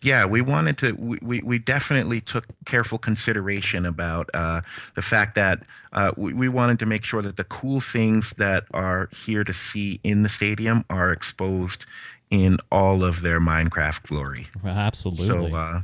yeah, 0.03 0.25
we 0.25 0.41
wanted 0.41 0.79
to. 0.79 0.93
We, 0.93 1.19
we, 1.23 1.41
we 1.41 1.59
definitely 1.59 2.21
took 2.21 2.47
careful 2.65 2.99
consideration 2.99 3.87
about 3.87 4.31
uh, 4.35 4.63
the 4.95 5.03
fact 5.03 5.35
that 5.35 5.63
uh, 5.93 6.13
we, 6.17 6.33
we 6.33 6.49
wanted 6.49 6.79
to 6.81 6.87
make 6.87 7.05
sure 7.05 7.23
that 7.23 7.37
the 7.37 7.45
cool 7.45 7.81
things 7.81 8.35
that 8.37 8.65
are 8.73 9.09
here 9.25 9.45
to 9.45 9.53
see 9.53 10.01
in 10.05 10.23
the 10.23 10.29
stadium 10.29 10.85
are 10.89 11.13
exposed 11.13 11.87
in 12.31 12.59
all 12.71 13.03
of 13.05 13.23
their 13.23 13.41
Minecraft 13.41 14.03
glory. 14.05 14.49
Absolutely, 14.65 15.27
So, 15.27 15.55
uh, 15.57 15.83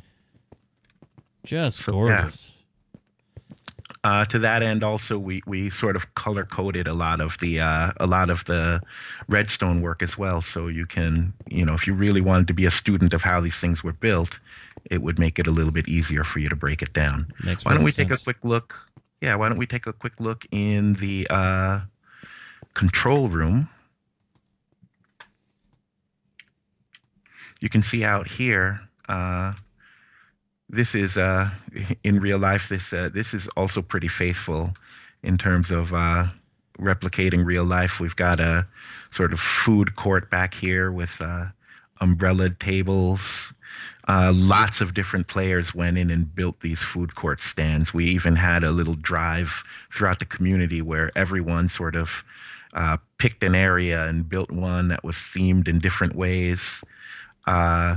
just 1.45 1.83
so, 1.83 2.07
yeah. 2.07 2.23
gorgeous. 2.23 2.53
uh, 4.05 4.25
to 4.27 4.39
that 4.39 4.63
end, 4.63 4.83
also 4.85 5.19
we 5.19 5.43
we 5.47 5.71
sort 5.71 5.97
of 5.97 6.15
color 6.15 6.45
coded 6.45 6.87
a 6.87 6.95
lot 6.95 7.21
of 7.21 7.37
the 7.39 7.61
uh, 7.61 7.93
a 7.99 8.07
lot 8.07 8.31
of 8.31 8.45
the 8.45 8.81
redstone 9.29 9.81
work 9.83 10.03
as 10.03 10.17
well. 10.17 10.41
So 10.43 10.69
you 10.69 10.87
can 10.87 11.33
you 11.49 11.65
know 11.65 11.75
if 11.75 11.87
you 11.87 11.95
really 11.95 12.21
wanted 12.21 12.47
to 12.49 12.55
be 12.55 12.67
a 12.67 12.71
student 12.71 13.13
of 13.13 13.23
how 13.23 13.41
these 13.41 13.57
things 13.57 13.83
were 13.83 13.93
built, 13.93 14.39
it 14.91 15.03
would 15.03 15.19
make 15.19 15.39
it 15.39 15.47
a 15.47 15.51
little 15.51 15.73
bit 15.73 15.89
easier 15.89 16.25
for 16.25 16.39
you 16.39 16.49
to 16.49 16.57
break 16.57 16.83
it 16.83 16.93
down. 16.93 17.33
Makes 17.45 17.65
Why 17.65 17.75
don't 17.75 17.83
we 17.85 17.91
perfect 17.91 18.11
take 18.11 18.21
a 18.21 18.23
quick 18.23 18.39
look? 18.45 18.75
Yeah, 19.21 19.35
why 19.37 19.49
don't 19.49 19.59
we 19.59 19.67
take 19.67 19.87
a 19.87 19.93
quick 19.93 20.21
look 20.21 20.47
in 20.53 20.95
the 20.95 21.27
uh, 21.31 21.81
control 22.75 23.29
room? 23.29 23.69
You 27.67 27.71
can 27.71 27.83
see 27.83 28.05
out 28.05 28.29
here. 28.29 28.81
Uh, 29.09 29.55
this 30.69 30.95
is 30.95 31.17
uh, 31.17 31.51
in 32.05 32.21
real 32.21 32.39
life. 32.39 32.69
This 32.69 32.93
uh, 32.93 33.11
this 33.13 33.35
is 33.35 33.49
also 33.57 33.83
pretty 33.83 34.07
faithful 34.07 34.77
in 35.25 35.37
terms 35.37 35.73
of 35.73 35.93
uh, 35.93 36.27
replicating 36.79 37.45
real 37.45 37.65
life. 37.65 37.99
We've 37.99 38.15
got 38.15 38.39
a 38.39 38.69
sort 39.11 39.33
of 39.33 39.41
food 39.41 39.97
court 39.97 40.31
back 40.31 40.55
here 40.55 40.93
with 40.93 41.21
uh, 41.21 41.47
umbrellaed 42.01 42.61
tables. 42.61 43.53
Uh, 44.07 44.33
lots 44.33 44.81
of 44.81 44.95
different 44.95 45.27
players 45.27 45.75
went 45.75 45.99
in 45.99 46.09
and 46.09 46.33
built 46.37 46.61
these 46.61 46.83
food 46.83 47.17
court 47.17 47.41
stands. 47.41 47.93
We 47.93 48.05
even 48.05 48.37
had 48.37 48.63
a 48.63 48.71
little 48.71 48.95
drive 48.95 49.65
throughout 49.93 50.21
the 50.21 50.25
community 50.25 50.83
where 50.83 51.11
everyone 51.17 51.69
sort 51.69 51.97
of 51.97 52.23
uh, 52.75 52.99
picked 53.19 53.43
an 53.43 53.57
area 53.57 54.07
and 54.07 54.29
built 54.29 54.53
one 54.53 54.87
that 54.87 55.03
was 55.03 55.17
themed 55.17 55.67
in 55.67 55.81
different 55.81 56.15
ways. 56.15 56.81
Uh, 57.47 57.97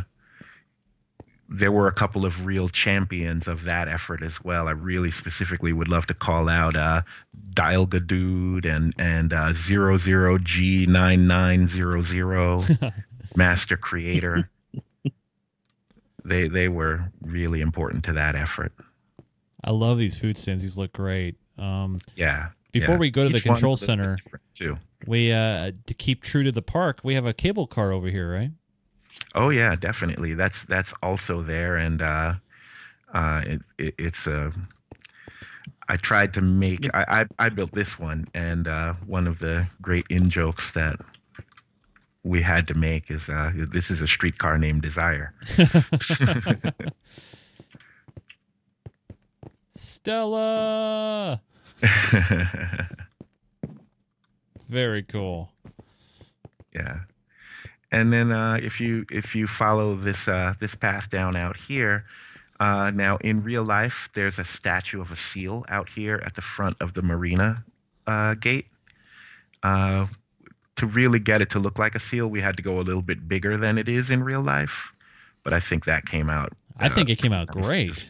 there 1.51 1.71
were 1.71 1.87
a 1.87 1.91
couple 1.93 2.25
of 2.25 2.45
real 2.45 2.69
champions 2.69 3.47
of 3.47 3.63
that 3.63 3.87
effort 3.87 4.21
as 4.21 4.43
well. 4.43 4.67
I 4.67 4.71
really 4.71 5.09
specifically 5.09 5.73
would 5.73 5.87
love 5.87 6.05
to 6.07 6.13
call 6.13 6.47
out 6.47 6.75
uh, 6.75 7.01
Dialga 7.53 8.05
Dude 8.05 8.65
and 8.67 8.93
and 8.99 9.33
uh, 9.33 9.53
Zero 9.53 9.97
Zero 9.97 10.37
G 10.37 10.85
nine 10.85 11.25
nine 11.25 11.67
zero 11.67 12.03
zero 12.03 12.63
Master 13.35 13.75
Creator. 13.77 14.47
they 16.23 16.47
they 16.47 16.67
were 16.69 17.11
really 17.21 17.61
important 17.61 18.03
to 18.05 18.13
that 18.13 18.35
effort. 18.35 18.71
I 19.63 19.71
love 19.71 19.97
these 19.97 20.19
food 20.19 20.37
stands. 20.37 20.63
These 20.63 20.77
look 20.77 20.93
great. 20.93 21.35
Um, 21.57 21.99
Yeah. 22.15 22.49
Before 22.71 22.93
yeah. 22.95 22.99
we 22.99 23.09
go 23.09 23.23
to 23.23 23.29
the 23.29 23.37
Each 23.37 23.45
one's 23.47 23.57
control 23.59 23.73
a 23.73 23.75
little 23.75 23.95
bit 24.05 24.19
center- 24.23 24.39
too. 24.53 24.77
we 25.07 25.31
uh, 25.33 25.71
to 25.87 25.93
keep 25.95 26.21
true 26.21 26.43
to 26.43 26.51
the 26.51 26.61
park, 26.61 26.99
we 27.03 27.15
have 27.15 27.25
a 27.25 27.33
cable 27.33 27.65
car 27.65 27.91
over 27.91 28.07
here, 28.09 28.31
right? 28.31 28.51
Oh 29.35 29.49
yeah, 29.49 29.75
definitely. 29.75 30.33
That's 30.33 30.63
that's 30.63 30.93
also 31.03 31.41
there, 31.41 31.77
and 31.77 32.01
uh, 32.01 32.33
uh, 33.13 33.41
it, 33.45 33.61
it, 33.77 33.95
it's 33.97 34.27
a. 34.27 34.51
I 35.87 35.97
tried 35.97 36.33
to 36.35 36.41
make. 36.41 36.85
I, 36.93 37.05
I 37.39 37.45
I 37.45 37.49
built 37.49 37.71
this 37.73 37.99
one, 37.99 38.27
and 38.33 38.67
uh, 38.67 38.93
one 39.05 39.27
of 39.27 39.39
the 39.39 39.67
great 39.81 40.05
in 40.09 40.29
jokes 40.29 40.73
that 40.73 40.99
we 42.23 42.41
had 42.41 42.67
to 42.67 42.73
make 42.73 43.09
is 43.09 43.29
uh, 43.29 43.51
this 43.55 43.89
is 43.91 44.01
a 44.01 44.07
streetcar 44.07 44.57
named 44.57 44.81
Desire. 44.81 45.33
Stella. 49.75 51.41
Very 54.69 55.03
cool. 55.03 55.51
yeah 56.73 56.99
and 57.91 58.13
then 58.13 58.31
uh, 58.31 58.59
if 58.61 58.79
you 58.79 59.05
if 59.11 59.35
you 59.35 59.47
follow 59.47 59.95
this 59.95 60.27
uh, 60.27 60.53
this 60.59 60.75
path 60.75 61.09
down 61.09 61.35
out 61.35 61.57
here 61.57 62.05
uh, 62.59 62.91
now 62.91 63.17
in 63.17 63.43
real 63.43 63.63
life 63.63 64.09
there's 64.13 64.39
a 64.39 64.45
statue 64.45 65.01
of 65.01 65.11
a 65.11 65.15
seal 65.15 65.65
out 65.69 65.89
here 65.89 66.21
at 66.25 66.35
the 66.35 66.41
front 66.41 66.77
of 66.81 66.93
the 66.93 67.01
marina 67.01 67.63
uh, 68.07 68.33
gate 68.35 68.67
uh, 69.63 70.07
to 70.75 70.85
really 70.85 71.19
get 71.19 71.41
it 71.41 71.49
to 71.49 71.59
look 71.59 71.77
like 71.79 71.95
a 71.95 71.99
seal 71.99 72.27
we 72.27 72.41
had 72.41 72.55
to 72.55 72.63
go 72.63 72.79
a 72.79 72.83
little 72.83 73.01
bit 73.01 73.27
bigger 73.27 73.57
than 73.57 73.77
it 73.77 73.89
is 73.89 74.09
in 74.09 74.23
real 74.23 74.41
life 74.41 74.93
but 75.43 75.53
i 75.53 75.59
think 75.59 75.85
that 75.85 76.05
came 76.05 76.29
out 76.29 76.53
I 76.77 76.87
uh, 76.87 76.95
think 76.95 77.09
it 77.09 77.17
came 77.17 77.33
out 77.33 77.47
great. 77.47 78.09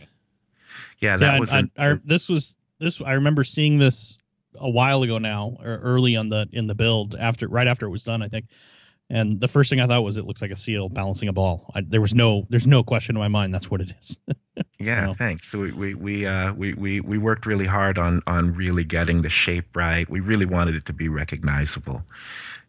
yeah 1.00 1.18
that 1.18 1.34
yeah, 1.34 1.40
was 1.40 1.52
I, 1.52 1.60
an- 1.60 1.72
I, 1.78 2.00
this 2.04 2.30
was 2.30 2.56
this. 2.80 3.02
I 3.02 3.14
remember 3.14 3.44
seeing 3.44 3.78
this 3.78 4.18
a 4.56 4.70
while 4.70 5.04
ago 5.04 5.18
now, 5.18 5.58
or 5.64 5.78
early 5.78 6.16
on 6.16 6.30
the 6.30 6.48
in 6.52 6.68
the 6.68 6.76
build 6.76 7.16
after 7.16 7.48
right 7.48 7.68
after 7.68 7.86
it 7.86 7.90
was 7.90 8.04
done, 8.04 8.22
I 8.22 8.28
think. 8.28 8.46
And 9.12 9.40
the 9.42 9.48
first 9.48 9.70
thing 9.72 9.80
I 9.80 9.88
thought 9.88 10.04
was 10.04 10.18
it 10.18 10.26
looks 10.26 10.42
like 10.42 10.52
a 10.52 10.56
seal 10.56 10.88
balancing 10.88 11.30
a 11.30 11.34
ball. 11.34 11.72
I, 11.74 11.82
there 11.82 12.02
was 12.02 12.14
no 12.14 12.46
there's 12.50 12.68
no 12.68 12.84
question 12.84 13.16
in 13.16 13.20
my 13.20 13.28
mind 13.28 13.54
that's 13.54 13.70
what 13.72 13.82
it 13.82 13.94
is. 14.00 14.20
Yeah, 14.78 15.08
So- 15.08 15.14
thanks. 15.16 15.48
So 15.50 15.60
we 15.60 15.72
we 15.72 15.94
we, 15.94 16.26
uh, 16.26 16.54
we 16.54 16.74
we 16.74 17.00
we 17.02 17.18
worked 17.18 17.46
really 17.46 17.66
hard 17.66 17.98
on 17.98 18.22
on 18.28 18.54
really 18.54 18.84
getting 18.84 19.22
the 19.22 19.30
shape 19.30 19.76
right. 19.76 20.10
We 20.10 20.20
really 20.20 20.46
wanted 20.46 20.76
it 20.76 20.86
to 20.88 20.94
be 20.94 21.08
recognizable, 21.10 22.04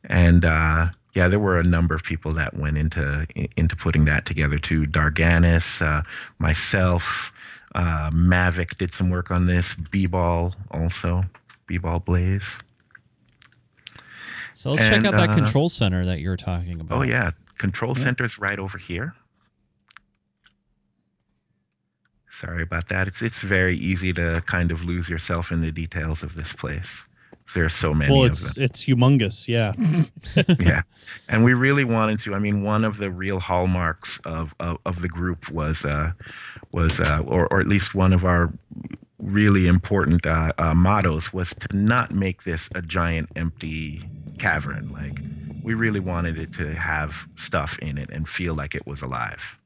and 0.09 0.45
uh, 0.45 0.88
yeah, 1.14 1.26
there 1.28 1.38
were 1.41 1.59
a 1.59 1.64
number 1.64 1.95
of 1.95 2.03
people 2.05 2.32
that 2.34 2.57
went 2.57 2.78
into 2.78 3.26
into 3.57 3.74
putting 3.76 4.05
that 4.07 4.24
together 4.24 4.59
too. 4.59 4.86
Darganis, 4.86 5.82
uh, 5.82 6.03
myself, 6.38 7.32
uh, 7.74 8.11
Mavic 8.12 8.76
did 8.76 8.93
some 8.93 9.11
work 9.11 9.30
on 9.32 9.47
this. 9.47 9.74
B-ball 9.91 10.55
also, 10.72 11.24
B-ball 11.66 12.01
Blaze. 12.01 12.45
So 14.55 14.71
let's 14.71 14.83
check 14.89 15.05
out 15.05 15.15
that 15.17 15.31
uh, 15.31 15.35
control 15.35 15.69
center 15.69 16.05
that 16.07 16.21
you're 16.21 16.37
talking 16.37 16.81
about. 16.81 16.99
Oh 16.99 17.03
yeah, 17.03 17.31
control 17.59 17.95
Yeah. 17.97 18.05
center's 18.05 18.39
right 18.39 18.59
over 18.59 18.79
here. 18.79 19.15
Sorry 22.31 22.63
about 22.63 22.89
that. 22.89 23.09
It's 23.09 23.23
it's 23.23 23.39
very 23.41 23.77
easy 23.77 24.13
to 24.13 24.43
kind 24.47 24.71
of 24.71 24.85
lose 24.85 25.09
yourself 25.09 25.51
in 25.51 25.61
the 25.61 25.71
details 25.71 26.23
of 26.23 26.37
this 26.37 26.53
place. 26.53 27.03
There 27.55 27.65
are 27.65 27.69
so 27.69 27.93
many 27.93 28.13
well, 28.13 28.25
of 28.25 28.31
it's 28.31 28.55
them. 28.55 28.63
it's 28.65 28.85
humongous. 28.85 29.49
Yeah, 29.49 29.73
yeah, 30.61 30.83
and 31.29 31.43
we 31.45 31.53
really 31.53 31.83
wanted 31.83 32.21
to. 32.21 32.35
I 32.35 32.39
mean, 32.39 32.63
one 32.63 32.85
of 32.85 32.99
the 32.99 33.11
real 33.11 33.41
hallmarks 33.41 34.21
of 34.25 34.55
of, 34.61 34.79
of 34.87 35.03
the 35.03 35.09
group 35.09 35.51
was 35.51 35.85
uh, 35.85 36.13
was 36.73 37.01
uh, 37.01 37.23
or 37.27 37.49
or 37.53 37.61
at 37.61 37.67
least 37.67 37.95
one 37.95 38.13
of 38.13 38.25
our 38.25 38.53
really 39.21 39.66
important 39.66 40.27
uh, 40.27 40.53
uh, 40.59 40.75
mottos 40.75 41.33
was 41.33 41.55
to 41.55 41.77
not 41.77 42.14
make 42.14 42.45
this 42.45 42.68
a 42.75 42.83
giant 42.83 43.31
empty 43.37 44.09
cavern. 44.39 44.91
Like 44.93 45.21
we 45.62 45.75
really 45.75 46.01
wanted 46.01 46.39
it 46.39 46.53
to 46.55 46.75
have 46.75 47.29
stuff 47.37 47.79
in 47.81 47.99
it 47.99 48.11
and 48.11 48.29
feel 48.29 48.55
like 48.55 48.75
it 48.75 48.87
was 48.87 49.03
alive. 49.03 49.59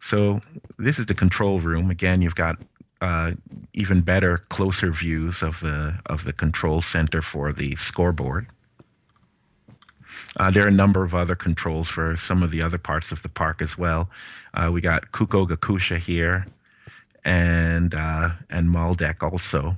So 0.00 0.40
this 0.78 0.98
is 0.98 1.06
the 1.06 1.14
control 1.14 1.60
room. 1.60 1.90
Again, 1.90 2.22
you've 2.22 2.34
got 2.34 2.56
uh, 3.00 3.32
even 3.74 4.00
better, 4.00 4.38
closer 4.48 4.90
views 4.90 5.42
of 5.42 5.60
the 5.60 5.98
of 6.06 6.24
the 6.24 6.32
control 6.32 6.82
center 6.82 7.22
for 7.22 7.52
the 7.52 7.76
scoreboard. 7.76 8.48
Uh, 10.36 10.50
there 10.50 10.64
are 10.64 10.68
a 10.68 10.72
number 10.72 11.04
of 11.04 11.14
other 11.14 11.34
controls 11.34 11.88
for 11.88 12.16
some 12.16 12.42
of 12.42 12.50
the 12.50 12.62
other 12.62 12.78
parts 12.78 13.10
of 13.12 13.22
the 13.22 13.28
park 13.28 13.60
as 13.62 13.78
well. 13.78 14.08
Uh, 14.54 14.70
we 14.72 14.80
got 14.80 15.10
Kuko 15.12 15.46
Gakusha 15.48 15.98
here, 15.98 16.46
and 17.24 17.94
uh, 17.94 18.30
and 18.50 18.68
Maldek 18.68 19.22
also. 19.22 19.76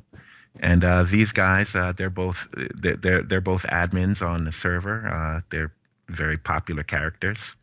And 0.59 0.85
uh, 0.85 1.05
these 1.05 1.33
guys, 1.33 1.75
uh, 1.75 1.93
they're 1.93 2.11
both 2.11 2.49
they're, 2.75 2.97
they're 2.97 3.23
they're 3.23 3.41
both 3.41 3.65
admins 3.65 4.21
on 4.27 4.45
the 4.45 4.53
server. 4.53 5.09
Uh, 5.09 5.41
they're 5.51 5.73
very 6.09 6.37
popular 6.37 6.83
characters. 6.83 7.55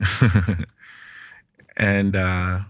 and 1.76 2.14
uh, 2.16 2.60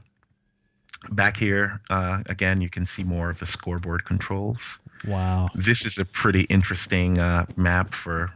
back 1.11 1.37
here, 1.37 1.81
uh, 1.91 2.23
again, 2.27 2.61
you 2.61 2.71
can 2.71 2.87
see 2.87 3.05
more 3.05 3.31
of 3.31 3.39
the 3.39 3.47
scoreboard 3.47 4.05
controls. 4.05 4.79
Wow. 5.07 5.49
This 5.55 5.85
is 5.87 5.99
a 5.99 6.05
pretty 6.05 6.43
interesting 6.45 7.19
uh, 7.19 7.47
map 7.57 7.95
for 7.95 8.33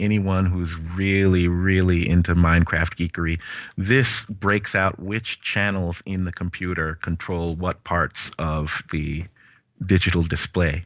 anyone 0.00 0.46
who's 0.46 0.74
really, 0.76 1.48
really 1.48 2.08
into 2.08 2.34
Minecraft 2.34 2.96
geekery, 2.96 3.40
this 3.76 4.24
breaks 4.24 4.74
out 4.74 4.98
which 4.98 5.40
channels 5.40 6.02
in 6.06 6.24
the 6.24 6.32
computer 6.32 6.96
control 6.96 7.54
what 7.54 7.84
parts 7.84 8.30
of 8.38 8.82
the 8.92 9.24
digital 9.84 10.22
display. 10.22 10.84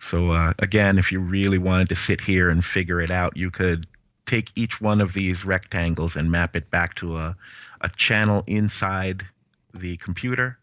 So 0.00 0.32
uh, 0.32 0.54
again, 0.58 0.98
if 0.98 1.12
you 1.12 1.20
really 1.20 1.58
wanted 1.58 1.88
to 1.90 1.96
sit 1.96 2.22
here 2.22 2.50
and 2.50 2.64
figure 2.64 3.00
it 3.00 3.10
out, 3.10 3.36
you 3.36 3.50
could 3.50 3.86
take 4.26 4.50
each 4.56 4.80
one 4.80 5.00
of 5.00 5.12
these 5.12 5.44
rectangles 5.44 6.16
and 6.16 6.30
map 6.30 6.56
it 6.56 6.70
back 6.70 6.94
to 6.96 7.16
a, 7.16 7.36
a 7.80 7.88
channel 7.90 8.42
inside 8.46 9.26
the 9.72 9.96
computer 9.98 10.58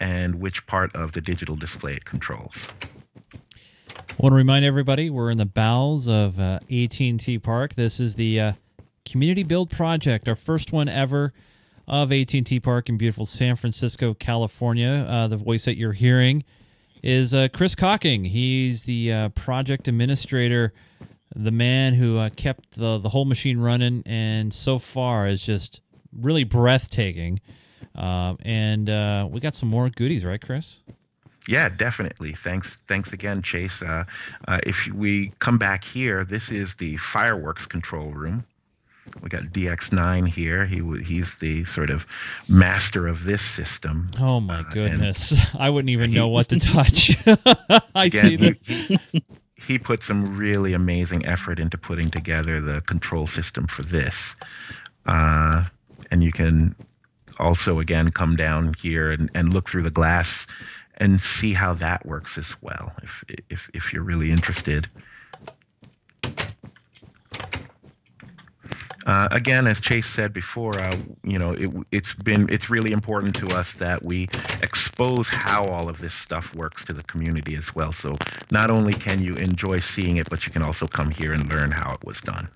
and 0.00 0.36
which 0.36 0.66
part 0.66 0.94
of 0.94 1.12
the 1.12 1.20
digital 1.20 1.56
display 1.56 1.94
it 1.94 2.04
controls. 2.04 2.68
I 3.98 4.14
want 4.18 4.32
to 4.32 4.36
remind 4.36 4.64
everybody 4.64 5.10
we're 5.10 5.30
in 5.30 5.38
the 5.38 5.46
bowels 5.46 6.08
of 6.08 6.38
uh, 6.40 6.60
AT&T 6.70 7.38
Park. 7.40 7.74
This 7.74 8.00
is 8.00 8.14
the 8.14 8.40
uh, 8.40 8.52
community 9.04 9.42
build 9.42 9.70
project, 9.70 10.28
our 10.28 10.34
first 10.36 10.72
one 10.72 10.88
ever 10.88 11.32
of 11.86 12.12
AT&T 12.12 12.60
Park 12.60 12.88
in 12.88 12.96
beautiful 12.96 13.26
San 13.26 13.56
Francisco, 13.56 14.14
California. 14.14 15.06
Uh, 15.08 15.26
the 15.28 15.36
voice 15.36 15.64
that 15.64 15.76
you're 15.76 15.92
hearing 15.92 16.44
is 17.02 17.32
uh, 17.34 17.48
Chris 17.52 17.74
Cocking. 17.74 18.24
He's 18.24 18.84
the 18.84 19.12
uh, 19.12 19.28
project 19.30 19.88
administrator, 19.88 20.72
the 21.34 21.52
man 21.52 21.94
who 21.94 22.18
uh, 22.18 22.30
kept 22.30 22.72
the 22.72 22.98
the 22.98 23.10
whole 23.10 23.24
machine 23.24 23.58
running, 23.58 24.02
and 24.04 24.52
so 24.52 24.78
far 24.78 25.26
is 25.26 25.42
just 25.42 25.80
really 26.12 26.44
breathtaking. 26.44 27.40
And 27.94 28.88
we 29.32 29.40
got 29.40 29.54
some 29.54 29.68
more 29.68 29.90
goodies, 29.90 30.24
right, 30.24 30.40
Chris? 30.40 30.80
Yeah, 31.48 31.70
definitely. 31.70 32.34
Thanks, 32.34 32.80
thanks 32.88 33.12
again, 33.12 33.42
Chase. 33.42 33.82
Uh, 33.82 34.04
uh, 34.46 34.60
if 34.64 34.86
we 34.88 35.32
come 35.40 35.58
back 35.58 35.82
here, 35.84 36.24
this 36.24 36.50
is 36.50 36.76
the 36.76 36.98
fireworks 36.98 37.66
control 37.66 38.10
room. 38.10 38.44
We 39.22 39.30
got 39.30 39.44
DX9 39.44 40.28
here. 40.28 40.66
He 40.66 40.82
he's 41.02 41.38
the 41.38 41.64
sort 41.64 41.88
of 41.90 42.06
master 42.48 43.08
of 43.08 43.24
this 43.24 43.42
system. 43.42 44.10
Oh 44.20 44.40
my 44.40 44.60
Uh, 44.60 44.64
goodness! 44.74 45.34
I 45.58 45.70
wouldn't 45.70 45.90
even 45.90 46.12
know 46.12 46.28
what 46.28 46.50
to 46.50 46.58
touch. 46.60 47.16
I 47.94 48.10
see 48.10 48.34
Again, 48.34 48.36
that. 48.36 48.56
he, 48.66 48.98
he, 49.12 49.24
he 49.56 49.78
put 49.78 50.02
some 50.02 50.36
really 50.36 50.74
amazing 50.74 51.24
effort 51.26 51.58
into 51.58 51.78
putting 51.78 52.10
together 52.10 52.60
the 52.60 52.82
control 52.82 53.26
system 53.26 53.66
for 53.66 53.82
this. 53.82 54.36
Uh, 55.06 55.64
and 56.10 56.22
you 56.22 56.32
can 56.32 56.74
also, 57.38 57.78
again, 57.80 58.10
come 58.10 58.36
down 58.36 58.74
here 58.82 59.10
and, 59.10 59.30
and 59.34 59.54
look 59.54 59.70
through 59.70 59.84
the 59.84 59.90
glass 59.90 60.46
and 60.98 61.20
see 61.20 61.54
how 61.54 61.72
that 61.74 62.04
works 62.04 62.36
as 62.36 62.60
well, 62.60 62.92
if, 63.02 63.24
if, 63.48 63.70
if 63.72 63.92
you're 63.92 64.02
really 64.02 64.30
interested. 64.30 64.88
Uh, 69.06 69.26
again, 69.30 69.66
as 69.66 69.80
Chase 69.80 70.06
said 70.06 70.34
before, 70.34 70.78
uh, 70.78 70.94
you 71.22 71.38
know, 71.38 71.52
it, 71.52 71.70
it's 71.90 72.14
been 72.14 72.46
it's 72.50 72.68
really 72.68 72.92
important 72.92 73.34
to 73.36 73.46
us 73.56 73.72
that 73.74 74.04
we 74.04 74.24
expose 74.60 75.30
how 75.30 75.64
all 75.64 75.88
of 75.88 75.96
this 75.96 76.12
stuff 76.12 76.54
works 76.54 76.84
to 76.84 76.92
the 76.92 77.02
community 77.04 77.56
as 77.56 77.74
well. 77.74 77.90
So 77.90 78.18
not 78.50 78.70
only 78.70 78.92
can 78.92 79.22
you 79.22 79.32
enjoy 79.36 79.80
seeing 79.80 80.18
it, 80.18 80.28
but 80.28 80.44
you 80.44 80.52
can 80.52 80.62
also 80.62 80.86
come 80.86 81.10
here 81.10 81.32
and 81.32 81.50
learn 81.50 81.70
how 81.70 81.94
it 81.94 82.04
was 82.04 82.20
done. 82.20 82.48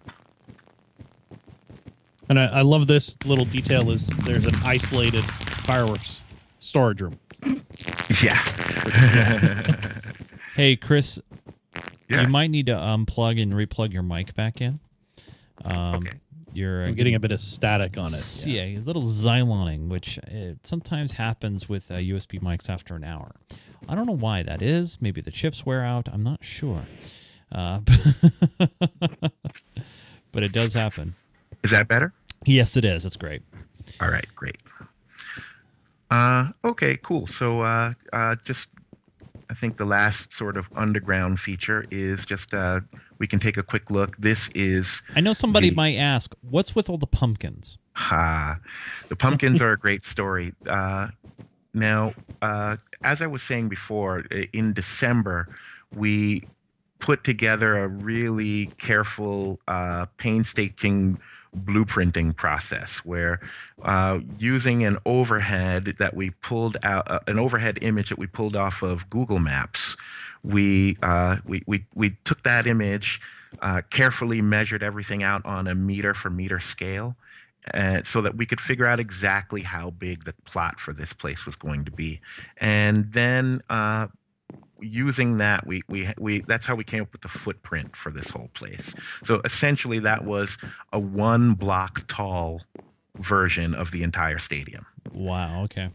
And 2.28 2.38
I, 2.38 2.46
I 2.46 2.60
love 2.60 2.86
this 2.86 3.16
little 3.24 3.46
detail 3.46 3.90
is 3.90 4.08
there's 4.08 4.44
an 4.44 4.56
isolated 4.62 5.24
fireworks 5.64 6.20
storage 6.58 7.00
room. 7.00 7.18
Yeah, 8.22 8.42
Hey, 10.54 10.76
Chris, 10.76 11.18
yeah. 12.08 12.22
you 12.22 12.28
might 12.28 12.48
need 12.50 12.66
to 12.66 12.72
unplug 12.74 13.40
and 13.40 13.52
replug 13.52 13.92
your 13.92 14.02
mic 14.02 14.34
back 14.34 14.60
in. 14.60 14.80
Um, 15.64 15.94
Okay. 15.96 16.18
You're 16.54 16.84
I'm 16.84 16.94
getting 16.94 17.14
a 17.14 17.18
bit 17.20 17.30
of 17.32 17.40
static 17.40 17.96
on 17.96 18.12
it. 18.12 18.46
Yeah, 18.46 18.64
a 18.64 18.78
little 18.80 19.04
xyloning, 19.04 19.88
which 19.88 20.18
uh 20.18 20.54
sometimes 20.62 21.12
happens 21.12 21.66
with 21.66 21.90
uh, 21.90 21.94
USB 21.94 22.42
mics 22.42 22.68
after 22.68 22.94
an 22.94 23.04
hour. 23.04 23.32
I 23.88 23.94
don't 23.94 24.06
know 24.06 24.16
why 24.16 24.42
that 24.42 24.60
is. 24.60 24.98
Maybe 25.00 25.22
the 25.22 25.30
chips 25.30 25.64
wear 25.64 25.82
out. 25.82 26.10
I'm 26.12 26.22
not 26.22 26.44
sure. 26.44 26.82
Uh, 27.50 27.80
but 30.32 30.42
it 30.42 30.52
does 30.52 30.74
happen. 30.74 31.14
Is 31.64 31.70
that 31.70 31.88
better? 31.88 32.12
Yes, 32.44 32.76
it 32.76 32.84
is. 32.84 33.04
That's 33.04 33.16
great. 33.16 33.40
All 34.00 34.10
right, 34.10 34.26
great. 34.36 34.58
Uh, 36.12 36.48
okay, 36.62 36.98
cool. 37.02 37.26
So 37.26 37.62
uh, 37.62 37.94
uh, 38.12 38.36
just, 38.44 38.68
I 39.48 39.54
think 39.54 39.78
the 39.78 39.86
last 39.86 40.30
sort 40.32 40.58
of 40.58 40.68
underground 40.76 41.40
feature 41.40 41.86
is 41.90 42.26
just 42.26 42.52
uh, 42.52 42.80
we 43.18 43.26
can 43.26 43.38
take 43.38 43.56
a 43.56 43.62
quick 43.62 43.90
look. 43.90 44.18
This 44.18 44.50
is 44.54 45.00
I 45.16 45.20
know 45.22 45.32
somebody 45.32 45.70
The- 45.70 45.76
might 45.76 45.96
ask, 45.96 46.34
what's 46.42 46.74
with 46.74 46.90
all 46.90 46.98
the 46.98 47.06
pumpkins? 47.06 47.78
Ha. 47.94 48.58
The 49.08 49.16
pumpkins 49.16 49.62
are 49.62 49.72
a 49.72 49.78
great 49.78 50.02
story. 50.04 50.52
Uh, 50.66 51.08
now, 51.72 52.12
uh, 52.42 52.76
as 53.02 53.22
I 53.22 53.26
was 53.26 53.42
saying 53.42 53.70
before, 53.70 54.20
in 54.52 54.74
December, 54.74 55.48
we 55.94 56.42
put 56.98 57.24
together 57.24 57.78
a 57.84 57.88
really 57.88 58.66
careful, 58.78 59.60
uh, 59.66 60.06
painstaking 60.18 61.18
blueprinting 61.56 62.34
process 62.36 62.98
where 62.98 63.40
uh, 63.82 64.20
using 64.38 64.84
an 64.84 64.98
overhead 65.04 65.94
that 65.98 66.14
we 66.14 66.30
pulled 66.30 66.76
out, 66.82 67.10
uh, 67.10 67.20
an 67.26 67.38
overhead 67.38 67.78
image 67.82 68.08
that 68.08 68.18
we 68.18 68.26
pulled 68.26 68.56
off 68.56 68.82
of 68.82 69.08
Google 69.10 69.38
Maps, 69.38 69.96
we, 70.42 70.96
uh, 71.02 71.36
we, 71.46 71.62
we, 71.66 71.84
we 71.94 72.16
took 72.24 72.42
that 72.42 72.66
image, 72.66 73.20
uh, 73.60 73.82
carefully 73.90 74.40
measured 74.40 74.82
everything 74.82 75.22
out 75.22 75.44
on 75.44 75.66
a 75.66 75.74
meter 75.74 76.14
for 76.14 76.30
meter 76.30 76.58
scale 76.58 77.16
uh, 77.74 78.02
so 78.04 78.20
that 78.22 78.36
we 78.36 78.46
could 78.46 78.60
figure 78.60 78.86
out 78.86 78.98
exactly 78.98 79.62
how 79.62 79.90
big 79.90 80.24
the 80.24 80.34
plot 80.44 80.80
for 80.80 80.92
this 80.92 81.12
place 81.12 81.46
was 81.46 81.54
going 81.56 81.84
to 81.84 81.90
be. 81.90 82.20
And 82.56 83.12
then 83.12 83.62
uh, 83.70 84.08
using 84.82 85.38
that, 85.38 85.66
we, 85.66 85.82
we, 85.88 86.08
we, 86.18 86.40
that's 86.40 86.66
how 86.66 86.74
we 86.74 86.84
came 86.84 87.02
up 87.02 87.12
with 87.12 87.22
the 87.22 87.28
footprint 87.28 87.96
for 87.96 88.10
this 88.10 88.28
whole 88.28 88.50
place. 88.54 88.94
So 89.24 89.40
essentially, 89.44 89.98
that 90.00 90.24
was 90.24 90.58
a 90.92 90.98
one 90.98 91.54
block 91.54 92.04
tall 92.08 92.62
version 93.18 93.74
of 93.74 93.90
the 93.90 94.02
entire 94.02 94.38
stadium. 94.38 94.86
Wow. 95.12 95.64
Okay. 95.64 95.90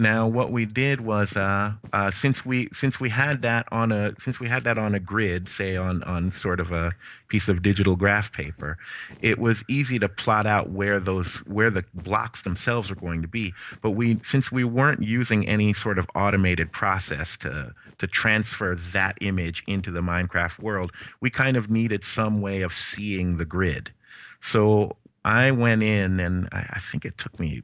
Now, 0.00 0.28
what 0.28 0.52
we 0.52 0.64
did 0.64 1.00
was, 1.00 1.36
uh, 1.36 1.72
uh, 1.92 2.12
since 2.12 2.46
we 2.46 2.68
since 2.72 3.00
we 3.00 3.10
had 3.10 3.42
that 3.42 3.66
on 3.72 3.90
a 3.90 4.14
since 4.20 4.38
we 4.38 4.46
had 4.46 4.62
that 4.62 4.78
on 4.78 4.94
a 4.94 5.00
grid, 5.00 5.48
say 5.48 5.76
on 5.76 6.04
on 6.04 6.30
sort 6.30 6.60
of 6.60 6.70
a 6.70 6.92
piece 7.26 7.48
of 7.48 7.62
digital 7.62 7.96
graph 7.96 8.32
paper, 8.32 8.78
it 9.20 9.40
was 9.40 9.64
easy 9.68 9.98
to 9.98 10.08
plot 10.08 10.46
out 10.46 10.70
where 10.70 11.00
those 11.00 11.38
where 11.38 11.68
the 11.68 11.84
blocks 11.94 12.42
themselves 12.42 12.92
are 12.92 12.94
going 12.94 13.22
to 13.22 13.28
be. 13.28 13.52
But 13.82 13.90
we 13.90 14.20
since 14.22 14.52
we 14.52 14.62
weren't 14.62 15.02
using 15.02 15.48
any 15.48 15.72
sort 15.72 15.98
of 15.98 16.08
automated 16.14 16.70
process 16.70 17.36
to 17.38 17.74
to 17.98 18.06
transfer 18.06 18.76
that 18.92 19.18
image 19.20 19.64
into 19.66 19.90
the 19.90 20.00
Minecraft 20.00 20.60
world, 20.60 20.92
we 21.20 21.28
kind 21.28 21.56
of 21.56 21.70
needed 21.70 22.04
some 22.04 22.40
way 22.40 22.62
of 22.62 22.72
seeing 22.72 23.36
the 23.36 23.44
grid. 23.44 23.92
So 24.40 24.94
I 25.24 25.50
went 25.50 25.82
in, 25.82 26.20
and 26.20 26.48
I, 26.52 26.66
I 26.74 26.78
think 26.78 27.04
it 27.04 27.18
took 27.18 27.40
me 27.40 27.62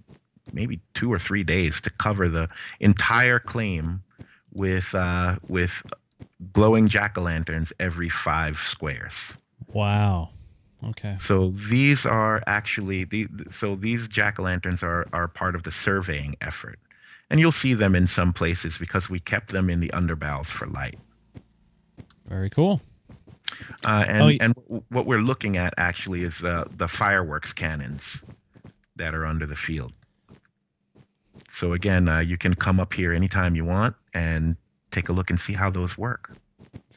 maybe 0.52 0.80
two 0.94 1.12
or 1.12 1.18
three 1.18 1.42
days 1.44 1.80
to 1.82 1.90
cover 1.90 2.28
the 2.28 2.48
entire 2.80 3.38
claim 3.38 4.02
with 4.52 4.94
uh, 4.94 5.36
with 5.48 5.82
glowing 6.52 6.88
jack 6.88 7.16
o' 7.18 7.22
lanterns 7.22 7.72
every 7.80 8.08
five 8.08 8.58
squares. 8.58 9.32
Wow. 9.72 10.30
Okay. 10.84 11.16
So 11.20 11.50
these 11.50 12.04
are 12.04 12.42
actually 12.46 13.04
the 13.04 13.26
so 13.50 13.74
these 13.74 14.06
jack 14.08 14.38
o' 14.38 14.42
lanterns 14.42 14.82
are 14.82 15.06
are 15.12 15.28
part 15.28 15.54
of 15.54 15.62
the 15.62 15.72
surveying 15.72 16.36
effort, 16.40 16.78
and 17.30 17.40
you'll 17.40 17.52
see 17.52 17.74
them 17.74 17.94
in 17.94 18.06
some 18.06 18.32
places 18.32 18.76
because 18.78 19.08
we 19.08 19.18
kept 19.18 19.52
them 19.52 19.70
in 19.70 19.80
the 19.80 19.88
underbowels 19.88 20.46
for 20.46 20.66
light. 20.66 20.98
Very 22.28 22.50
cool. 22.50 22.80
Uh, 23.84 24.04
and 24.08 24.22
Oh, 24.22 24.26
y- 24.26 24.38
and 24.40 24.54
what 24.88 25.06
we're 25.06 25.20
looking 25.20 25.56
at 25.56 25.74
actually 25.76 26.22
is 26.22 26.42
uh, 26.44 26.64
the 26.70 26.88
fireworks 26.88 27.52
cannons 27.52 28.22
that 28.96 29.14
are 29.14 29.26
under 29.26 29.46
the 29.46 29.56
field. 29.56 29.92
So 31.54 31.72
again, 31.72 32.08
uh, 32.08 32.18
you 32.18 32.36
can 32.36 32.54
come 32.54 32.80
up 32.80 32.92
here 32.92 33.12
anytime 33.12 33.54
you 33.54 33.64
want 33.64 33.94
and 34.12 34.56
take 34.90 35.08
a 35.08 35.12
look 35.12 35.30
and 35.30 35.38
see 35.38 35.52
how 35.52 35.70
those 35.70 35.96
work. 35.96 36.32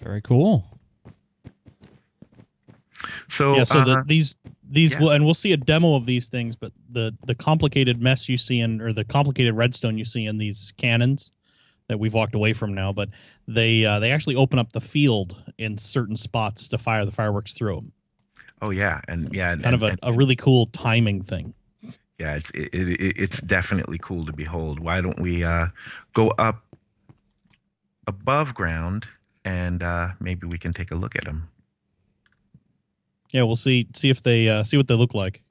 Very 0.02 0.20
cool. 0.20 0.80
So, 3.30 3.56
yeah, 3.56 3.64
so 3.64 3.84
the, 3.84 4.00
uh, 4.00 4.04
these 4.08 4.36
these 4.68 4.94
yeah. 4.94 5.00
will, 5.00 5.10
and 5.12 5.24
we'll 5.24 5.36
see 5.36 5.54
a 5.54 5.58
demo 5.58 5.94
of 5.94 6.08
these 6.08 6.28
things, 6.28 6.56
but 6.56 6.72
the 6.90 7.16
the 7.28 7.36
complicated 7.36 8.02
mess 8.02 8.28
you 8.28 8.36
see 8.36 8.60
in 8.60 8.82
or 8.82 8.94
the 8.94 9.04
complicated 9.04 9.54
redstone 9.54 9.96
you 9.96 10.06
see 10.06 10.26
in 10.26 10.40
these 10.40 10.74
cannons 10.78 11.30
that 11.88 12.00
we've 12.00 12.16
walked 12.16 12.34
away 12.34 12.54
from 12.54 12.74
now, 12.74 12.92
but 12.92 13.10
they 13.48 13.86
uh, 13.86 14.00
they 14.00 14.12
actually 14.12 14.36
open 14.36 14.58
up 14.58 14.72
the 14.72 14.82
field 14.82 15.36
in 15.60 15.78
certain 15.78 16.18
spots 16.18 16.68
to 16.70 16.80
fire 16.80 17.06
the 17.06 17.12
fireworks 17.12 17.54
through 17.54 17.76
them. 17.76 17.92
oh 18.64 18.72
yeah, 18.72 19.02
and 19.08 19.32
yeah, 19.32 19.52
and, 19.52 19.62
Kind 19.62 19.76
of 19.76 19.84
a, 19.84 19.88
and- 19.88 20.00
a 20.02 20.14
really 20.14 20.36
cool 20.36 20.66
timing 20.68 21.22
thing. 21.22 21.54
Yeah, 22.20 22.36
it's 22.36 22.50
it, 22.52 22.70
it, 22.74 23.18
it's 23.18 23.42
definitely 23.42 24.00
cool 24.00 24.26
to 24.26 24.34
behold. 24.34 24.80
Why 24.80 25.02
don't 25.02 25.20
we 25.20 25.44
uh, 25.44 25.68
go 26.14 26.30
up 26.38 26.64
above 28.08 28.56
ground 28.56 29.08
and 29.46 29.84
uh, 29.84 30.10
maybe 30.20 30.48
we 30.48 30.58
can 30.58 30.74
take 30.74 30.92
a 30.92 30.96
look 30.96 31.16
at 31.16 31.26
them? 31.26 31.50
Yeah, 33.32 33.44
we'll 33.44 33.56
see 33.56 33.88
see 33.94 34.10
if 34.10 34.24
they 34.24 34.48
uh, 34.48 34.64
see 34.64 34.78
what 34.78 34.88
they 34.88 34.96
look 34.96 35.14
like. 35.14 35.42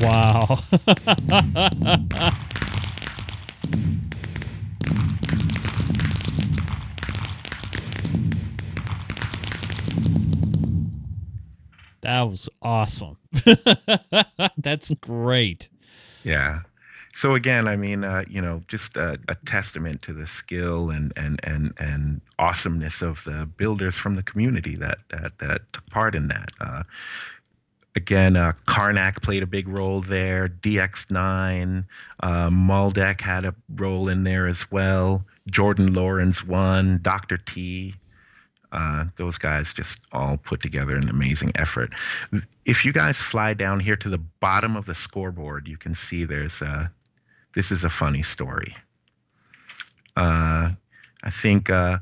Wow. 0.00 0.58
that 12.02 12.22
was 12.22 12.48
awesome. 12.62 13.16
That's 14.58 14.92
great. 15.00 15.68
Yeah. 16.24 16.60
So 17.14 17.34
again, 17.34 17.66
I 17.66 17.76
mean, 17.76 18.04
uh, 18.04 18.24
you 18.28 18.42
know, 18.42 18.62
just 18.68 18.96
a, 18.96 19.18
a 19.28 19.36
testament 19.46 20.02
to 20.02 20.12
the 20.12 20.26
skill 20.26 20.90
and 20.90 21.12
and 21.16 21.40
and 21.42 21.72
and 21.78 22.20
awesomeness 22.38 23.00
of 23.00 23.24
the 23.24 23.48
builders 23.56 23.94
from 23.94 24.16
the 24.16 24.22
community 24.22 24.76
that 24.76 24.98
that 25.08 25.38
that 25.38 25.72
took 25.72 25.86
part 25.86 26.14
in 26.14 26.28
that. 26.28 26.50
Uh, 26.60 26.82
again, 27.94 28.36
uh, 28.36 28.52
Karnak 28.66 29.22
played 29.22 29.42
a 29.42 29.46
big 29.46 29.66
role 29.66 30.02
there. 30.02 30.46
DX9, 30.46 31.84
uh, 32.20 33.14
had 33.24 33.44
a 33.46 33.54
role 33.74 34.08
in 34.08 34.24
there 34.24 34.46
as 34.46 34.70
well. 34.70 35.24
Jordan 35.50 35.94
Lawrence 35.94 36.44
won. 36.44 37.00
Dr. 37.00 37.38
T. 37.38 37.94
Uh, 38.72 39.06
those 39.16 39.38
guys 39.38 39.72
just 39.72 40.00
all 40.12 40.36
put 40.36 40.60
together 40.60 40.96
an 40.96 41.08
amazing 41.08 41.52
effort. 41.54 41.92
If 42.64 42.84
you 42.84 42.92
guys 42.92 43.18
fly 43.18 43.54
down 43.54 43.80
here 43.80 43.96
to 43.96 44.08
the 44.08 44.18
bottom 44.18 44.76
of 44.76 44.86
the 44.86 44.94
scoreboard, 44.94 45.68
you 45.68 45.76
can 45.76 45.94
see 45.94 46.24
there's 46.24 46.60
a, 46.60 46.92
this 47.54 47.70
is 47.70 47.84
a 47.84 47.90
funny 47.90 48.22
story. 48.22 48.76
Uh, 50.16 50.70
I 51.22 51.30
think 51.30 51.70
uh, 51.70 51.98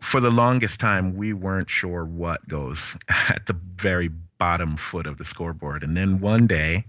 for 0.00 0.20
the 0.20 0.30
longest 0.30 0.80
time, 0.80 1.16
we 1.16 1.32
weren't 1.32 1.70
sure 1.70 2.04
what 2.04 2.46
goes 2.48 2.96
at 3.08 3.46
the 3.46 3.56
very 3.76 4.10
bottom 4.38 4.76
foot 4.76 5.06
of 5.06 5.18
the 5.18 5.24
scoreboard. 5.24 5.82
And 5.82 5.96
then 5.96 6.20
one 6.20 6.46
day, 6.46 6.84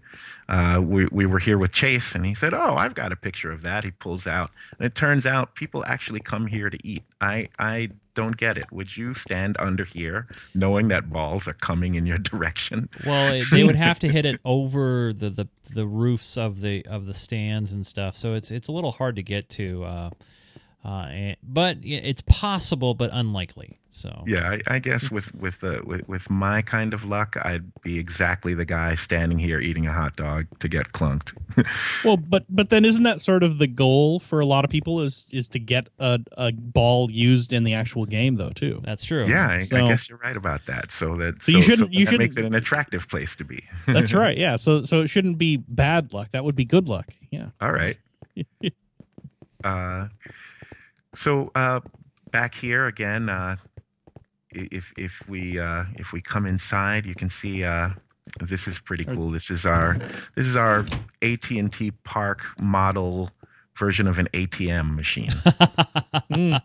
uh, 0.48 0.82
we, 0.84 1.06
we 1.12 1.26
were 1.26 1.40
here 1.40 1.58
with 1.58 1.72
Chase, 1.72 2.14
and 2.16 2.26
he 2.26 2.34
said, 2.34 2.54
Oh, 2.54 2.76
I've 2.76 2.96
got 2.96 3.12
a 3.12 3.16
picture 3.16 3.52
of 3.52 3.62
that. 3.64 3.84
He 3.84 3.92
pulls 3.92 4.26
out. 4.28 4.52
And 4.78 4.86
it 4.86 4.96
turns 4.96 5.26
out 5.26 5.56
people 5.56 5.84
actually 5.86 6.20
come 6.20 6.48
here 6.48 6.70
to 6.70 6.78
eat. 6.88 7.04
I, 7.22 7.50
I 7.60 7.90
don't 8.16 8.38
get 8.38 8.58
it. 8.58 8.72
Would 8.72 8.96
you 8.98 9.14
stand 9.14 9.56
under 9.60 9.84
here 9.84 10.28
knowing 10.54 10.88
that 10.90 11.10
balls 11.12 11.48
are 11.48 11.54
coming 11.54 11.96
in 11.96 12.06
your 12.06 12.18
direction? 12.32 12.90
Well, 13.06 13.34
it- 13.34 13.46
they 13.52 13.64
would 13.64 13.76
have 13.76 14.00
to 14.00 14.08
hit 14.10 14.26
it 14.26 14.40
over 14.46 15.14
the, 15.14 15.30
the, 15.30 15.48
the 15.74 15.86
roofs 15.88 16.38
of 16.38 16.62
the 16.62 16.86
of 16.88 17.06
the 17.06 17.14
stands 17.14 17.72
and 17.74 17.86
stuff, 17.86 18.16
so 18.16 18.34
it's 18.34 18.50
it's 18.50 18.68
a 18.68 18.72
little 18.72 18.92
hard 18.94 19.16
to 19.18 19.24
get 19.24 19.50
to. 19.50 19.84
Uh, 19.84 20.10
uh, 20.86 21.08
and, 21.12 21.38
but 21.44 21.78
it's 21.84 22.22
possible, 22.22 22.94
but 22.94 23.10
unlikely. 23.14 23.76
So 23.92 24.24
Yeah, 24.28 24.48
I, 24.68 24.76
I 24.76 24.80
guess 24.80 25.10
with 25.10 25.34
with 25.34 25.60
the 25.62 25.82
with, 25.84 26.08
with 26.08 26.30
my 26.30 26.62
kind 26.62 26.94
of 26.94 27.04
luck, 27.06 27.36
I'd 27.44 27.74
be 27.82 27.98
exactly 27.98 28.54
the 28.54 28.64
guy 28.64 28.94
standing 28.94 29.40
here 29.40 29.60
eating 29.60 29.88
a 29.88 29.92
hot 29.92 30.16
dog 30.16 30.46
to 30.60 30.70
get 30.70 30.94
clunked. 30.94 31.34
Well, 32.06 32.16
but 32.18 32.46
but 32.50 32.70
then 32.70 32.86
isn't 32.86 33.04
that 33.04 33.20
sort 33.20 33.42
of 33.44 33.58
the 33.58 33.68
goal 33.68 34.20
for 34.20 34.40
a 34.40 34.46
lot 34.46 34.64
of 34.64 34.70
people 34.72 35.02
is 35.02 35.28
is 35.32 35.50
to 35.50 35.60
get 35.60 35.90
a, 36.00 36.20
a 36.38 36.52
ball 36.54 37.10
used 37.12 37.52
in 37.52 37.64
the 37.66 37.74
actual 37.74 38.06
game 38.06 38.36
though 38.36 38.52
too. 38.52 38.80
that's 38.86 39.04
true. 39.04 39.26
yeah, 39.26 39.48
I, 39.48 39.68
I 39.74 39.88
guess 39.88 40.08
you're 40.08 40.20
right 40.20 40.38
about 40.38 40.66
that. 40.68 40.92
So 40.92 41.18
that 41.18 41.42
So 41.44 41.52
you 41.52 41.62
shouldn't- 41.64 41.92
you 41.92 42.06
that 42.06 42.18
makes 42.20 42.38
it 42.38 42.46
an 42.46 42.54
attractive 42.54 43.10
place 43.10 43.36
to 43.38 43.44
be. 43.44 43.64
That's 43.88 44.14
right. 44.14 44.38
Yeah. 44.38 44.56
So 44.56 44.84
so 44.84 45.02
it 45.02 45.08
shouldn't 45.08 45.38
be 45.40 45.58
bad 45.58 46.14
luck. 46.14 46.30
That 46.32 46.46
would 46.46 46.56
be 46.56 46.64
good 46.66 46.88
luck. 46.88 47.08
Yeah. 47.32 47.48
All 47.60 47.72
right. 47.74 47.98
uh, 49.64 50.08
so 51.16 51.52
uh, 51.56 51.80
back 52.32 52.56
here 52.56 52.86
again, 52.88 53.30
uh, 53.30 53.56
if 54.52 54.94
if 54.98 55.22
we 55.28 55.60
uh, 55.60 55.86
if 55.96 56.12
we 56.14 56.22
come 56.22 56.46
inside, 56.46 57.06
you 57.06 57.16
can 57.16 57.30
see 57.30 57.64
uh, 57.64 57.90
this 58.42 58.68
is 58.68 58.80
pretty 58.80 59.04
cool. 59.04 59.32
This 59.32 59.50
is 59.50 59.66
our 59.66 59.98
this 60.36 60.48
is 60.48 60.56
our 60.56 60.86
AT 61.22 61.50
and 61.52 61.72
T 61.72 61.92
Park 62.04 62.44
model 62.60 63.32
version 63.76 64.08
of 64.08 64.18
an 64.18 64.28
ATM 64.34 64.96
machine. 64.96 65.34
Mm. 66.30 66.62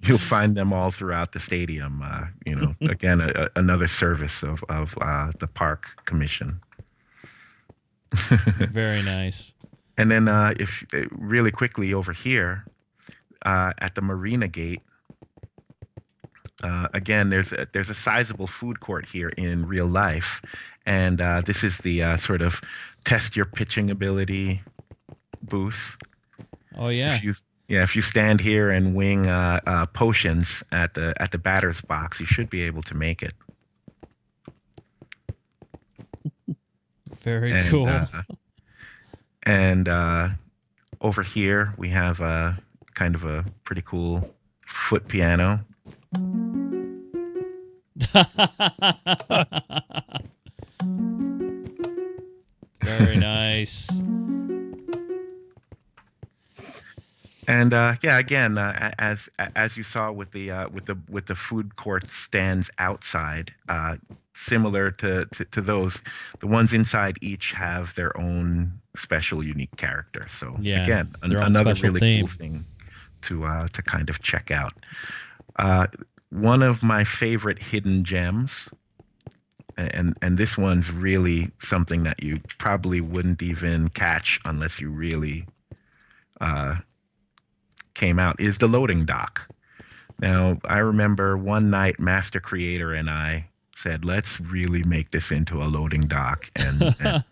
You'll 0.00 0.18
find 0.18 0.56
them 0.56 0.72
all 0.72 0.90
throughout 0.90 1.30
the 1.30 1.38
stadium. 1.38 2.02
Uh, 2.02 2.26
you 2.44 2.56
know, 2.56 2.74
again, 2.90 3.20
a, 3.20 3.28
a- 3.36 3.50
another 3.60 3.86
service 3.86 4.42
of 4.42 4.64
of 4.68 4.98
uh, 5.00 5.30
the 5.38 5.46
park 5.46 6.04
commission. 6.06 6.60
Very 8.72 9.02
nice. 9.02 9.54
And 9.96 10.10
then, 10.10 10.26
uh, 10.26 10.54
if 10.58 10.84
really 11.12 11.52
quickly 11.52 11.94
over 11.94 12.12
here 12.12 12.64
uh, 13.46 13.72
at 13.78 13.94
the 13.94 14.02
Marina 14.02 14.48
Gate, 14.48 14.82
uh, 16.62 16.88
again, 16.94 17.30
there's 17.30 17.52
a, 17.52 17.66
there's 17.72 17.90
a 17.90 17.94
sizable 17.94 18.46
food 18.46 18.80
court 18.80 19.06
here 19.06 19.28
in 19.30 19.66
real 19.66 19.86
life, 19.86 20.42
and 20.84 21.20
uh, 21.20 21.40
this 21.42 21.62
is 21.62 21.78
the 21.78 22.02
uh, 22.02 22.16
sort 22.16 22.42
of 22.42 22.60
test 23.04 23.36
your 23.36 23.44
pitching 23.44 23.90
ability 23.90 24.62
booth. 25.42 25.96
Oh 26.76 26.88
yeah. 26.88 27.14
If 27.14 27.24
you 27.24 27.34
yeah, 27.68 27.82
if 27.82 27.96
you 27.96 28.02
stand 28.02 28.40
here 28.40 28.70
and 28.70 28.94
wing 28.94 29.26
uh, 29.26 29.60
uh, 29.66 29.86
potions 29.86 30.62
at 30.72 30.94
the 30.94 31.14
at 31.20 31.32
the 31.32 31.38
batter's 31.38 31.80
box, 31.80 32.20
you 32.20 32.26
should 32.26 32.48
be 32.48 32.62
able 32.62 32.82
to 32.82 32.94
make 32.94 33.22
it. 33.22 33.34
Very 37.20 37.52
and, 37.52 37.68
cool. 37.68 38.06
and 39.42 39.88
uh, 39.88 40.28
over 41.00 41.22
here 41.22 41.74
we 41.76 41.88
have 41.88 42.20
a 42.20 42.58
kind 42.96 43.14
of 43.14 43.24
a 43.24 43.44
pretty 43.62 43.82
cool 43.82 44.34
foot 44.66 45.06
piano. 45.06 45.60
Very 52.82 53.16
nice. 53.16 53.88
And 57.48 57.72
uh, 57.72 57.94
yeah, 58.02 58.18
again, 58.18 58.58
uh, 58.58 58.92
as 58.98 59.28
as 59.54 59.76
you 59.76 59.84
saw 59.84 60.10
with 60.10 60.32
the 60.32 60.50
uh, 60.50 60.68
with 60.68 60.86
the 60.86 60.98
with 61.08 61.26
the 61.26 61.36
food 61.36 61.76
court 61.76 62.08
stands 62.08 62.70
outside, 62.78 63.54
uh, 63.68 63.96
similar 64.34 64.90
to, 64.92 65.26
to 65.26 65.44
to 65.44 65.60
those, 65.60 66.00
the 66.40 66.48
ones 66.48 66.72
inside 66.72 67.18
each 67.20 67.52
have 67.52 67.94
their 67.94 68.16
own 68.18 68.80
special, 68.96 69.44
unique 69.44 69.76
character. 69.76 70.26
So 70.28 70.56
Yeah, 70.60 70.82
again, 70.82 71.14
an- 71.22 71.36
another 71.36 71.74
really 71.74 72.00
theme. 72.00 72.26
cool 72.26 72.36
thing 72.36 72.64
to 73.22 73.44
uh, 73.44 73.68
to 73.68 73.82
kind 73.82 74.08
of 74.10 74.22
check 74.22 74.50
out. 74.50 74.74
Uh, 75.56 75.86
one 76.30 76.62
of 76.62 76.82
my 76.82 77.04
favorite 77.04 77.60
hidden 77.60 78.04
gems, 78.04 78.68
and 79.76 80.16
and 80.22 80.38
this 80.38 80.56
one's 80.58 80.90
really 80.90 81.50
something 81.60 82.02
that 82.04 82.22
you 82.22 82.36
probably 82.58 83.00
wouldn't 83.00 83.42
even 83.42 83.88
catch 83.88 84.40
unless 84.44 84.80
you 84.80 84.90
really 84.90 85.46
uh, 86.40 86.76
came 87.94 88.18
out 88.18 88.40
is 88.40 88.58
the 88.58 88.68
loading 88.68 89.04
dock. 89.04 89.48
Now, 90.18 90.58
I 90.64 90.78
remember 90.78 91.36
one 91.36 91.70
night 91.70 92.00
Master 92.00 92.40
Creator 92.40 92.94
and 92.94 93.10
I 93.10 93.48
said, 93.74 94.04
let's 94.04 94.40
really 94.40 94.82
make 94.82 95.10
this 95.10 95.30
into 95.30 95.62
a 95.62 95.64
loading 95.64 96.02
dock 96.02 96.50
and, 96.56 96.94
and 97.00 97.24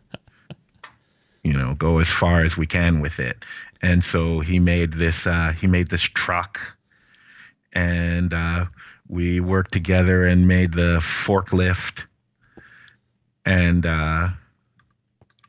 you 1.45 1.53
know, 1.53 1.75
go 1.75 1.99
as 1.99 2.09
far 2.09 2.43
as 2.43 2.57
we 2.57 2.67
can 2.67 3.01
with 3.01 3.19
it. 3.19 3.45
And 3.85 4.03
so 4.03 4.41
he 4.41 4.59
made 4.59 4.95
this 4.95 5.27
uh, 5.27 5.53
he 5.53 5.67
made 5.67 5.89
this 5.89 6.01
truck 6.01 6.59
and 7.75 8.33
uh, 8.33 8.65
we 9.09 9.41
worked 9.41 9.73
together 9.73 10.25
and 10.25 10.49
made 10.49 10.73
the 10.73 11.01
forklift 11.01 12.07
and 13.45 13.85
uh, 13.85 14.29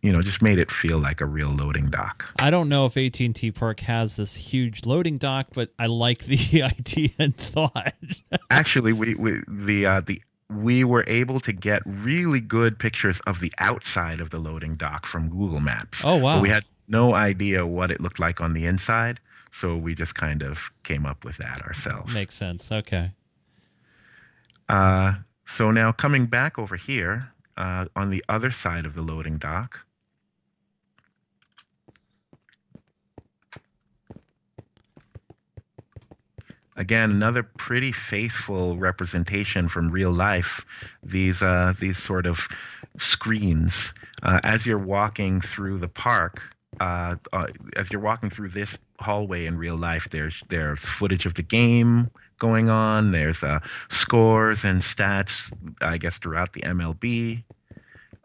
you 0.01 0.11
know, 0.11 0.21
just 0.21 0.41
made 0.41 0.59
it 0.59 0.69
feel 0.69 0.99
like 0.99 1.21
a 1.21 1.25
real 1.25 1.47
loading 1.47 1.89
dock. 1.89 2.25
I 2.37 2.49
don't 2.49 2.67
know 2.67 2.85
if 2.85 2.97
AT 2.97 3.19
and 3.21 3.33
T 3.33 3.51
Park 3.51 3.79
has 3.79 4.17
this 4.17 4.35
huge 4.35 4.85
loading 4.85 5.17
dock, 5.17 5.47
but 5.53 5.69
I 5.79 5.85
like 5.85 6.25
the 6.25 6.61
idea 6.63 7.11
and 7.17 7.35
thought. 7.37 7.93
actually 8.51 8.91
we, 8.91 9.15
we 9.15 9.41
the 9.47 9.85
uh 9.85 10.01
the 10.01 10.21
we 10.49 10.83
were 10.83 11.05
able 11.07 11.39
to 11.39 11.53
get 11.53 11.81
really 11.85 12.41
good 12.41 12.77
pictures 12.79 13.21
of 13.21 13.39
the 13.39 13.53
outside 13.59 14.19
of 14.19 14.29
the 14.29 14.39
loading 14.39 14.75
dock 14.75 15.05
from 15.05 15.29
Google 15.29 15.61
Maps. 15.61 16.01
Oh 16.03 16.17
wow! 16.17 16.35
But 16.35 16.41
we 16.43 16.49
had 16.49 16.65
no 16.87 17.13
idea 17.13 17.65
what 17.65 17.91
it 17.91 18.01
looked 18.01 18.19
like 18.19 18.41
on 18.41 18.53
the 18.53 18.65
inside, 18.65 19.19
so 19.51 19.75
we 19.75 19.95
just 19.95 20.15
kind 20.15 20.41
of 20.41 20.71
came 20.83 21.05
up 21.05 21.23
with 21.23 21.37
that 21.37 21.61
ourselves. 21.61 22.13
Makes 22.13 22.35
sense. 22.35 22.71
Okay. 22.71 23.11
Uh, 24.67 25.15
so 25.45 25.71
now 25.71 25.91
coming 25.91 26.25
back 26.25 26.57
over 26.57 26.75
here 26.75 27.31
uh, 27.57 27.85
on 27.95 28.09
the 28.09 28.23
other 28.27 28.51
side 28.51 28.85
of 28.85 28.95
the 28.95 29.01
loading 29.01 29.37
dock, 29.37 29.85
again, 36.75 37.11
another 37.11 37.43
pretty 37.43 37.91
faithful 37.91 38.77
representation 38.77 39.67
from 39.67 39.91
real 39.91 40.11
life. 40.11 40.65
These 41.03 41.41
uh, 41.41 41.73
these 41.79 41.97
sort 41.97 42.25
of 42.25 42.47
screens 42.97 43.93
uh, 44.23 44.39
as 44.43 44.65
you're 44.65 44.77
walking 44.77 45.41
through 45.41 45.79
the 45.79 45.87
park. 45.87 46.54
Uh, 46.79 47.15
uh, 47.33 47.47
as 47.75 47.91
you're 47.91 48.01
walking 48.01 48.29
through 48.29 48.49
this 48.49 48.77
hallway 48.99 49.45
in 49.45 49.57
real 49.57 49.77
life, 49.77 50.07
there's 50.11 50.43
there's 50.49 50.79
footage 50.79 51.25
of 51.25 51.35
the 51.35 51.43
game 51.43 52.09
going 52.37 52.69
on. 52.69 53.11
There's 53.11 53.43
uh, 53.43 53.59
scores 53.89 54.63
and 54.63 54.81
stats, 54.81 55.51
I 55.81 55.97
guess, 55.97 56.17
throughout 56.17 56.53
the 56.53 56.61
MLB, 56.61 57.43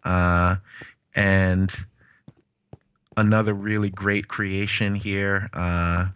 uh, 0.05 0.57
and 1.15 1.73
another 3.17 3.55
really 3.55 3.91
great 3.91 4.29
creation 4.29 4.95
here. 4.95 5.49
Uh, 5.53 6.09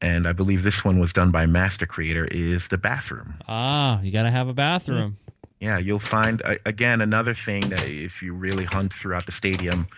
and 0.00 0.26
I 0.26 0.32
believe 0.32 0.62
this 0.62 0.84
one 0.84 0.98
was 0.98 1.12
done 1.12 1.30
by 1.30 1.46
Master 1.46 1.86
Creator, 1.86 2.26
is 2.26 2.68
the 2.68 2.78
bathroom. 2.78 3.36
Ah, 3.48 4.00
you 4.02 4.12
got 4.12 4.24
to 4.24 4.30
have 4.30 4.46
a 4.46 4.52
bathroom. 4.52 5.16
Yeah, 5.58 5.78
you'll 5.78 5.98
find, 5.98 6.42
again, 6.66 7.00
another 7.00 7.32
thing 7.32 7.70
that 7.70 7.88
if 7.88 8.22
you 8.22 8.34
really 8.34 8.64
hunt 8.64 8.92
throughout 8.92 9.24
the 9.24 9.32
stadium, 9.32 9.88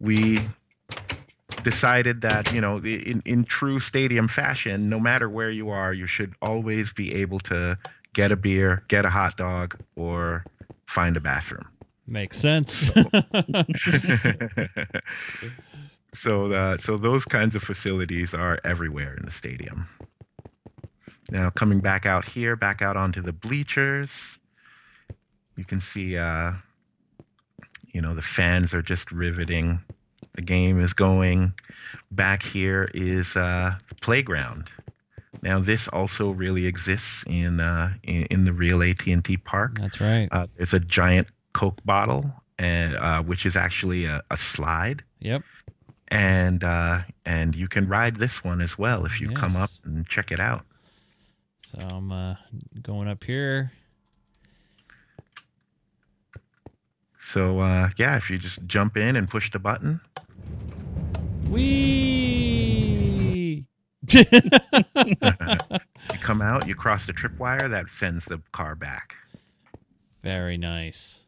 we 0.00 0.40
decided 1.62 2.20
that, 2.22 2.52
you 2.52 2.60
know, 2.60 2.78
in, 2.78 3.22
in 3.24 3.44
true 3.44 3.80
stadium 3.80 4.28
fashion, 4.28 4.88
no 4.88 5.00
matter 5.00 5.28
where 5.28 5.50
you 5.50 5.70
are, 5.70 5.92
you 5.92 6.06
should 6.06 6.34
always 6.40 6.92
be 6.92 7.14
able 7.14 7.40
to 7.40 7.78
get 8.12 8.32
a 8.32 8.36
beer, 8.36 8.84
get 8.88 9.04
a 9.04 9.10
hot 9.10 9.36
dog, 9.36 9.78
or 9.96 10.44
find 10.86 11.16
a 11.16 11.20
bathroom. 11.20 11.68
Makes 12.06 12.38
sense. 12.38 12.90
so 16.14 16.52
uh, 16.52 16.78
so 16.78 16.96
those 16.96 17.26
kinds 17.26 17.54
of 17.54 17.62
facilities 17.62 18.32
are 18.32 18.58
everywhere 18.64 19.14
in 19.14 19.26
the 19.26 19.30
stadium. 19.30 19.88
Now 21.30 21.50
coming 21.50 21.80
back 21.80 22.06
out 22.06 22.24
here, 22.24 22.56
back 22.56 22.80
out 22.80 22.96
onto 22.96 23.20
the 23.20 23.34
bleachers, 23.34 24.38
you 25.56 25.64
can 25.64 25.82
see 25.82 26.16
uh, 26.16 26.52
you 27.98 28.02
know 28.02 28.14
the 28.14 28.22
fans 28.22 28.72
are 28.74 28.80
just 28.80 29.10
riveting. 29.10 29.80
The 30.34 30.42
game 30.42 30.80
is 30.80 30.92
going. 30.92 31.52
Back 32.12 32.44
here 32.44 32.88
is 32.94 33.34
uh, 33.34 33.72
the 33.88 33.96
playground. 33.96 34.70
Now 35.42 35.58
this 35.58 35.88
also 35.88 36.30
really 36.30 36.66
exists 36.66 37.24
in 37.26 37.58
uh, 37.58 37.94
in, 38.04 38.22
in 38.30 38.44
the 38.44 38.52
real 38.52 38.84
AT 38.84 39.04
and 39.08 39.24
T 39.24 39.36
park. 39.36 39.80
That's 39.80 40.00
right. 40.00 40.28
Uh, 40.30 40.46
there's 40.56 40.72
a 40.72 40.78
giant 40.78 41.26
Coke 41.54 41.80
bottle, 41.84 42.30
and 42.56 42.94
uh, 42.94 43.20
which 43.24 43.44
is 43.44 43.56
actually 43.56 44.04
a, 44.04 44.22
a 44.30 44.36
slide 44.36 45.02
Yep. 45.18 45.42
and 46.06 46.62
uh, 46.62 47.00
and 47.26 47.56
you 47.56 47.66
can 47.66 47.88
ride 47.88 48.14
this 48.20 48.44
one 48.44 48.60
as 48.60 48.78
well 48.78 49.06
if 49.06 49.20
you 49.20 49.30
come 49.32 49.56
up 49.56 49.70
and 49.84 50.06
check 50.06 50.30
it 50.30 50.38
out. 50.38 50.64
So 51.66 51.78
I'm 51.90 52.12
uh, 52.12 52.36
going 52.80 53.08
up 53.08 53.24
here. 53.24 53.72
So 57.28 57.60
uh, 57.60 57.90
yeah, 57.98 58.16
if 58.16 58.30
you 58.30 58.38
just 58.38 58.64
jump 58.64 58.96
in 58.96 59.14
and 59.14 59.28
push 59.28 59.50
the 59.50 59.58
button, 59.58 60.00
Wee. 61.46 62.86
you 64.10 64.24
come 66.20 66.40
out, 66.40 66.66
you 66.66 66.74
cross 66.74 67.04
the 67.04 67.12
tripwire, 67.12 67.68
that 67.68 67.90
sends 67.90 68.24
the 68.24 68.40
car 68.52 68.74
back. 68.74 69.14
Very 70.22 70.56
nice. 70.56 71.24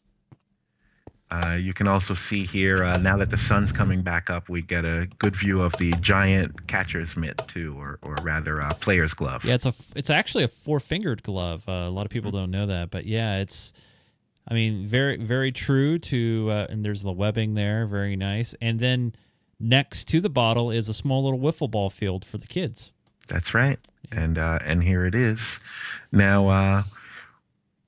Uh, 1.31 1.59
you 1.61 1.75
can 1.75 1.87
also 1.87 2.15
see 2.15 2.47
here 2.47 2.83
uh, 2.83 2.97
now 2.97 3.19
that 3.19 3.29
the 3.29 3.37
sun's 3.37 3.71
coming 3.71 4.01
back 4.01 4.31
up, 4.31 4.49
we 4.49 4.63
get 4.63 4.87
a 4.87 5.07
good 5.19 5.37
view 5.37 5.61
of 5.61 5.77
the 5.77 5.93
giant 6.01 6.67
catcher's 6.67 7.15
mitt 7.15 7.43
too, 7.47 7.77
or 7.79 7.99
or 8.01 8.15
rather, 8.23 8.63
uh, 8.63 8.73
player's 8.75 9.13
glove. 9.13 9.45
Yeah, 9.45 9.55
it's 9.55 9.67
a 9.67 9.69
f- 9.69 9.93
it's 9.95 10.09
actually 10.09 10.45
a 10.45 10.49
four 10.49 10.81
fingered 10.81 11.23
glove. 11.23 11.69
Uh, 11.69 11.73
a 11.73 11.91
lot 11.91 12.07
of 12.07 12.11
people 12.11 12.31
don't 12.31 12.51
know 12.51 12.65
that, 12.65 12.91
but 12.91 13.05
yeah, 13.05 13.41
it's. 13.41 13.75
I 14.49 14.55
mean, 14.55 14.87
very 14.87 15.17
very 15.17 15.53
true 15.53 15.99
to, 15.99 16.49
uh, 16.51 16.67
and 16.71 16.85
there's 16.85 17.03
the 17.03 17.13
webbing 17.13 17.55
there, 17.55 17.87
very 17.87 18.17
nice. 18.17 18.55
And 18.61 18.81
then 18.81 19.15
next 19.59 20.07
to 20.09 20.21
the 20.21 20.31
bottle 20.31 20.71
is 20.71 20.89
a 20.89 20.95
small 20.95 21.23
little 21.25 21.39
wiffle 21.39 21.71
ball 21.71 21.91
field 21.91 22.25
for 22.25 22.39
the 22.39 22.47
kids. 22.47 22.93
That's 23.29 23.55
right. 23.55 23.79
And 24.11 24.39
uh, 24.39 24.59
and 24.65 24.83
here 24.83 25.07
it 25.07 25.15
is. 25.15 25.59
Now, 26.11 26.49
uh, 26.49 26.83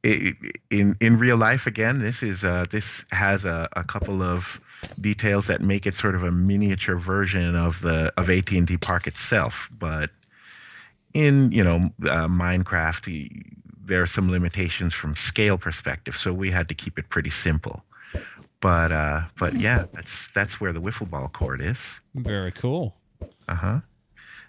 i 0.05 0.32
in 0.70 0.96
in 1.00 1.18
real 1.18 1.36
life, 1.36 1.66
again, 1.66 1.98
this 1.98 2.22
is 2.22 2.44
uh, 2.44 2.66
this 2.70 3.05
has 3.11 3.44
a, 3.44 3.68
a 3.74 3.82
couple 3.82 4.22
of 4.22 4.61
details 5.00 5.46
that 5.46 5.61
make 5.61 5.86
it 5.86 5.94
sort 5.94 6.14
of 6.14 6.22
a 6.22 6.30
miniature 6.30 6.96
version 6.96 7.57
of 7.57 7.80
the 7.80 8.12
of 8.16 8.30
AT 8.30 8.53
and 8.53 8.68
T 8.68 8.76
Park 8.76 9.07
itself. 9.07 9.68
But 9.76 10.11
in 11.12 11.50
you 11.50 11.64
know 11.64 11.90
uh, 12.05 12.28
Minecraft, 12.28 13.09
there 13.85 14.03
are 14.03 14.07
some 14.07 14.30
limitations 14.30 14.95
from 14.95 15.16
scale 15.16 15.59
perspective, 15.59 16.16
so 16.16 16.33
we 16.33 16.51
had 16.51 16.68
to 16.68 16.74
keep 16.74 16.99
it 16.99 17.09
pretty 17.09 17.30
simple. 17.30 17.85
But 18.61 18.93
uh, 18.93 19.22
but 19.39 19.59
yeah, 19.59 19.87
that's 19.93 20.28
that's 20.35 20.61
where 20.61 20.72
the 20.72 20.80
wiffle 20.80 21.11
ball 21.11 21.28
court 21.28 21.61
is. 21.61 21.80
Very 22.14 22.53
cool. 22.53 22.95
Uh 23.49 23.55
huh. 23.55 23.80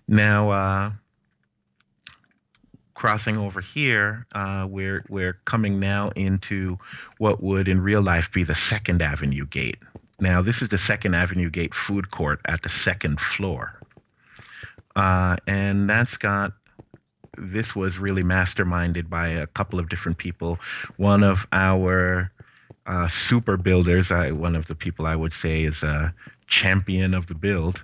Now, 0.07 0.49
uh, 0.51 0.91
crossing 2.93 3.37
over 3.37 3.59
here, 3.59 4.27
uh, 4.33 4.67
we're 4.69 5.03
we're 5.09 5.39
coming 5.45 5.79
now 5.79 6.09
into 6.09 6.77
what 7.17 7.41
would 7.41 7.67
in 7.67 7.81
real 7.81 8.01
life 8.01 8.31
be 8.31 8.43
the 8.43 8.55
Second 8.55 9.01
Avenue 9.01 9.47
Gate. 9.47 9.79
Now, 10.19 10.43
this 10.43 10.61
is 10.61 10.69
the 10.69 10.77
Second 10.77 11.15
Avenue 11.15 11.49
Gate 11.49 11.73
food 11.73 12.11
court 12.11 12.39
at 12.45 12.61
the 12.61 12.69
second 12.69 13.19
floor, 13.19 13.79
uh, 14.95 15.37
and 15.47 15.89
that's 15.89 16.17
got. 16.17 16.53
This 17.37 17.75
was 17.75 17.97
really 17.97 18.23
masterminded 18.23 19.09
by 19.09 19.29
a 19.29 19.47
couple 19.47 19.79
of 19.79 19.89
different 19.89 20.17
people. 20.17 20.59
One 20.97 21.23
of 21.23 21.47
our 21.51 22.31
uh, 22.85 23.07
super 23.07 23.57
builders, 23.57 24.11
I, 24.11 24.31
one 24.31 24.55
of 24.55 24.67
the 24.67 24.75
people 24.75 25.05
I 25.05 25.15
would 25.15 25.33
say 25.33 25.63
is 25.63 25.83
a 25.83 26.13
champion 26.47 27.13
of 27.13 27.27
the 27.27 27.35
build, 27.35 27.83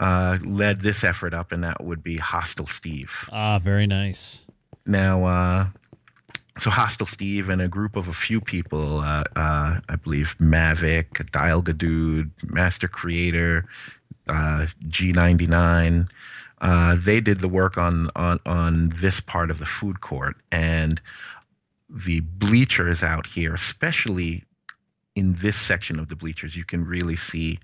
uh, 0.00 0.38
led 0.44 0.80
this 0.80 1.04
effort 1.04 1.32
up, 1.32 1.52
and 1.52 1.62
that 1.64 1.84
would 1.84 2.02
be 2.02 2.16
Hostile 2.16 2.66
Steve. 2.66 3.28
Ah, 3.30 3.58
very 3.58 3.86
nice. 3.86 4.44
Now, 4.84 5.24
uh, 5.24 5.66
so 6.58 6.70
Hostile 6.70 7.06
Steve 7.06 7.48
and 7.48 7.62
a 7.62 7.68
group 7.68 7.96
of 7.96 8.08
a 8.08 8.12
few 8.12 8.40
people, 8.40 9.00
uh, 9.00 9.24
uh, 9.36 9.80
I 9.88 9.96
believe 9.96 10.36
Mavic, 10.38 11.08
Dialga 11.30 11.76
Dude, 11.76 12.30
Master 12.42 12.88
Creator, 12.88 13.64
uh, 14.28 14.66
G99, 14.86 16.08
uh, 16.62 16.96
they 16.98 17.20
did 17.20 17.40
the 17.40 17.48
work 17.48 17.76
on, 17.76 18.08
on, 18.14 18.38
on 18.46 18.92
this 19.00 19.20
part 19.20 19.50
of 19.50 19.58
the 19.58 19.66
food 19.66 20.00
court. 20.00 20.36
And 20.50 21.00
the 21.90 22.20
bleachers 22.20 23.02
out 23.02 23.26
here, 23.26 23.52
especially 23.52 24.44
in 25.14 25.36
this 25.40 25.56
section 25.56 25.98
of 25.98 26.08
the 26.08 26.16
bleachers, 26.16 26.56
you 26.56 26.64
can 26.64 26.86
really 26.86 27.16
see 27.16 27.58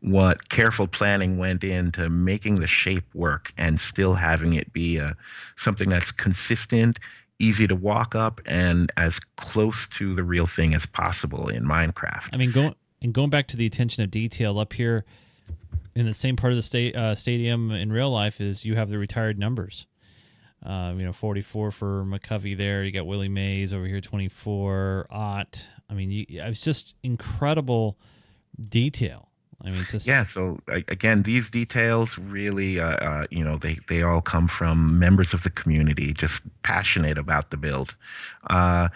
what 0.00 0.48
careful 0.48 0.86
planning 0.86 1.36
went 1.36 1.62
into 1.62 2.08
making 2.08 2.60
the 2.60 2.66
shape 2.66 3.14
work 3.14 3.52
and 3.58 3.78
still 3.78 4.14
having 4.14 4.54
it 4.54 4.72
be 4.72 4.96
a, 4.96 5.14
something 5.56 5.90
that's 5.90 6.10
consistent, 6.10 6.98
easy 7.38 7.66
to 7.66 7.76
walk 7.76 8.14
up, 8.14 8.40
and 8.46 8.90
as 8.96 9.20
close 9.36 9.86
to 9.88 10.14
the 10.14 10.24
real 10.24 10.46
thing 10.46 10.74
as 10.74 10.86
possible 10.86 11.48
in 11.48 11.64
Minecraft. 11.64 12.30
I 12.32 12.38
mean, 12.38 12.50
going 12.50 12.74
and 13.02 13.12
going 13.12 13.30
back 13.30 13.46
to 13.48 13.56
the 13.56 13.66
attention 13.66 14.02
of 14.02 14.10
detail 14.10 14.58
up 14.58 14.72
here 14.72 15.04
in 15.94 16.06
the 16.06 16.14
same 16.14 16.36
part 16.36 16.52
of 16.52 16.56
the 16.56 16.62
state 16.62 16.96
uh, 16.96 17.14
stadium 17.14 17.70
in 17.70 17.92
real 17.92 18.10
life 18.10 18.40
is 18.40 18.64
you 18.64 18.76
have 18.76 18.90
the 18.90 18.98
retired 18.98 19.38
numbers. 19.38 19.86
Uh, 20.64 20.94
you 20.96 21.04
know, 21.04 21.12
44 21.12 21.70
for 21.70 22.04
McCovey 22.04 22.56
there. 22.56 22.84
You 22.84 22.92
got 22.92 23.06
Willie 23.06 23.30
Mays 23.30 23.72
over 23.72 23.86
here, 23.86 24.00
24. 24.00 25.06
Ott. 25.10 25.68
I 25.88 25.94
mean, 25.94 26.10
you, 26.10 26.26
it's 26.28 26.60
just 26.60 26.94
incredible 27.02 27.98
detail. 28.60 29.30
I 29.62 29.70
mean, 29.70 29.84
just 29.88 30.06
Yeah, 30.06 30.24
so 30.26 30.58
again, 30.68 31.22
these 31.22 31.50
details 31.50 32.18
really, 32.18 32.80
uh, 32.80 32.86
uh, 32.86 33.26
you 33.30 33.44
know, 33.44 33.58
they, 33.58 33.78
they 33.88 34.02
all 34.02 34.22
come 34.22 34.48
from 34.48 34.98
members 34.98 35.34
of 35.34 35.42
the 35.42 35.50
community, 35.50 36.12
just 36.12 36.42
passionate 36.62 37.18
about 37.18 37.50
the 37.50 37.58
build. 37.58 37.94
Uh, 38.48 38.88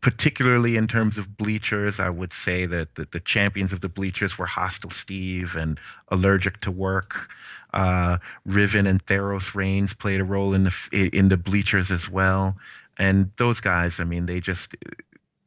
particularly 0.00 0.76
in 0.76 0.86
terms 0.86 1.18
of 1.18 1.36
bleachers, 1.36 2.00
I 2.00 2.08
would 2.08 2.32
say 2.32 2.66
that 2.66 2.94
the, 2.94 3.06
the 3.10 3.20
champions 3.20 3.72
of 3.72 3.80
the 3.80 3.88
bleachers 3.88 4.38
were 4.38 4.46
Hostile 4.46 4.90
Steve 4.90 5.54
and 5.54 5.78
Allergic 6.08 6.60
to 6.62 6.70
Work. 6.70 7.30
Uh, 7.74 8.18
Riven 8.44 8.86
and 8.86 9.04
Theros 9.04 9.54
Reigns 9.54 9.94
played 9.94 10.20
a 10.20 10.24
role 10.24 10.54
in 10.54 10.64
the 10.64 11.10
in 11.12 11.28
the 11.28 11.36
bleachers 11.36 11.90
as 11.90 12.08
well. 12.08 12.56
And 12.98 13.30
those 13.36 13.60
guys, 13.60 14.00
I 14.00 14.04
mean, 14.04 14.26
they 14.26 14.40
just 14.40 14.74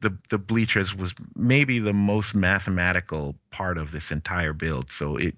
the 0.00 0.16
the 0.30 0.38
bleachers 0.38 0.94
was 0.94 1.14
maybe 1.34 1.78
the 1.78 1.92
most 1.92 2.34
mathematical 2.34 3.34
part 3.50 3.76
of 3.76 3.90
this 3.90 4.10
entire 4.10 4.52
build. 4.52 4.90
So 4.90 5.16
it 5.16 5.34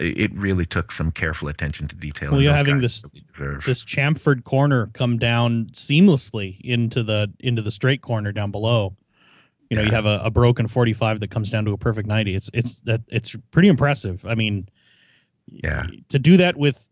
it 0.00 0.32
really 0.34 0.64
took 0.64 0.90
some 0.92 1.10
careful 1.10 1.48
attention 1.48 1.86
to 1.88 1.94
detail. 1.96 2.32
Well, 2.32 2.40
you're 2.40 2.54
having 2.54 2.78
this- 2.78 3.04
really 3.38 3.58
this 3.66 3.84
chamfered 3.84 4.44
corner 4.44 4.88
come 4.94 5.18
down 5.18 5.66
seamlessly 5.72 6.60
into 6.62 7.02
the 7.02 7.30
into 7.40 7.60
the 7.62 7.70
straight 7.70 8.00
corner 8.02 8.32
down 8.32 8.50
below. 8.50 8.96
You 9.70 9.76
know, 9.78 9.84
you 9.84 9.90
have 9.92 10.04
a, 10.06 10.20
a 10.22 10.30
broken 10.30 10.68
45 10.68 11.20
that 11.20 11.30
comes 11.30 11.48
down 11.48 11.64
to 11.64 11.72
a 11.72 11.78
perfect 11.78 12.06
90. 12.06 12.34
It's 12.34 12.50
it's 12.52 12.80
that 12.82 13.00
it's 13.08 13.34
pretty 13.52 13.68
impressive. 13.68 14.24
I 14.26 14.34
mean, 14.34 14.68
Yeah. 15.46 15.86
to 16.10 16.18
do 16.18 16.36
that 16.36 16.56
with 16.56 16.88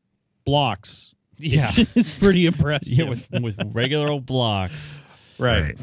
blocks 0.47 1.15
Yeah. 1.39 1.69
It's, 1.77 1.91
it's 1.97 2.11
pretty 2.19 2.47
impressive. 2.47 2.93
Yeah, 2.99 3.05
with, 3.09 3.29
with 3.43 3.59
regular 3.73 4.09
old 4.09 4.25
blocks. 4.27 4.99
right. 5.39 5.77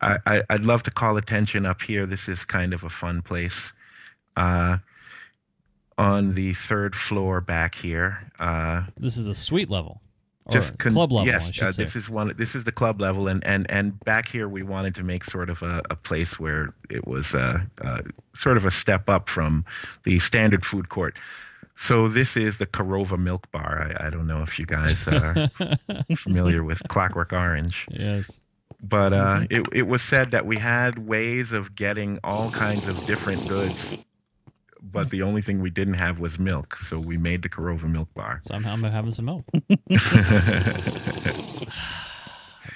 I, 0.00 0.18
I, 0.26 0.42
I'd 0.50 0.64
love 0.66 0.82
to 0.84 0.90
call 0.90 1.16
attention 1.16 1.64
up 1.66 1.80
here. 1.82 2.04
This 2.06 2.28
is 2.28 2.44
kind 2.44 2.72
of 2.74 2.84
a 2.84 2.90
fun 2.90 3.22
place. 3.22 3.72
Uh, 4.36 4.78
on 5.98 6.34
the 6.34 6.54
third 6.54 6.94
floor 6.94 7.40
back 7.42 7.74
here, 7.74 8.30
uh, 8.38 8.84
This 8.96 9.16
is 9.18 9.28
a 9.28 9.34
suite 9.34 9.68
level. 9.68 10.00
Or 10.46 10.52
just 10.52 10.78
con- 10.78 10.92
club 10.94 11.12
level, 11.12 11.26
Yes, 11.26 11.60
uh, 11.60 11.72
this 11.76 11.94
is 11.94 12.08
one. 12.08 12.32
This 12.38 12.54
is 12.54 12.64
the 12.64 12.72
club 12.72 13.00
level, 13.02 13.28
and 13.28 13.44
and 13.44 13.70
and 13.70 14.00
back 14.04 14.28
here 14.28 14.48
we 14.48 14.62
wanted 14.62 14.94
to 14.94 15.02
make 15.02 15.24
sort 15.24 15.50
of 15.50 15.60
a, 15.62 15.82
a 15.90 15.96
place 15.96 16.38
where 16.40 16.72
it 16.88 17.06
was 17.06 17.34
uh, 17.34 17.58
uh, 17.82 18.00
sort 18.34 18.56
of 18.56 18.64
a 18.64 18.70
step 18.70 19.10
up 19.10 19.28
from 19.28 19.66
the 20.04 20.18
standard 20.20 20.64
food 20.64 20.88
court. 20.88 21.18
So 21.76 22.08
this 22.08 22.34
is 22.36 22.56
the 22.58 22.66
Korova 22.66 23.18
Milk 23.18 23.50
Bar. 23.52 23.92
I, 24.00 24.06
I 24.06 24.10
don't 24.10 24.26
know 24.26 24.42
if 24.42 24.58
you 24.58 24.64
guys 24.64 25.06
are 25.06 25.50
familiar 26.16 26.64
with 26.64 26.82
Clockwork 26.88 27.32
Orange, 27.34 27.86
yes. 27.90 28.40
but 28.82 29.12
uh, 29.12 29.40
Mm-hmm. 29.40 29.54
it 29.54 29.68
it 29.80 29.86
was 29.86 30.00
said 30.00 30.30
that 30.30 30.46
we 30.46 30.56
had 30.56 31.06
ways 31.06 31.52
of 31.52 31.74
getting 31.76 32.18
all 32.24 32.50
kinds 32.52 32.88
of 32.88 32.96
different 33.06 33.46
goods, 33.48 34.02
but 34.82 35.10
the 35.10 35.22
only 35.22 35.42
thing 35.42 35.60
we 35.60 35.70
didn't 35.70 35.94
have 35.94 36.18
was 36.18 36.38
milk. 36.38 36.78
So 36.78 36.98
we 36.98 37.18
made 37.18 37.42
the 37.42 37.48
Korova 37.48 37.84
Milk 37.84 38.12
Bar. 38.14 38.40
Somehow 38.44 38.72
I'm 38.72 38.82
having 38.82 39.12
some 39.12 39.26
milk. 39.26 39.44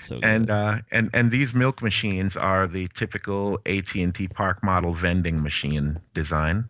So 0.03 0.19
and 0.23 0.51
uh, 0.51 0.79
and 0.91 1.11
and 1.15 1.31
these 1.31 1.55
milk 1.55 1.81
machines 1.81 2.37
are 2.37 2.67
the 2.67 2.89
typical 2.89 3.61
AT 3.67 3.95
and 3.95 4.15
T 4.15 4.27
Park 4.27 4.63
model 4.63 4.93
vending 4.95 5.43
machine 5.43 6.01
design, 6.13 6.69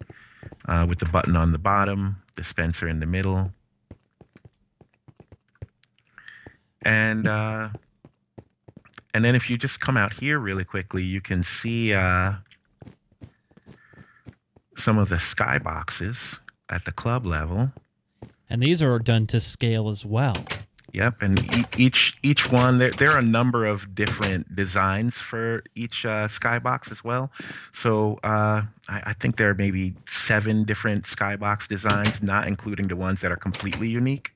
uh, 0.68 0.87
with 0.89 0.99
the 0.99 1.07
button 1.07 1.35
on 1.35 1.53
the 1.53 1.59
bottom, 1.59 2.22
dispenser 2.37 2.87
in 2.87 3.01
the 3.01 3.07
middle, 3.07 3.51
and 6.83 7.26
uh, 7.26 7.70
and 9.14 9.24
then 9.24 9.35
if 9.35 9.49
you 9.49 9.57
just 9.57 9.80
come 9.80 9.97
out 9.97 10.12
here 10.12 10.39
really 10.39 10.64
quickly, 10.64 11.03
you 11.03 11.20
can 11.20 11.43
see 11.43 11.95
uh, 11.95 12.35
some 14.76 14.98
of 14.98 15.08
the 15.08 15.16
skyboxes 15.16 16.38
at 16.68 16.84
the 16.84 16.92
club 16.92 17.26
level. 17.26 17.72
and 18.48 18.62
these 18.62 18.82
are 18.82 18.98
done 18.98 19.26
to 19.28 19.40
scale 19.40 19.88
as 19.88 20.04
well. 20.04 20.36
Yep, 20.92 21.22
and 21.22 21.54
e- 21.54 21.64
each 21.78 22.18
each 22.22 22.52
one 22.52 22.76
there 22.78 22.90
there 22.90 23.12
are 23.12 23.18
a 23.18 23.22
number 23.24 23.64
of 23.64 23.94
different 23.94 24.54
designs 24.54 25.16
for 25.16 25.64
each 25.74 26.04
uh, 26.04 26.28
skybox 26.28 26.90
as 26.92 27.02
well. 27.02 27.30
So 27.72 28.18
uh, 28.22 28.62
I, 28.90 29.02
I 29.06 29.12
think 29.14 29.36
there 29.38 29.48
are 29.48 29.54
maybe 29.54 29.94
seven 30.06 30.64
different 30.64 31.04
skybox 31.04 31.66
designs, 31.66 32.22
not 32.22 32.46
including 32.46 32.88
the 32.88 32.96
ones 32.96 33.20
that 33.22 33.32
are 33.32 33.36
completely 33.36 33.88
unique. 33.88 34.32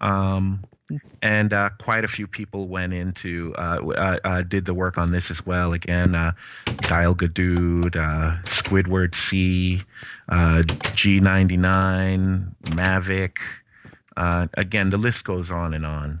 Um, 0.00 0.64
and 1.22 1.52
uh, 1.52 1.70
quite 1.80 2.04
a 2.04 2.08
few 2.08 2.26
people 2.26 2.68
went 2.68 2.92
into 2.92 3.54
uh, 3.56 3.80
uh, 3.96 4.18
uh, 4.24 4.42
did 4.42 4.66
the 4.66 4.74
work 4.74 4.98
on 4.98 5.12
this 5.12 5.30
as 5.30 5.44
well. 5.46 5.72
Again, 5.72 6.14
uh, 6.14 6.32
Dialga 6.66 7.32
Dude, 7.32 7.96
uh, 7.96 8.36
Squidward 8.44 9.14
C, 9.14 9.82
uh, 10.28 10.62
G99, 10.66 12.54
Mavic. 12.64 13.38
Uh, 14.16 14.46
again, 14.54 14.90
the 14.90 14.98
list 14.98 15.24
goes 15.24 15.50
on 15.50 15.74
and 15.74 15.86
on 15.86 16.20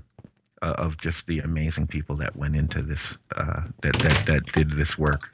uh, 0.62 0.74
of 0.78 0.98
just 1.00 1.26
the 1.26 1.40
amazing 1.40 1.86
people 1.86 2.16
that 2.16 2.34
went 2.36 2.56
into 2.56 2.82
this, 2.82 3.14
uh, 3.36 3.62
that, 3.82 3.94
that 3.96 4.26
that 4.26 4.46
did 4.52 4.70
this 4.72 4.98
work. 4.98 5.30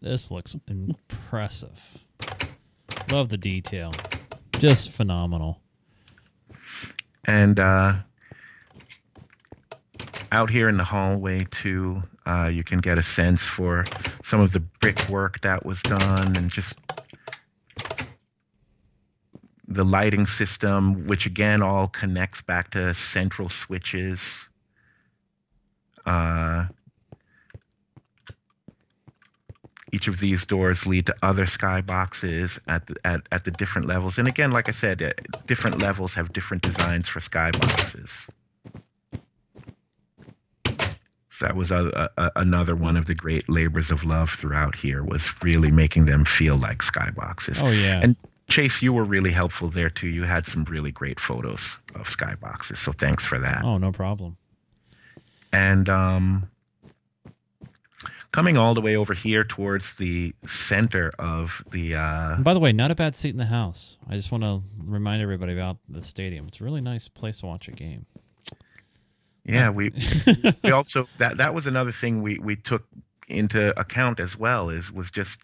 This 0.00 0.30
looks 0.30 0.56
impressive. 0.68 1.98
Love 3.10 3.28
the 3.28 3.38
detail. 3.38 3.92
Just 4.58 4.90
phenomenal. 4.90 5.60
And 7.24 7.58
uh, 7.58 7.94
out 10.32 10.50
here 10.50 10.68
in 10.68 10.76
the 10.76 10.84
hallway 10.84 11.46
too, 11.50 12.02
uh, 12.26 12.50
you 12.52 12.64
can 12.64 12.78
get 12.78 12.98
a 12.98 13.02
sense 13.02 13.42
for 13.42 13.84
some 14.22 14.40
of 14.40 14.52
the 14.52 14.60
brickwork 14.60 15.40
that 15.40 15.64
was 15.64 15.82
done, 15.82 16.36
and 16.36 16.50
just 16.50 16.78
the 19.66 19.84
lighting 19.84 20.26
system, 20.26 21.06
which 21.06 21.26
again 21.26 21.62
all 21.62 21.88
connects 21.88 22.42
back 22.42 22.70
to 22.70 22.94
central 22.94 23.48
switches. 23.48 24.20
Uh, 26.06 26.66
each 29.92 30.08
of 30.08 30.18
these 30.18 30.44
doors 30.44 30.86
lead 30.86 31.06
to 31.06 31.14
other 31.22 31.46
skyboxes 31.46 32.58
at 32.66 32.86
the, 32.88 32.96
at, 33.04 33.20
at 33.30 33.44
the 33.44 33.50
different 33.52 33.86
levels. 33.86 34.18
And 34.18 34.26
again, 34.26 34.50
like 34.50 34.68
I 34.68 34.72
said, 34.72 35.00
uh, 35.00 35.12
different 35.46 35.80
levels 35.80 36.14
have 36.14 36.32
different 36.32 36.64
designs 36.64 37.08
for 37.08 37.20
skyboxes. 37.20 38.28
So 41.36 41.46
that 41.46 41.56
was 41.56 41.70
a, 41.72 42.10
a, 42.16 42.30
another 42.36 42.76
one 42.76 42.96
of 42.96 43.06
the 43.06 43.14
great 43.14 43.48
labors 43.48 43.90
of 43.90 44.04
love 44.04 44.30
throughout 44.30 44.76
here 44.76 45.02
was 45.02 45.28
really 45.42 45.70
making 45.70 46.04
them 46.04 46.24
feel 46.24 46.56
like 46.56 46.78
skyboxes. 46.78 47.60
Oh 47.60 47.70
yeah. 47.70 48.00
And 48.02 48.14
Chase, 48.48 48.82
you 48.82 48.92
were 48.92 49.04
really 49.04 49.32
helpful 49.32 49.68
there 49.68 49.90
too. 49.90 50.06
You 50.06 50.24
had 50.24 50.46
some 50.46 50.64
really 50.64 50.92
great 50.92 51.18
photos 51.18 51.76
of 51.94 52.08
skyboxes, 52.08 52.76
so 52.76 52.92
thanks 52.92 53.24
for 53.24 53.38
that. 53.38 53.64
oh 53.64 53.78
no 53.78 53.90
problem. 53.90 54.36
And 55.52 55.88
um, 55.88 56.50
coming 58.30 58.56
all 58.56 58.74
the 58.74 58.80
way 58.80 58.94
over 58.96 59.14
here 59.14 59.42
towards 59.44 59.94
the 59.94 60.34
center 60.46 61.12
of 61.18 61.64
the 61.72 61.96
uh, 61.96 62.36
by 62.38 62.54
the 62.54 62.60
way, 62.60 62.72
not 62.72 62.90
a 62.92 62.94
bad 62.94 63.16
seat 63.16 63.30
in 63.30 63.38
the 63.38 63.46
house. 63.46 63.96
I 64.08 64.14
just 64.14 64.30
want 64.30 64.44
to 64.44 64.62
remind 64.78 65.20
everybody 65.20 65.52
about 65.52 65.78
the 65.88 66.02
stadium. 66.02 66.46
It's 66.46 66.60
a 66.60 66.64
really 66.64 66.80
nice 66.80 67.08
place 67.08 67.38
to 67.38 67.46
watch 67.46 67.66
a 67.66 67.72
game. 67.72 68.06
Yeah, 69.44 69.70
we 69.70 69.92
we 70.64 70.70
also 70.70 71.08
that 71.18 71.36
that 71.38 71.54
was 71.54 71.66
another 71.66 71.92
thing 71.92 72.22
we 72.22 72.38
we 72.38 72.56
took 72.56 72.86
into 73.28 73.78
account 73.78 74.20
as 74.20 74.36
well 74.38 74.68
is 74.68 74.92
was 74.92 75.10
just 75.10 75.40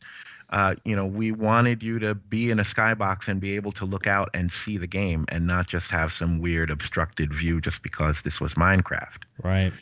uh, 0.51 0.75
you 0.85 0.95
know 0.97 1.07
we 1.07 1.33
wanted 1.33 1.83
you 1.83 1.99
to 1.99 2.15
be 2.15 2.51
in 2.51 2.59
a 2.59 2.65
skybox 2.65 3.29
and 3.29 3.41
be 3.41 3.57
able 3.57 3.73
to 3.73 3.85
look 3.85 4.07
out 4.07 4.29
and 4.35 4.51
see 4.53 4.77
the 4.77 4.87
game 4.87 5.25
and 5.29 5.47
not 5.47 5.67
just 5.67 5.91
have 5.91 6.13
some 6.13 6.41
weird 6.41 6.71
obstructed 6.71 7.33
view 7.33 7.61
just 7.61 7.83
because 7.83 8.23
this 8.23 8.41
was 8.41 8.55
Minecraft. 8.55 9.23
Right. 9.43 9.73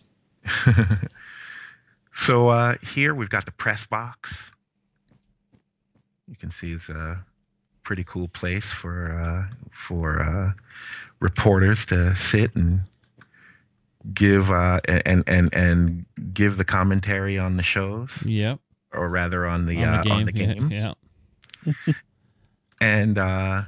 So 2.19 2.49
uh, 2.49 2.75
here 2.83 3.15
we've 3.15 3.31
got 3.31 3.45
the 3.45 3.53
press 3.53 3.87
box. 3.87 4.51
You 6.27 6.35
can 6.35 6.51
see 6.51 6.73
it's 6.73 6.89
a 6.89 7.25
pretty 7.85 8.03
cool 8.03 8.27
place 8.27 8.67
for 8.67 9.13
uh, 9.13 9.55
for 9.71 10.21
uh, 10.21 10.53
reporters 11.21 11.87
to 11.87 12.17
sit 12.17 12.55
and 12.57 12.83
give 14.15 14.51
uh, 14.51 14.81
and 14.87 15.25
and 15.27 15.55
and 15.55 16.07
give 16.33 16.57
the 16.59 16.65
commentary 16.65 17.39
on 17.39 17.57
the 17.57 17.63
shows, 17.63 18.11
Yep. 18.25 18.61
or 18.93 19.09
rather 19.09 19.47
on 19.47 19.67
the, 19.67 19.83
on 19.85 19.95
uh, 19.95 20.03
the 20.03 20.09
game. 20.09 20.17
on 20.19 20.25
the 20.27 20.33
games. 20.33 20.73
Yeah. 20.73 21.95
And 22.81 23.19
uh, 23.19 23.63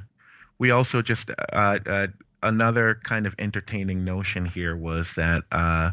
we 0.57 0.71
also 0.71 1.01
just 1.01 1.31
uh, 1.31 1.79
uh, 1.85 2.07
another 2.43 2.99
kind 3.03 3.25
of 3.27 3.35
entertaining 3.39 4.05
notion 4.05 4.45
here 4.45 4.75
was 4.75 5.13
that 5.15 5.43
uh, 5.51 5.91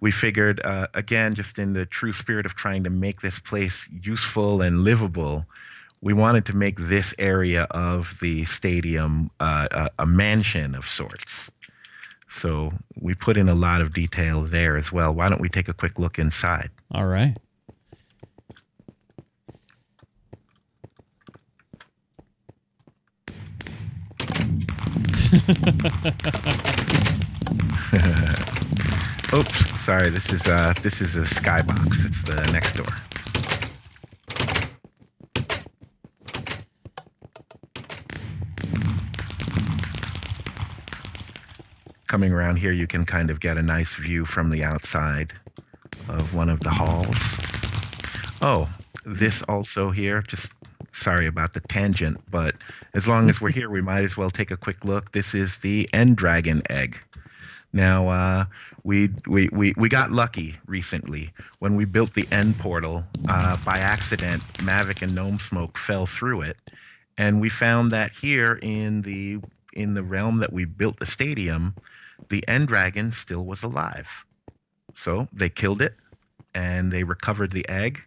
we 0.00 0.10
figured 0.10 0.60
uh, 0.64 0.86
again, 0.94 1.34
just 1.34 1.58
in 1.58 1.74
the 1.74 1.84
true 1.86 2.12
spirit 2.14 2.46
of 2.46 2.54
trying 2.54 2.84
to 2.84 2.90
make 2.90 3.20
this 3.20 3.38
place 3.38 3.86
useful 4.02 4.62
and 4.62 4.80
livable, 4.80 5.44
we 6.00 6.12
wanted 6.14 6.44
to 6.46 6.56
make 6.56 6.78
this 6.78 7.14
area 7.18 7.64
of 7.72 8.16
the 8.20 8.44
stadium 8.46 9.30
uh, 9.40 9.88
a 9.98 10.06
mansion 10.06 10.74
of 10.74 10.86
sorts. 10.86 11.50
So 12.36 12.72
we 13.00 13.14
put 13.14 13.38
in 13.38 13.48
a 13.48 13.54
lot 13.54 13.80
of 13.80 13.94
detail 13.94 14.42
there 14.42 14.76
as 14.76 14.92
well. 14.92 15.14
Why 15.14 15.30
don't 15.30 15.40
we 15.40 15.48
take 15.48 15.68
a 15.68 15.72
quick 15.72 15.98
look 15.98 16.18
inside? 16.18 16.68
All 16.92 17.06
right. 17.06 17.34
Oops, 29.34 29.80
sorry. 29.80 30.10
This 30.10 30.30
is 30.30 30.46
uh, 30.46 30.74
this 30.82 31.00
is 31.00 31.16
a 31.16 31.22
skybox. 31.22 32.04
It's 32.04 32.22
the 32.22 32.48
next 32.52 32.74
door. 32.74 32.92
Coming 42.06 42.32
around 42.32 42.56
here, 42.56 42.72
you 42.72 42.86
can 42.86 43.04
kind 43.04 43.30
of 43.30 43.40
get 43.40 43.56
a 43.56 43.62
nice 43.62 43.94
view 43.94 44.24
from 44.24 44.50
the 44.50 44.62
outside 44.62 45.32
of 46.08 46.34
one 46.34 46.48
of 46.48 46.60
the 46.60 46.70
halls. 46.70 47.16
Oh, 48.40 48.68
this 49.04 49.42
also 49.42 49.90
here. 49.90 50.22
Just 50.22 50.52
sorry 50.92 51.26
about 51.26 51.52
the 51.52 51.60
tangent, 51.60 52.20
but 52.30 52.54
as 52.94 53.08
long 53.08 53.28
as 53.28 53.40
we're 53.40 53.50
here, 53.50 53.68
we 53.68 53.82
might 53.82 54.04
as 54.04 54.16
well 54.16 54.30
take 54.30 54.50
a 54.50 54.56
quick 54.56 54.84
look. 54.84 55.12
This 55.12 55.34
is 55.34 55.58
the 55.58 55.88
End 55.92 56.16
Dragon 56.16 56.62
egg. 56.70 56.98
Now, 57.72 58.08
uh, 58.08 58.44
we, 58.84 59.10
we, 59.26 59.48
we, 59.52 59.74
we 59.76 59.88
got 59.88 60.12
lucky 60.12 60.56
recently 60.64 61.32
when 61.58 61.74
we 61.74 61.84
built 61.84 62.14
the 62.14 62.26
end 62.30 62.58
portal. 62.58 63.04
Uh, 63.28 63.56
by 63.64 63.78
accident, 63.78 64.42
Mavic 64.58 65.02
and 65.02 65.14
Gnome 65.14 65.40
Smoke 65.40 65.76
fell 65.76 66.06
through 66.06 66.42
it. 66.42 66.56
And 67.18 67.40
we 67.40 67.48
found 67.48 67.90
that 67.90 68.12
here 68.12 68.58
in 68.62 69.02
the 69.02 69.40
in 69.72 69.92
the 69.92 70.02
realm 70.02 70.38
that 70.38 70.54
we 70.54 70.64
built 70.64 70.98
the 70.98 71.06
stadium, 71.06 71.74
the 72.28 72.46
end 72.48 72.68
dragon 72.68 73.12
still 73.12 73.44
was 73.44 73.62
alive. 73.62 74.24
So 74.94 75.28
they 75.32 75.48
killed 75.48 75.82
it 75.82 75.94
and 76.54 76.92
they 76.92 77.04
recovered 77.04 77.52
the 77.52 77.68
egg 77.68 78.02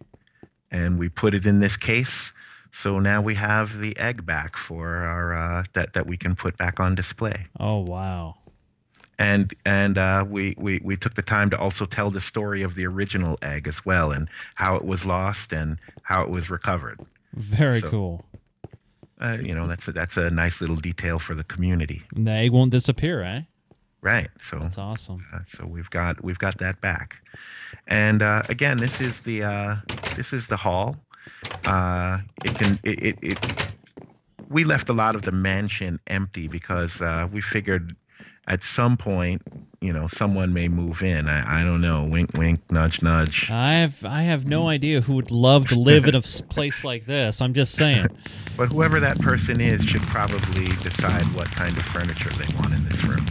and 0.70 0.98
we 0.98 1.08
put 1.08 1.34
it 1.34 1.46
in 1.46 1.60
this 1.60 1.76
case. 1.76 2.32
So 2.72 2.98
now 3.00 3.20
we 3.20 3.34
have 3.34 3.78
the 3.78 3.96
egg 3.98 4.24
back 4.26 4.56
for 4.56 4.96
our 4.96 5.34
uh, 5.34 5.64
that 5.72 5.92
that 5.94 6.06
we 6.06 6.16
can 6.16 6.36
put 6.36 6.56
back 6.56 6.78
on 6.80 6.94
display. 6.94 7.46
Oh 7.58 7.78
wow. 7.78 8.36
And 9.18 9.52
and 9.66 9.98
uh, 9.98 10.24
we, 10.28 10.54
we 10.56 10.80
we 10.82 10.96
took 10.96 11.14
the 11.14 11.22
time 11.22 11.50
to 11.50 11.58
also 11.58 11.84
tell 11.84 12.10
the 12.10 12.20
story 12.20 12.62
of 12.62 12.74
the 12.74 12.86
original 12.86 13.38
egg 13.42 13.68
as 13.68 13.84
well 13.84 14.12
and 14.12 14.28
how 14.54 14.76
it 14.76 14.84
was 14.84 15.04
lost 15.04 15.52
and 15.52 15.78
how 16.02 16.22
it 16.22 16.30
was 16.30 16.48
recovered. 16.50 16.98
Very 17.34 17.80
So- 17.80 17.90
cool. 17.90 18.24
Uh, 19.22 19.36
you 19.42 19.54
know 19.54 19.66
that's 19.66 19.86
a, 19.86 19.92
that's 19.92 20.16
a 20.16 20.30
nice 20.30 20.62
little 20.62 20.76
detail 20.76 21.18
for 21.18 21.34
the 21.34 21.44
community, 21.44 22.02
And 22.16 22.26
the 22.26 22.30
egg 22.30 22.52
won't 22.52 22.70
disappear, 22.70 23.22
eh? 23.22 23.42
Right? 24.02 24.30
So 24.42 24.58
That's 24.58 24.78
awesome. 24.78 25.26
Uh, 25.32 25.40
so 25.48 25.66
we've 25.66 25.90
got 25.90 26.22
we've 26.22 26.38
got 26.38 26.58
that 26.58 26.80
back, 26.80 27.16
and 27.86 28.22
uh, 28.22 28.42
again, 28.48 28.78
this 28.78 29.00
is 29.00 29.20
the 29.22 29.42
uh, 29.42 29.76
this 30.16 30.32
is 30.32 30.46
the 30.46 30.56
hall. 30.56 30.96
Uh, 31.66 32.18
it 32.44 32.54
can 32.54 32.78
it, 32.82 33.02
it, 33.02 33.18
it 33.22 33.66
we 34.48 34.64
left 34.64 34.88
a 34.88 34.92
lot 34.92 35.14
of 35.14 35.22
the 35.22 35.32
mansion 35.32 36.00
empty 36.06 36.48
because 36.48 37.00
uh, 37.00 37.28
we 37.32 37.40
figured 37.40 37.94
at 38.50 38.64
some 38.64 38.96
point, 38.96 39.42
you 39.80 39.92
know, 39.92 40.08
someone 40.08 40.52
may 40.52 40.66
move 40.66 41.02
in. 41.02 41.28
I, 41.28 41.60
I 41.60 41.64
don't 41.64 41.80
know. 41.80 42.04
Wink, 42.04 42.32
wink, 42.34 42.60
nudge, 42.68 43.00
nudge. 43.00 43.48
I 43.48 43.74
have 43.74 44.04
I 44.04 44.22
have 44.22 44.44
no 44.44 44.68
idea 44.68 45.02
who 45.02 45.14
would 45.14 45.30
love 45.30 45.68
to 45.68 45.78
live 45.78 46.06
in 46.06 46.16
a 46.16 46.20
place 46.20 46.82
like 46.82 47.04
this. 47.04 47.40
I'm 47.40 47.54
just 47.54 47.74
saying. 47.74 48.08
But 48.56 48.74
whoever 48.74 49.00
that 49.00 49.18
person 49.20 49.58
is 49.58 49.82
should 49.82 50.02
probably 50.02 50.66
decide 50.82 51.22
what 51.34 51.50
kind 51.50 51.74
of 51.78 51.82
furniture 51.82 52.28
they 52.30 52.54
want 52.56 52.74
in 52.74 52.84
this 52.84 53.02
room. 53.04 53.24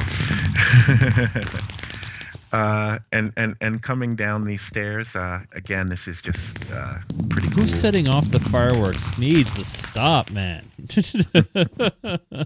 uh, 2.51 2.99
and, 3.11 3.33
and, 3.37 3.55
and 3.61 3.81
coming 3.81 4.15
down 4.15 4.45
these 4.45 4.61
stairs, 4.61 5.15
uh, 5.15 5.41
again, 5.53 5.87
this 5.87 6.07
is 6.07 6.21
just 6.21 6.39
uh, 6.71 6.97
pretty 7.29 7.49
cool. 7.49 7.63
Who's 7.63 7.73
setting 7.79 8.07
off 8.07 8.29
the 8.31 8.39
fireworks 8.39 9.17
needs 9.17 9.53
to 9.55 9.65
stop, 9.65 10.31
man. 10.31 10.71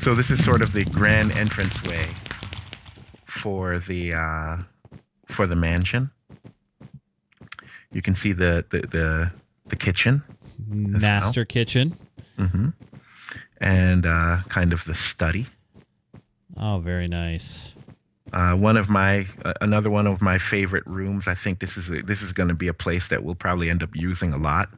So 0.00 0.14
this 0.14 0.32
is 0.32 0.44
sort 0.44 0.62
of 0.62 0.72
the 0.72 0.84
grand 0.86 1.30
entranceway 1.36 2.08
for 3.24 3.78
the 3.78 4.12
uh, 4.14 4.56
for 5.26 5.46
the 5.46 5.54
mansion. 5.54 6.10
You 7.92 8.02
can 8.02 8.16
see 8.16 8.32
the 8.32 8.64
the 8.70 8.80
the, 8.80 9.30
the 9.68 9.76
kitchen 9.76 10.24
Master 10.66 11.44
kitchen. 11.44 11.96
hmm 12.36 12.70
and 13.60 14.04
uh, 14.04 14.38
kind 14.48 14.72
of 14.72 14.84
the 14.86 14.94
study. 14.96 15.46
Oh, 16.56 16.78
very 16.78 17.08
nice. 17.08 17.72
Uh, 18.32 18.54
one 18.54 18.76
of 18.76 18.88
my 18.88 19.26
uh, 19.44 19.52
another 19.60 19.90
one 19.90 20.06
of 20.06 20.22
my 20.22 20.38
favorite 20.38 20.86
rooms. 20.86 21.28
I 21.28 21.34
think 21.34 21.58
this 21.60 21.76
is 21.76 21.90
a, 21.90 22.02
this 22.02 22.22
is 22.22 22.32
going 22.32 22.48
to 22.48 22.54
be 22.54 22.68
a 22.68 22.74
place 22.74 23.08
that 23.08 23.24
we'll 23.24 23.34
probably 23.34 23.68
end 23.68 23.82
up 23.82 23.94
using 23.94 24.32
a 24.32 24.38
lot. 24.38 24.70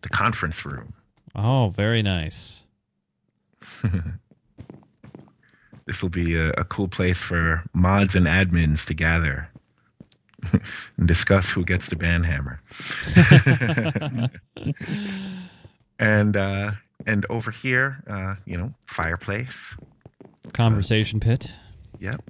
The 0.00 0.08
conference 0.08 0.64
room. 0.64 0.94
Oh, 1.34 1.68
very 1.70 2.02
nice. 2.02 2.62
This 5.86 6.02
will 6.02 6.10
be 6.10 6.36
a, 6.36 6.50
a 6.50 6.64
cool 6.64 6.88
place 6.88 7.18
for 7.18 7.64
mods 7.72 8.14
and 8.14 8.26
admins 8.26 8.84
to 8.86 8.94
gather 8.94 9.48
and 10.96 11.08
discuss 11.08 11.50
who 11.50 11.64
gets 11.64 11.88
the 11.88 11.96
banhammer. 11.96 12.58
and 15.98 16.36
uh, 16.36 16.72
and 17.06 17.26
over 17.28 17.50
here, 17.50 18.02
uh, 18.08 18.36
you 18.46 18.56
know, 18.56 18.72
fireplace. 18.86 19.74
Conversation 20.52 21.20
pit. 21.20 21.52
Yep. 22.00 22.22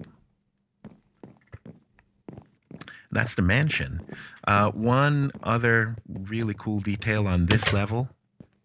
That's 3.10 3.34
the 3.34 3.42
mansion. 3.42 4.00
Uh, 4.46 4.70
one 4.70 5.32
other 5.42 5.96
really 6.08 6.54
cool 6.54 6.80
detail 6.80 7.26
on 7.26 7.46
this 7.46 7.72
level 7.72 8.08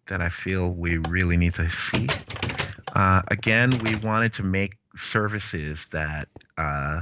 that 0.07 0.21
I 0.21 0.29
feel 0.29 0.69
we 0.69 0.97
really 0.97 1.37
need 1.37 1.53
to 1.55 1.69
see. 1.69 2.07
Uh, 2.93 3.21
again, 3.27 3.77
we 3.83 3.95
wanted 3.95 4.33
to 4.33 4.43
make 4.43 4.77
services 4.95 5.87
that 5.91 6.29
uh, 6.57 7.01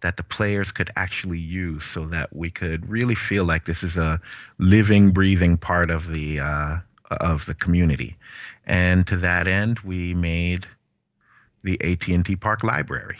that 0.00 0.16
the 0.16 0.22
players 0.22 0.70
could 0.70 0.90
actually 0.94 1.40
use, 1.40 1.84
so 1.84 2.06
that 2.06 2.36
we 2.36 2.50
could 2.50 2.88
really 2.88 3.16
feel 3.16 3.44
like 3.44 3.64
this 3.64 3.82
is 3.82 3.96
a 3.96 4.20
living, 4.58 5.10
breathing 5.10 5.56
part 5.56 5.90
of 5.90 6.08
the 6.08 6.38
uh, 6.38 6.78
of 7.10 7.46
the 7.46 7.54
community. 7.54 8.16
And 8.66 9.06
to 9.06 9.16
that 9.16 9.48
end, 9.48 9.80
we 9.80 10.14
made 10.14 10.66
the 11.62 11.80
AT&T 11.82 12.36
Park 12.36 12.62
Library, 12.64 13.18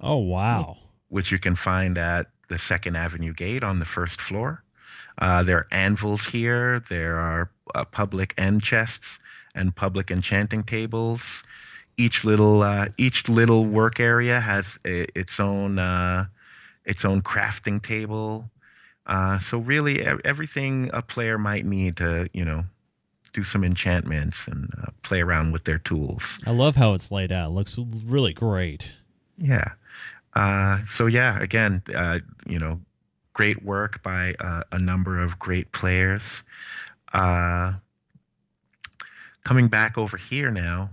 Oh, 0.00 0.16
wow. 0.18 0.78
which 1.08 1.30
you 1.30 1.38
can 1.38 1.54
find 1.56 1.98
at 1.98 2.28
the 2.48 2.58
Second 2.58 2.96
Avenue 2.96 3.32
Gate 3.32 3.62
on 3.62 3.78
the 3.78 3.84
first 3.84 4.20
floor. 4.20 4.62
Uh, 5.18 5.42
there 5.42 5.58
are 5.58 5.66
anvils 5.70 6.26
here. 6.26 6.82
There 6.88 7.16
are 7.18 7.50
uh, 7.74 7.84
public 7.84 8.32
end 8.38 8.62
chests 8.62 9.18
and 9.54 9.74
public 9.76 10.10
enchanting 10.10 10.62
tables. 10.64 11.42
Each 11.96 12.24
little 12.24 12.62
uh, 12.62 12.88
each 12.96 13.28
little 13.28 13.66
work 13.66 14.00
area 14.00 14.40
has 14.40 14.78
a, 14.86 15.06
its 15.18 15.38
own 15.38 15.78
uh, 15.78 16.26
its 16.86 17.04
own 17.04 17.20
crafting 17.20 17.82
table. 17.82 18.50
Uh, 19.06 19.38
so 19.38 19.58
really, 19.58 20.02
everything 20.24 20.88
a 20.94 21.02
player 21.02 21.36
might 21.36 21.66
need 21.66 21.96
to 21.98 22.28
you 22.32 22.44
know 22.44 22.64
do 23.32 23.44
some 23.44 23.64
enchantments 23.64 24.46
and 24.46 24.72
uh, 24.82 24.90
play 25.02 25.20
around 25.20 25.52
with 25.52 25.64
their 25.64 25.78
tools. 25.78 26.38
I 26.46 26.50
love 26.50 26.76
how 26.76 26.94
it's 26.94 27.10
laid 27.10 27.32
out. 27.32 27.50
It 27.50 27.54
looks 27.54 27.78
really 27.78 28.32
great. 28.32 28.92
Yeah. 29.38 29.72
Uh, 30.34 30.80
so 30.88 31.06
yeah, 31.06 31.40
again, 31.40 31.82
uh, 31.94 32.20
you 32.46 32.58
know, 32.58 32.80
great 33.32 33.64
work 33.64 34.02
by 34.02 34.34
uh, 34.40 34.62
a 34.72 34.78
number 34.78 35.20
of 35.20 35.38
great 35.38 35.72
players. 35.72 36.42
Uh, 37.12 37.74
coming 39.44 39.68
back 39.68 39.96
over 39.96 40.16
here 40.16 40.50
now, 40.50 40.90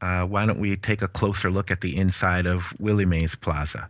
uh, 0.00 0.24
why 0.26 0.44
don't 0.44 0.60
we 0.60 0.76
take 0.76 1.02
a 1.02 1.08
closer 1.08 1.50
look 1.50 1.70
at 1.70 1.80
the 1.80 1.96
inside 1.96 2.46
of 2.46 2.74
Willie 2.78 3.06
Mays 3.06 3.34
Plaza? 3.34 3.88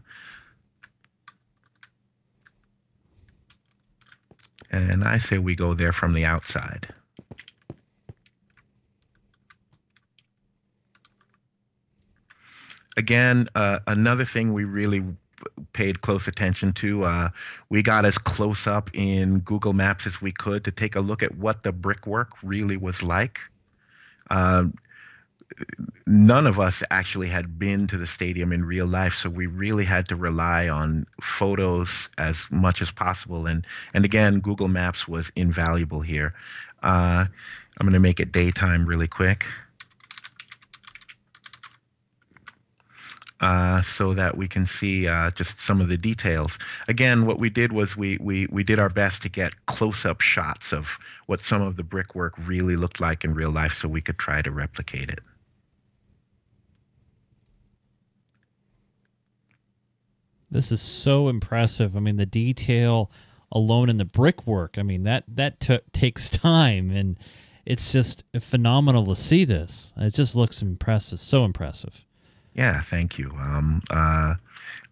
And 4.70 5.04
I 5.04 5.18
say 5.18 5.38
we 5.38 5.54
go 5.54 5.74
there 5.74 5.92
from 5.92 6.14
the 6.14 6.24
outside. 6.24 6.88
Again, 12.96 13.48
uh, 13.54 13.80
another 13.86 14.24
thing 14.24 14.52
we 14.52 14.64
really 14.64 15.04
paid 15.72 16.00
close 16.00 16.26
attention 16.26 16.72
to. 16.72 17.04
Uh, 17.04 17.28
we 17.68 17.82
got 17.82 18.04
as 18.04 18.18
close 18.18 18.66
up 18.66 18.90
in 18.94 19.40
Google 19.40 19.72
Maps 19.72 20.06
as 20.06 20.20
we 20.20 20.32
could 20.32 20.64
to 20.64 20.70
take 20.70 20.96
a 20.96 21.00
look 21.00 21.22
at 21.22 21.36
what 21.36 21.62
the 21.62 21.72
brickwork 21.72 22.30
really 22.42 22.76
was 22.76 23.02
like. 23.02 23.40
Um, 24.30 24.74
none 26.06 26.46
of 26.46 26.58
us 26.58 26.82
actually 26.90 27.28
had 27.28 27.58
been 27.58 27.86
to 27.88 27.98
the 27.98 28.06
stadium 28.06 28.52
in 28.52 28.64
real 28.64 28.86
life, 28.86 29.14
so 29.14 29.28
we 29.28 29.46
really 29.46 29.84
had 29.84 30.08
to 30.08 30.16
rely 30.16 30.68
on 30.68 31.06
photos 31.20 32.08
as 32.18 32.46
much 32.50 32.80
as 32.80 32.90
possible. 32.90 33.46
And 33.46 33.66
and 33.92 34.04
again, 34.04 34.40
Google 34.40 34.68
Maps 34.68 35.06
was 35.06 35.30
invaluable 35.36 36.00
here. 36.00 36.34
Uh, 36.82 37.26
I'm 37.78 37.86
going 37.86 37.92
to 37.92 38.00
make 38.00 38.20
it 38.20 38.32
daytime 38.32 38.86
really 38.86 39.08
quick. 39.08 39.46
Uh, 43.44 43.82
so 43.82 44.14
that 44.14 44.38
we 44.38 44.48
can 44.48 44.64
see 44.64 45.06
uh, 45.06 45.30
just 45.32 45.60
some 45.60 45.82
of 45.82 45.90
the 45.90 45.98
details. 45.98 46.58
Again, 46.88 47.26
what 47.26 47.38
we 47.38 47.50
did 47.50 47.74
was 47.74 47.94
we, 47.94 48.16
we, 48.18 48.46
we 48.46 48.64
did 48.64 48.80
our 48.80 48.88
best 48.88 49.20
to 49.20 49.28
get 49.28 49.66
close 49.66 50.06
up 50.06 50.22
shots 50.22 50.72
of 50.72 50.96
what 51.26 51.40
some 51.40 51.60
of 51.60 51.76
the 51.76 51.82
brickwork 51.82 52.32
really 52.38 52.74
looked 52.74 53.02
like 53.02 53.22
in 53.22 53.34
real 53.34 53.50
life 53.50 53.74
so 53.74 53.86
we 53.86 54.00
could 54.00 54.18
try 54.18 54.40
to 54.40 54.50
replicate 54.50 55.10
it. 55.10 55.18
This 60.50 60.72
is 60.72 60.80
so 60.80 61.28
impressive. 61.28 61.98
I 61.98 62.00
mean, 62.00 62.16
the 62.16 62.24
detail 62.24 63.10
alone 63.52 63.90
in 63.90 63.98
the 63.98 64.06
brickwork. 64.06 64.78
I 64.78 64.82
mean, 64.82 65.02
that 65.02 65.24
that 65.28 65.60
t- 65.60 65.80
takes 65.92 66.30
time, 66.30 66.90
and 66.90 67.18
it's 67.66 67.92
just 67.92 68.24
phenomenal 68.40 69.04
to 69.06 69.16
see 69.16 69.44
this. 69.44 69.92
It 69.98 70.14
just 70.14 70.34
looks 70.34 70.62
impressive. 70.62 71.20
So 71.20 71.44
impressive. 71.44 72.06
Yeah, 72.54 72.80
thank 72.80 73.18
you. 73.18 73.30
Um, 73.30 73.82
uh, 73.90 74.34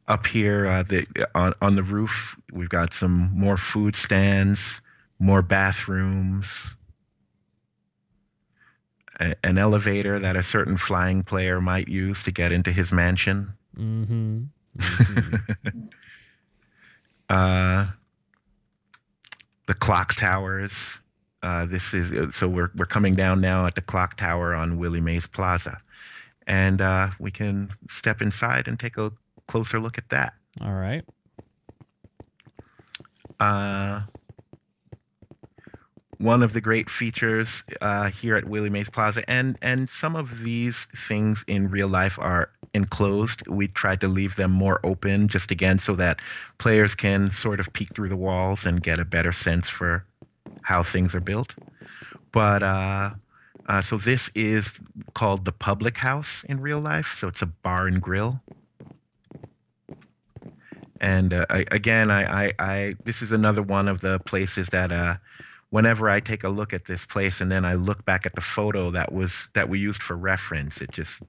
up 0.09 0.27
here 0.27 0.67
uh, 0.67 0.83
the, 0.83 1.07
on, 1.35 1.55
on 1.63 1.77
the 1.77 1.83
roof, 1.83 2.37
we've 2.53 2.69
got 2.69 2.93
some 2.93 3.31
more 3.35 3.57
food 3.57 3.95
stands, 3.95 4.81
more 5.19 5.43
bathrooms, 5.43 6.75
a, 9.21 9.35
an 9.45 9.59
elevator 9.59 10.19
that 10.19 10.37
a 10.37 10.43
certain 10.43 10.77
flying 10.77 11.23
player 11.23 11.61
might 11.61 11.89
use 11.89 12.23
to 12.25 12.33
get 12.33 12.53
into 12.53 12.73
his 12.73 12.93
mansion. 12.93 13.53
Mm-hmm. 13.77 14.43
uh, 17.29 17.87
the 19.67 19.75
clock 19.75 20.15
towers, 20.15 20.99
uh, 21.43 21.67
this 21.67 21.95
is 21.95 22.35
so 22.35 22.49
we're 22.49 22.71
we're 22.77 22.87
coming 22.87 23.15
down 23.15 23.41
now 23.41 23.67
at 23.67 23.75
the 23.75 23.81
clock 23.81 24.17
tower 24.17 24.55
on 24.55 24.79
Willie 24.79 25.01
Mays 25.01 25.27
Plaza, 25.27 25.81
and 26.47 26.81
uh, 26.81 27.11
we 27.19 27.31
can 27.31 27.71
step 27.89 28.23
inside 28.23 28.69
and 28.69 28.79
take 28.79 28.97
a 28.97 29.13
closer 29.49 29.81
look 29.81 29.99
at 29.99 30.09
that. 30.11 30.35
All 30.61 30.73
right. 30.73 31.05
Uh, 33.41 34.03
one 36.19 36.43
of 36.43 36.53
the 36.53 36.61
great 36.61 36.89
features 36.89 37.65
uh, 37.81 38.09
here 38.09 38.37
at 38.37 38.45
Willie 38.45 38.71
Mays 38.71 38.89
Plaza, 38.89 39.29
and 39.29 39.59
and 39.61 39.89
some 39.91 40.15
of 40.15 40.45
these 40.45 40.87
things 41.09 41.45
in 41.49 41.69
real 41.69 41.89
life 41.89 42.19
are 42.19 42.51
enclosed. 42.75 43.47
We 43.49 43.67
tried 43.67 44.01
to 44.03 44.09
leave 44.09 44.37
them 44.37 44.53
more 44.53 44.79
open, 44.85 45.27
just 45.27 45.51
again 45.51 45.79
so 45.79 45.97
that 45.97 46.21
players 46.59 46.95
can 46.95 47.33
sort 47.33 47.59
of 47.59 47.73
peek 47.73 47.93
through 47.93 48.09
the 48.09 48.17
walls 48.17 48.65
and 48.65 48.83
get 48.83 49.01
a 49.01 49.05
better 49.05 49.33
sense 49.33 49.69
for 49.69 50.05
how 50.63 50.85
things 50.85 51.15
are 51.15 51.21
built. 51.21 51.55
But 52.31 52.63
uh, 52.63 53.11
uh, 53.73 53.81
so 53.81 53.97
this 53.97 54.29
is 54.35 54.81
called 55.15 55.47
the 55.47 55.53
Public 55.53 55.97
House 55.97 56.45
in 56.47 56.61
real 56.61 56.79
life. 56.79 57.17
So 57.19 57.27
it's 57.27 57.41
a 57.41 57.47
bar 57.47 57.87
and 57.87 58.03
grill. 58.03 58.43
And 61.01 61.33
uh, 61.33 61.47
I, 61.49 61.65
again, 61.71 62.11
I, 62.11 62.49
I, 62.49 62.53
I, 62.59 62.95
this 63.05 63.23
is 63.23 63.33
another 63.33 63.63
one 63.63 63.89
of 63.89 64.03
the 64.03 64.19
places 64.19 64.69
that 64.69 64.93
uh, 64.93 65.15
whenever 65.71 66.11
I 66.11 66.21
take 66.21 66.45
a 66.45 66.51
look 66.51 66.75
at 66.75 66.85
this 66.85 67.07
place 67.07 67.41
and 67.41 67.51
then 67.51 67.65
I 67.65 67.73
look 67.73 68.05
back 68.05 68.27
at 68.27 68.35
the 68.35 68.43
photo 68.43 68.91
that 68.91 69.11
was 69.11 69.49
that 69.55 69.71
we 69.71 69.79
used 69.79 70.03
for 70.03 70.17
reference, 70.17 70.83
it 70.83 70.91
just 70.93 71.23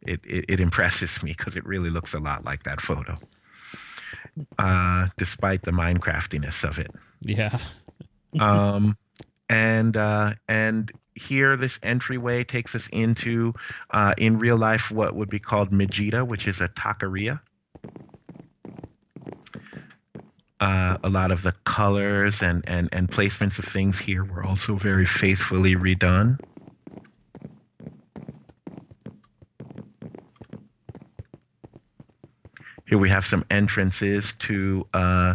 it 0.00 0.20
it, 0.24 0.44
it 0.48 0.60
impresses 0.60 1.24
me 1.24 1.34
because 1.36 1.56
it 1.56 1.66
really 1.66 1.90
looks 1.90 2.14
a 2.14 2.20
lot 2.20 2.44
like 2.44 2.62
that 2.62 2.80
photo, 2.80 3.18
uh, 4.60 5.08
despite 5.16 5.62
the 5.62 5.72
Minecraftiness 5.72 6.62
of 6.62 6.78
it. 6.78 6.92
Yeah. 7.20 7.58
Um, 8.38 8.96
and 9.48 9.96
uh, 9.96 10.34
and 10.48 10.92
here 11.14 11.56
this 11.56 11.78
entryway 11.82 12.44
takes 12.44 12.74
us 12.74 12.88
into 12.92 13.54
uh, 13.90 14.14
in 14.18 14.38
real 14.38 14.56
life 14.56 14.90
what 14.90 15.14
would 15.14 15.30
be 15.30 15.38
called 15.38 15.70
Mijita, 15.70 16.26
which 16.26 16.46
is 16.46 16.60
a 16.60 16.68
taqueria. 16.68 17.40
Uh, 20.60 20.96
a 21.02 21.08
lot 21.08 21.30
of 21.30 21.42
the 21.42 21.52
colors 21.64 22.42
and, 22.42 22.64
and, 22.66 22.88
and 22.92 23.10
placements 23.10 23.58
of 23.58 23.64
things 23.64 23.98
here 23.98 24.24
were 24.24 24.42
also 24.42 24.76
very 24.76 25.04
faithfully 25.04 25.74
redone. 25.74 26.38
Here 32.86 32.98
we 32.98 33.08
have 33.10 33.26
some 33.26 33.44
entrances 33.50 34.34
to 34.40 34.86
uh, 34.94 35.34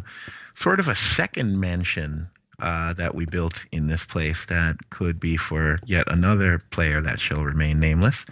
sort 0.56 0.80
of 0.80 0.88
a 0.88 0.96
second 0.96 1.60
mansion 1.60 2.30
uh, 2.62 2.94
that 2.94 3.16
we 3.16 3.26
built 3.26 3.66
in 3.72 3.88
this 3.88 4.06
place 4.06 4.46
that 4.46 4.90
could 4.90 5.20
be 5.20 5.38
for 5.38 5.80
yet 5.86 6.12
another 6.12 6.60
player 6.72 7.02
that 7.02 7.20
shall 7.20 7.44
remain 7.44 7.80
nameless. 7.80 8.26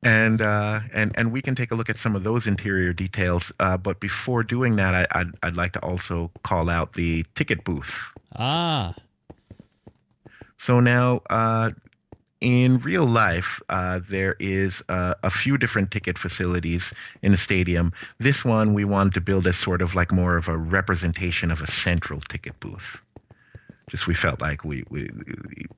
and 0.03 0.41
uh, 0.41 0.81
and 0.93 1.11
and 1.15 1.31
we 1.31 1.41
can 1.41 1.55
take 1.55 1.71
a 1.71 1.75
look 1.75 1.89
at 1.89 1.97
some 1.97 2.15
of 2.15 2.23
those 2.23 2.45
interior 2.47 2.93
details. 2.93 3.51
Uh, 3.59 3.77
but 3.77 3.99
before 3.99 4.43
doing 4.43 4.75
that, 4.75 4.93
I, 4.93 5.07
I'd, 5.19 5.31
I'd 5.43 5.55
like 5.55 5.73
to 5.73 5.79
also 5.79 6.31
call 6.43 6.69
out 6.69 6.93
the 6.93 7.25
ticket 7.35 7.63
booth. 7.63 8.11
Ah. 8.35 8.93
So 10.57 10.79
now, 10.79 11.21
uh, 11.29 11.71
in 12.45 12.77
real 12.77 13.07
life, 13.07 13.59
uh, 13.69 13.99
there 14.07 14.35
is 14.39 14.83
uh, 14.87 15.15
a 15.23 15.31
few 15.31 15.57
different 15.57 15.89
ticket 15.89 16.15
facilities 16.15 16.93
in 17.23 17.33
a 17.33 17.37
stadium. 17.37 17.91
This 18.19 18.45
one 18.45 18.75
we 18.75 18.85
wanted 18.85 19.15
to 19.15 19.21
build 19.21 19.47
as 19.47 19.57
sort 19.57 19.81
of 19.81 19.95
like 19.95 20.11
more 20.11 20.37
of 20.37 20.47
a 20.47 20.55
representation 20.55 21.49
of 21.49 21.59
a 21.59 21.65
central 21.65 22.21
ticket 22.21 22.59
booth. 22.59 23.01
Just 23.89 24.05
we 24.05 24.13
felt 24.13 24.41
like 24.41 24.63
we 24.63 24.83
we 24.91 25.09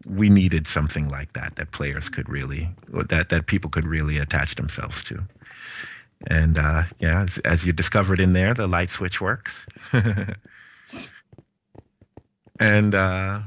we 0.05 0.29
needed 0.29 0.67
something 0.67 1.07
like 1.07 1.31
that 1.33 1.55
that 1.55 1.71
players 1.71 2.09
could 2.09 2.27
really 2.27 2.69
that 2.89 3.29
that 3.29 3.45
people 3.45 3.69
could 3.69 3.87
really 3.87 4.17
attach 4.17 4.55
themselves 4.55 5.05
to. 5.05 5.23
And 6.29 6.57
uh, 6.57 6.83
yeah, 6.99 7.23
as, 7.23 7.37
as 7.39 7.65
you 7.65 7.71
discovered 7.71 8.19
in 8.19 8.33
there, 8.33 8.53
the 8.53 8.67
light 8.67 8.89
switch 8.89 9.21
works. 9.21 9.65
and 12.59 12.93
uh, 12.93 13.39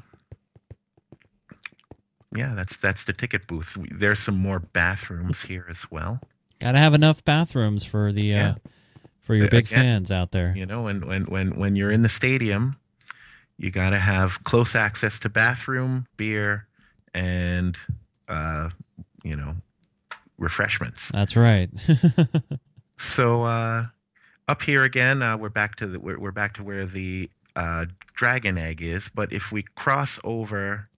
yeah, 2.35 2.55
that's 2.55 2.77
that's 2.77 3.05
the 3.05 3.13
ticket 3.13 3.47
booth. 3.47 3.77
There's 3.91 4.21
some 4.21 4.37
more 4.37 4.59
bathrooms 4.61 5.43
here 5.43 5.67
as 5.71 5.91
well. 5.91 6.21
Got 6.61 6.73
to 6.73 6.79
have 6.79 6.95
enough 6.95 7.25
bathrooms 7.25 7.85
for 7.85 8.13
the 8.13 8.23
Yeah. 8.25 8.51
uh, 8.51 8.55
for 9.21 9.35
your 9.35 9.49
big 9.49 9.67
Again, 9.67 9.79
fans 9.81 10.11
out 10.11 10.33
there. 10.33 10.53
You 10.57 10.67
know, 10.67 10.87
and 10.87 11.05
when 11.05 11.25
when 11.25 11.57
when 11.59 11.77
you're 11.77 11.91
in 11.91 12.03
the 12.03 12.09
stadium, 12.09 12.77
you 13.59 13.71
got 13.71 13.91
to 13.91 13.99
have 13.99 14.43
close 14.45 14.75
access 14.75 15.19
to 15.21 15.29
bathroom, 15.29 16.07
beer, 16.17 16.67
and 17.15 17.77
uh, 18.29 18.71
you 19.23 19.37
know, 19.37 19.57
refreshments. 20.39 21.09
That's 21.13 21.37
right. 21.37 21.71
So 22.99 23.45
uh, 23.45 23.87
up 24.47 24.61
here 24.63 24.85
again, 24.85 25.23
uh, 25.23 25.39
we're 25.39 25.49
back 25.49 25.77
to 25.77 25.87
the 25.87 25.99
we're, 25.99 26.19
we're 26.21 26.33
back 26.33 26.53
to 26.57 26.63
where 26.63 26.85
the 26.85 27.31
uh, 27.57 27.87
dragon 28.13 28.59
egg 28.59 28.83
is. 28.83 29.09
But 29.15 29.33
if 29.33 29.51
we 29.51 29.63
cross 29.75 30.19
over, 30.23 30.90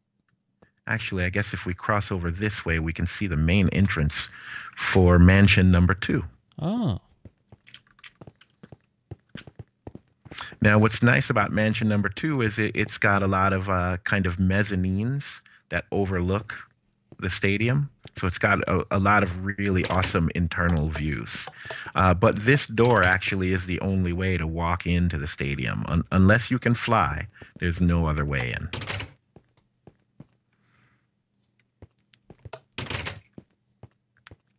actually, 0.86 1.24
I 1.24 1.30
guess 1.30 1.52
if 1.52 1.64
we 1.66 1.74
cross 1.74 2.10
over 2.10 2.30
this 2.30 2.64
way, 2.64 2.78
we 2.78 2.92
can 2.92 3.06
see 3.06 3.26
the 3.26 3.36
main 3.36 3.68
entrance 3.70 4.28
for 4.76 5.18
mansion 5.18 5.70
number 5.70 5.94
two. 5.94 6.24
oh. 6.58 7.00
Now, 10.60 10.78
what's 10.78 11.02
nice 11.02 11.28
about 11.28 11.50
mansion 11.50 11.88
number 11.88 12.08
two 12.08 12.40
is 12.40 12.56
it, 12.56 12.76
it's 12.76 12.96
got 12.96 13.20
a 13.22 13.26
lot 13.26 13.52
of 13.52 13.68
uh, 13.68 13.96
kind 14.04 14.26
of 14.26 14.36
mezzanines 14.36 15.40
that 15.70 15.86
overlook 15.90 16.54
the 17.18 17.30
stadium. 17.30 17.90
So 18.16 18.28
it's 18.28 18.38
got 18.38 18.60
a, 18.68 18.84
a 18.92 19.00
lot 19.00 19.24
of 19.24 19.44
really 19.44 19.84
awesome 19.86 20.30
internal 20.36 20.88
views. 20.88 21.46
Uh, 21.96 22.14
but 22.14 22.44
this 22.44 22.66
door 22.66 23.02
actually 23.02 23.52
is 23.52 23.66
the 23.66 23.80
only 23.80 24.12
way 24.12 24.36
to 24.36 24.46
walk 24.46 24.86
into 24.86 25.18
the 25.18 25.26
stadium. 25.26 25.84
Un- 25.88 26.04
unless 26.12 26.50
you 26.50 26.60
can 26.60 26.74
fly, 26.74 27.26
there's 27.58 27.80
no 27.80 28.06
other 28.06 28.24
way 28.24 28.54
in. 28.56 28.68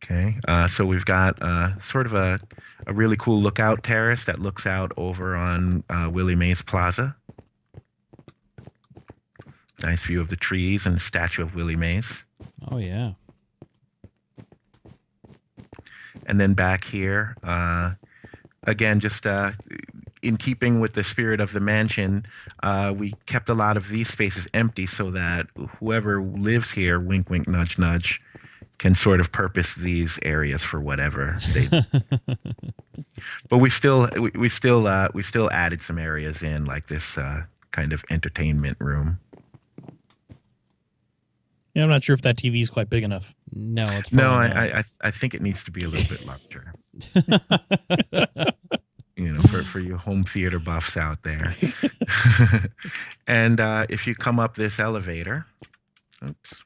Okay, 0.04 0.36
uh, 0.46 0.68
so 0.68 0.84
we've 0.84 1.04
got 1.06 1.40
uh, 1.40 1.80
sort 1.80 2.04
of 2.04 2.12
a, 2.12 2.38
a 2.86 2.92
really 2.92 3.16
cool 3.16 3.40
lookout 3.40 3.82
terrace 3.82 4.26
that 4.26 4.38
looks 4.38 4.66
out 4.66 4.92
over 4.98 5.34
on 5.34 5.82
uh, 5.88 6.10
Willie 6.12 6.36
Mays 6.36 6.60
Plaza. 6.60 7.16
Nice 9.82 10.02
view 10.02 10.20
of 10.20 10.28
the 10.28 10.36
trees 10.36 10.84
and 10.84 10.96
the 10.96 11.00
statue 11.00 11.42
of 11.42 11.54
Willie 11.54 11.76
Mays. 11.76 12.24
Oh 12.70 12.76
yeah. 12.76 13.12
And 16.26 16.38
then 16.38 16.52
back 16.52 16.84
here, 16.84 17.36
uh, 17.42 17.92
again, 18.64 19.00
just 19.00 19.26
uh, 19.26 19.52
in 20.22 20.36
keeping 20.36 20.80
with 20.80 20.92
the 20.92 21.04
spirit 21.04 21.40
of 21.40 21.54
the 21.54 21.60
mansion, 21.60 22.26
uh, 22.62 22.92
we 22.94 23.14
kept 23.24 23.48
a 23.48 23.54
lot 23.54 23.78
of 23.78 23.88
these 23.88 24.08
spaces 24.08 24.46
empty 24.52 24.86
so 24.86 25.10
that 25.12 25.46
whoever 25.78 26.22
lives 26.22 26.72
here, 26.72 27.00
wink, 27.00 27.30
wink, 27.30 27.48
nudge, 27.48 27.78
nudge, 27.78 28.20
can 28.78 28.94
sort 28.94 29.20
of 29.20 29.32
purpose 29.32 29.74
these 29.74 30.18
areas 30.22 30.62
for 30.62 30.80
whatever 30.80 31.38
they. 31.52 31.68
but 33.48 33.58
we 33.58 33.70
still, 33.70 34.08
we, 34.18 34.30
we 34.34 34.48
still, 34.48 34.86
uh, 34.86 35.08
we 35.14 35.22
still 35.22 35.50
added 35.50 35.80
some 35.80 35.98
areas 35.98 36.42
in, 36.42 36.64
like 36.64 36.88
this 36.88 37.16
uh, 37.16 37.42
kind 37.70 37.92
of 37.92 38.04
entertainment 38.10 38.76
room. 38.80 39.18
Yeah, 41.74 41.82
I'm 41.82 41.88
not 41.88 42.04
sure 42.04 42.14
if 42.14 42.22
that 42.22 42.36
TV 42.36 42.62
is 42.62 42.70
quite 42.70 42.88
big 42.88 43.02
enough. 43.02 43.34
No, 43.52 43.84
it's 43.84 44.12
No, 44.12 44.30
I. 44.30 44.46
I, 44.46 44.64
I, 44.78 44.84
I 45.02 45.10
think 45.10 45.34
it 45.34 45.42
needs 45.42 45.64
to 45.64 45.70
be 45.70 45.82
a 45.82 45.88
little 45.88 46.08
bit 46.08 46.24
larger. 46.24 46.72
you 49.16 49.32
know, 49.32 49.42
for, 49.42 49.64
for 49.64 49.80
you 49.80 49.96
home 49.96 50.24
theater 50.24 50.58
buffs 50.58 50.96
out 50.96 51.22
there. 51.22 51.54
and 53.26 53.60
uh, 53.60 53.86
if 53.88 54.06
you 54.06 54.14
come 54.14 54.38
up 54.38 54.54
this 54.54 54.78
elevator, 54.78 55.46
oops. 56.24 56.63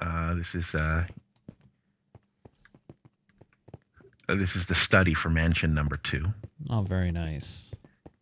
Uh, 0.00 0.34
this 0.34 0.54
is 0.54 0.74
uh, 0.74 1.04
uh, 4.28 4.34
this 4.34 4.56
is 4.56 4.66
the 4.66 4.74
study 4.74 5.12
for 5.14 5.28
mansion 5.28 5.74
number 5.74 5.96
two. 5.96 6.26
oh, 6.70 6.82
very 6.82 7.10
nice. 7.10 7.72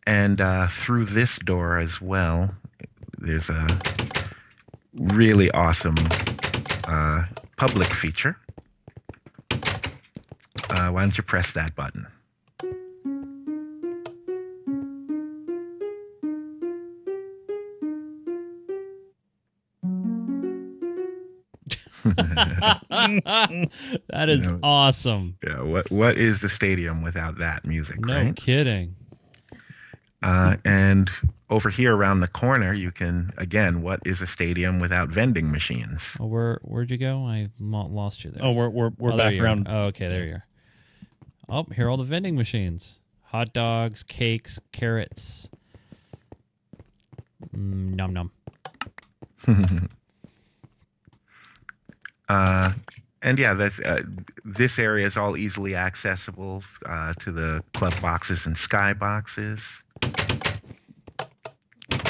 And 0.05 0.41
uh, 0.41 0.67
through 0.67 1.05
this 1.05 1.37
door 1.37 1.77
as 1.77 2.01
well, 2.01 2.55
there's 3.19 3.49
a 3.49 3.79
really 4.93 5.51
awesome 5.51 5.95
uh, 6.87 7.25
public 7.57 7.87
feature. 7.87 8.35
Uh, 9.51 10.89
why 10.89 11.01
don't 11.01 11.17
you 11.17 11.23
press 11.23 11.51
that 11.51 11.75
button? 11.75 12.07
that 24.09 24.29
is 24.29 24.45
You 24.45 24.51
know, 24.53 24.59
awesome. 24.63 25.37
Yeah, 25.47 25.61
what 25.63 25.89
what 25.91 26.17
is 26.17 26.41
the 26.41 26.49
stadium 26.49 27.01
without 27.01 27.37
that 27.39 27.65
music, 27.65 27.99
No 27.99 28.13
right? 28.15 28.35
kidding. 28.35 28.95
Uh, 30.21 30.57
and 30.65 31.09
over 31.49 31.69
here 31.69 31.95
around 31.95 32.19
the 32.19 32.27
corner, 32.27 32.73
you 32.73 32.91
can 32.91 33.31
again, 33.37 33.81
what 33.81 34.01
is 34.05 34.21
a 34.21 34.27
stadium 34.27 34.79
without 34.79 35.09
vending 35.09 35.51
machines? 35.51 36.15
Oh, 36.19 36.25
where 36.27 36.59
where'd 36.63 36.91
you 36.91 36.97
go? 36.97 37.25
I 37.25 37.49
lost 37.59 38.23
you 38.23 38.31
there. 38.31 38.43
Oh, 38.45 38.51
we're 38.51 38.69
we're 38.69 38.91
we're 38.97 39.13
Oh, 39.13 39.17
back 39.17 39.33
around. 39.35 39.67
Oh, 39.69 39.83
okay, 39.85 40.07
there 40.07 40.23
you 40.25 40.33
are. 40.33 40.45
Oh, 41.47 41.65
here 41.73 41.87
are 41.87 41.89
all 41.89 41.97
the 41.97 42.03
vending 42.03 42.35
machines: 42.35 42.99
hot 43.23 43.53
dogs, 43.53 44.03
cakes, 44.03 44.59
carrots. 44.71 45.49
Mm, 47.55 47.95
num 47.95 48.13
num. 48.13 48.31
Uh, 52.29 52.73
and 53.21 53.37
yeah, 53.37 53.53
that's, 53.53 53.79
uh, 53.79 54.03
this 54.45 54.79
area 54.79 55.05
is 55.05 55.17
all 55.17 55.35
easily 55.35 55.75
accessible 55.75 56.63
uh, 56.85 57.13
to 57.15 57.31
the 57.31 57.63
club 57.73 57.99
boxes 58.01 58.45
and 58.45 58.55
sky 58.55 58.93
boxes. 58.93 59.61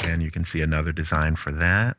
And 0.04 0.22
you 0.22 0.30
can 0.30 0.44
see 0.44 0.60
another 0.60 0.92
design 0.92 1.36
for 1.36 1.50
that. 1.52 1.96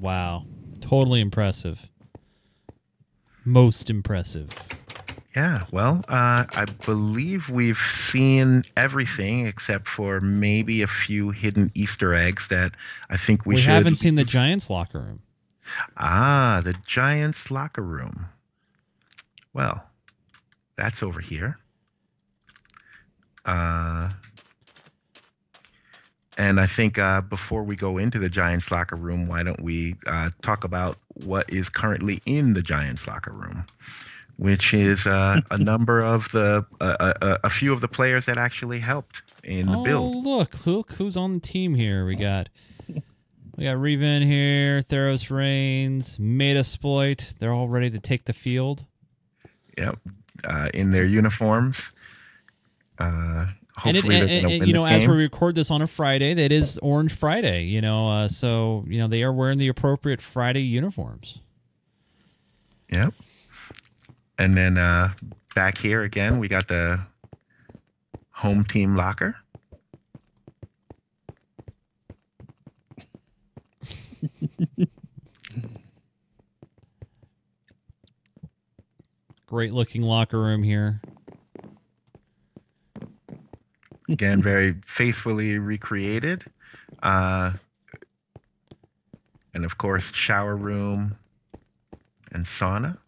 Wow, 0.00 0.46
totally 0.80 1.20
impressive. 1.20 1.90
Most 3.44 3.90
impressive. 3.90 4.48
Yeah, 5.36 5.66
well, 5.70 6.04
uh, 6.08 6.44
I 6.52 6.64
believe 6.84 7.48
we've 7.50 7.78
seen 7.78 8.64
everything 8.76 9.46
except 9.46 9.86
for 9.86 10.20
maybe 10.20 10.82
a 10.82 10.88
few 10.88 11.30
hidden 11.30 11.70
Easter 11.74 12.14
eggs 12.14 12.48
that 12.48 12.72
I 13.08 13.16
think 13.16 13.46
we, 13.46 13.54
We, 13.54 13.60
should. 13.60 13.68
We 13.68 13.74
haven't 13.74 13.96
seen 13.96 14.16
the 14.16 14.24
Giants 14.24 14.68
locker 14.68 14.98
room. 14.98 15.20
Ah, 15.96 16.60
the 16.62 16.74
Giants 16.86 17.50
locker 17.50 17.82
room. 17.82 18.26
Well, 19.52 19.84
that's 20.76 21.02
over 21.02 21.20
here. 21.20 21.58
Uh, 23.44 24.10
and 26.38 26.60
I 26.60 26.66
think 26.66 26.98
uh, 26.98 27.20
before 27.20 27.62
we 27.62 27.76
go 27.76 27.98
into 27.98 28.18
the 28.18 28.28
Giants 28.28 28.70
locker 28.70 28.96
room, 28.96 29.26
why 29.26 29.42
don't 29.42 29.62
we 29.62 29.96
uh, 30.06 30.30
talk 30.42 30.64
about 30.64 30.96
what 31.24 31.50
is 31.52 31.68
currently 31.68 32.22
in 32.24 32.54
the 32.54 32.62
Giants 32.62 33.06
locker 33.06 33.32
room, 33.32 33.66
which 34.36 34.72
is 34.72 35.06
uh, 35.06 35.40
a 35.50 35.58
number 35.58 36.00
of 36.00 36.30
the 36.32 36.64
a 36.80 37.50
few 37.50 37.72
of 37.72 37.80
the 37.80 37.88
players 37.88 38.26
that 38.26 38.38
actually 38.38 38.78
helped 38.78 39.22
in 39.42 39.66
the 39.66 39.78
build. 39.78 39.86
oh, 39.86 40.22
build. 40.22 40.24
look, 40.24 40.66
look 40.66 40.92
who's 40.92 41.16
on 41.16 41.34
the 41.34 41.40
team 41.40 41.74
here. 41.74 42.06
We 42.06 42.16
got 42.16 42.48
we 43.60 43.66
got 43.66 43.76
Reven 43.76 44.24
here, 44.24 44.80
Theros 44.80 45.30
Reigns, 45.30 46.16
Metasploit. 46.16 47.36
They're 47.38 47.52
all 47.52 47.68
ready 47.68 47.90
to 47.90 47.98
take 47.98 48.24
the 48.24 48.32
field. 48.32 48.86
Yep, 49.76 49.98
uh, 50.44 50.70
in 50.72 50.92
their 50.92 51.04
uniforms. 51.04 51.90
Uh, 52.98 53.48
and, 53.84 53.96
it, 53.96 54.00
hopefully, 54.00 54.16
and, 54.16 54.28
they're 54.28 54.36
and- 54.38 54.48
to 54.48 54.54
and, 54.54 54.66
you 54.66 54.72
know, 54.72 54.86
as 54.86 55.06
we 55.06 55.14
record 55.14 55.56
this 55.56 55.70
on 55.70 55.82
a 55.82 55.86
Friday, 55.86 56.32
that 56.32 56.50
is 56.50 56.78
Orange 56.78 57.12
Friday. 57.12 57.64
You 57.64 57.82
know, 57.82 58.08
uh, 58.08 58.28
so 58.28 58.86
you 58.88 58.98
know 58.98 59.08
they 59.08 59.22
are 59.22 59.32
wearing 59.32 59.58
the 59.58 59.68
appropriate 59.68 60.22
Friday 60.22 60.62
uniforms. 60.62 61.40
Yep. 62.90 63.12
And 64.38 64.54
then 64.54 64.78
uh, 64.78 65.12
back 65.54 65.76
here 65.76 66.02
again, 66.02 66.38
we 66.38 66.48
got 66.48 66.68
the 66.68 67.00
home 68.30 68.64
team 68.64 68.96
locker. 68.96 69.36
Great 79.46 79.72
looking 79.72 80.02
locker 80.02 80.38
room 80.38 80.62
here. 80.62 81.00
Again, 84.08 84.40
very 84.42 84.76
faithfully 84.84 85.58
recreated. 85.58 86.44
Uh, 87.02 87.52
and 89.54 89.64
of 89.64 89.78
course, 89.78 90.12
shower 90.12 90.56
room 90.56 91.16
and 92.32 92.44
sauna. 92.44 92.98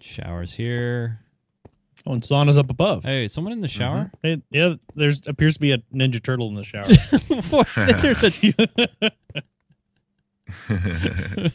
Showers 0.00 0.54
here. 0.54 1.20
Oh, 2.06 2.12
and 2.12 2.22
sauna's 2.22 2.56
up 2.56 2.70
above. 2.70 3.04
Hey, 3.04 3.26
someone 3.26 3.52
in 3.52 3.60
the 3.60 3.68
shower? 3.68 4.12
Hey, 4.22 4.40
yeah, 4.50 4.74
there's 4.94 5.26
appears 5.26 5.54
to 5.54 5.60
be 5.60 5.72
a 5.72 5.78
Ninja 5.92 6.22
Turtle 6.22 6.48
in 6.48 6.54
the 6.54 6.62
shower. 6.62 6.84
There's 8.00 8.22
a 8.22 9.10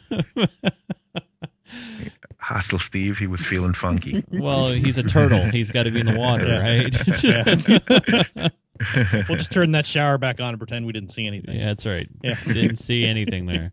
Hostile 2.37 2.79
Steve, 2.79 3.17
he 3.17 3.27
was 3.27 3.41
feeling 3.41 3.73
funky. 3.73 4.23
well, 4.31 4.69
he's 4.69 4.97
a 4.97 5.03
turtle. 5.03 5.45
He's 5.45 5.71
got 5.71 5.83
to 5.83 5.91
be 5.91 5.99
in 6.01 6.05
the 6.05 6.17
water, 6.17 6.45
right? 6.59 8.51
we'll 9.29 9.37
just 9.37 9.51
turn 9.51 9.71
that 9.71 9.85
shower 9.85 10.17
back 10.17 10.41
on 10.41 10.49
and 10.49 10.57
pretend 10.57 10.85
we 10.85 10.91
didn't 10.91 11.11
see 11.11 11.27
anything. 11.27 11.55
Yeah, 11.57 11.67
that's 11.67 11.85
right. 11.85 12.09
Yeah. 12.23 12.35
Didn't 12.47 12.77
see 12.77 13.05
anything 13.05 13.45
there. 13.45 13.71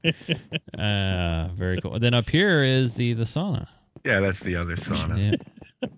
Uh, 0.79 1.49
very 1.55 1.81
cool. 1.81 1.99
Then 1.99 2.15
up 2.15 2.29
here 2.29 2.63
is 2.63 2.95
the 2.95 3.15
the 3.15 3.25
sauna. 3.25 3.67
yeah, 4.05 4.21
that's 4.21 4.41
the 4.41 4.57
other 4.57 4.77
sauna. 4.77 5.39
Yeah. 5.83 5.89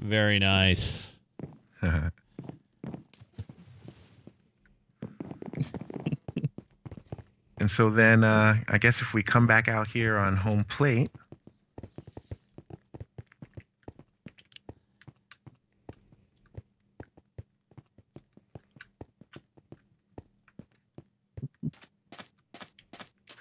Very 0.00 0.38
nice. 0.38 1.12
And 7.58 7.70
so 7.70 7.90
then 7.90 8.24
uh, 8.24 8.56
I 8.68 8.78
guess 8.78 9.00
if 9.00 9.14
we 9.14 9.22
come 9.22 9.46
back 9.46 9.68
out 9.68 9.88
here 9.88 10.16
on 10.16 10.36
home 10.36 10.64
plate, 10.64 11.10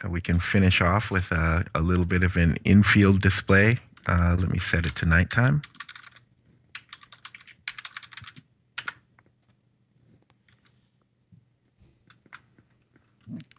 we 0.10 0.22
can 0.22 0.40
finish 0.40 0.80
off 0.80 1.10
with 1.10 1.31
uh, 1.31 1.64
a 1.73 1.81
little 1.81 2.06
bit 2.06 2.22
of 2.22 2.35
an 2.35 2.57
infield 2.64 3.22
display. 3.22 3.80
Uh, 4.06 4.35
let 4.38 4.49
me 4.49 4.60
set 4.60 4.85
it 4.85 4.95
to 4.95 5.06
nighttime. 5.06 5.61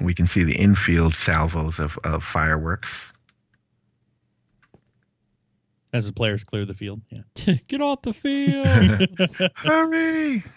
We 0.01 0.15
can 0.15 0.27
see 0.27 0.45
the 0.45 0.57
infield 0.57 1.15
salvos 1.15 1.79
of, 1.79 1.99
of 2.05 2.23
fireworks. 2.25 3.07
As 5.93 6.07
the 6.07 6.13
players 6.13 6.43
clear 6.43 6.65
the 6.65 6.75
field. 6.75 7.03
Yeah. 7.11 7.55
Get 7.69 7.81
off 7.81 8.03
the 8.03 8.13
field. 8.13 9.09
Hurry! 9.55 10.45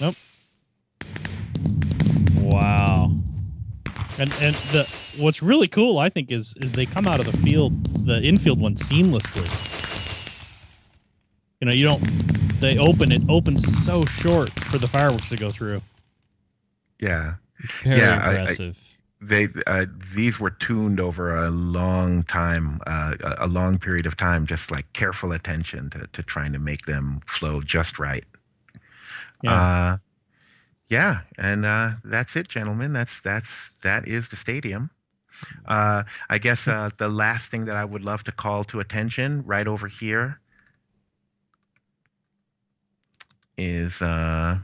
Nope. 0.00 0.16
Wow. 2.40 3.12
And 4.18 4.32
and 4.40 4.54
the 4.72 4.88
what's 5.16 5.42
really 5.42 5.68
cool, 5.68 5.98
I 5.98 6.08
think, 6.08 6.32
is 6.32 6.54
is 6.60 6.72
they 6.72 6.86
come 6.86 7.06
out 7.06 7.20
of 7.20 7.26
the 7.26 7.38
field, 7.38 7.72
the 8.04 8.20
infield 8.20 8.60
one, 8.60 8.74
seamlessly. 8.74 9.46
You 11.60 11.68
know, 11.68 11.72
you 11.72 11.88
don't. 11.88 12.31
They 12.62 12.78
open 12.78 13.10
it 13.10 13.22
opens 13.28 13.84
so 13.84 14.04
short 14.04 14.50
for 14.66 14.78
the 14.78 14.86
fireworks 14.86 15.28
to 15.30 15.36
go 15.36 15.50
through. 15.50 15.82
yeah, 17.00 17.34
Very 17.82 17.98
Yeah, 17.98 18.20
I- 18.24 18.30
I- 18.30 18.38
impressive. 18.38 18.78
they 19.20 19.48
uh, 19.66 19.86
these 20.14 20.38
were 20.38 20.50
tuned 20.50 21.00
over 21.00 21.34
a 21.36 21.50
long 21.50 22.22
time, 22.22 22.80
uh, 22.86 23.16
a 23.20 23.46
a 23.46 23.48
long 23.48 23.78
period 23.78 24.06
of 24.06 24.16
time, 24.16 24.46
just 24.46 24.70
like 24.70 24.92
careful 24.92 25.32
attention 25.32 25.90
to, 25.90 26.06
to 26.12 26.22
trying 26.22 26.52
to 26.52 26.58
make 26.60 26.86
them 26.86 27.20
flow 27.26 27.60
just 27.62 27.98
right. 27.98 28.24
Yeah. 29.42 29.52
Uh, 29.52 29.96
yeah, 30.88 31.20
and 31.38 31.64
uh, 31.64 31.92
that's 32.04 32.36
it, 32.36 32.46
gentlemen. 32.48 32.92
That's 32.92 33.20
that's 33.20 33.70
that 33.82 34.06
is 34.06 34.28
the 34.28 34.36
stadium. 34.36 34.90
Uh, 35.66 36.04
I 36.30 36.38
guess 36.38 36.68
uh, 36.68 36.90
the 36.98 37.08
last 37.08 37.50
thing 37.50 37.64
that 37.64 37.76
I 37.76 37.84
would 37.84 38.04
love 38.04 38.22
to 38.24 38.32
call 38.32 38.62
to 38.64 38.78
attention 38.78 39.42
right 39.44 39.66
over 39.66 39.88
here 39.88 40.38
is 43.56 44.00
uh, 44.02 44.58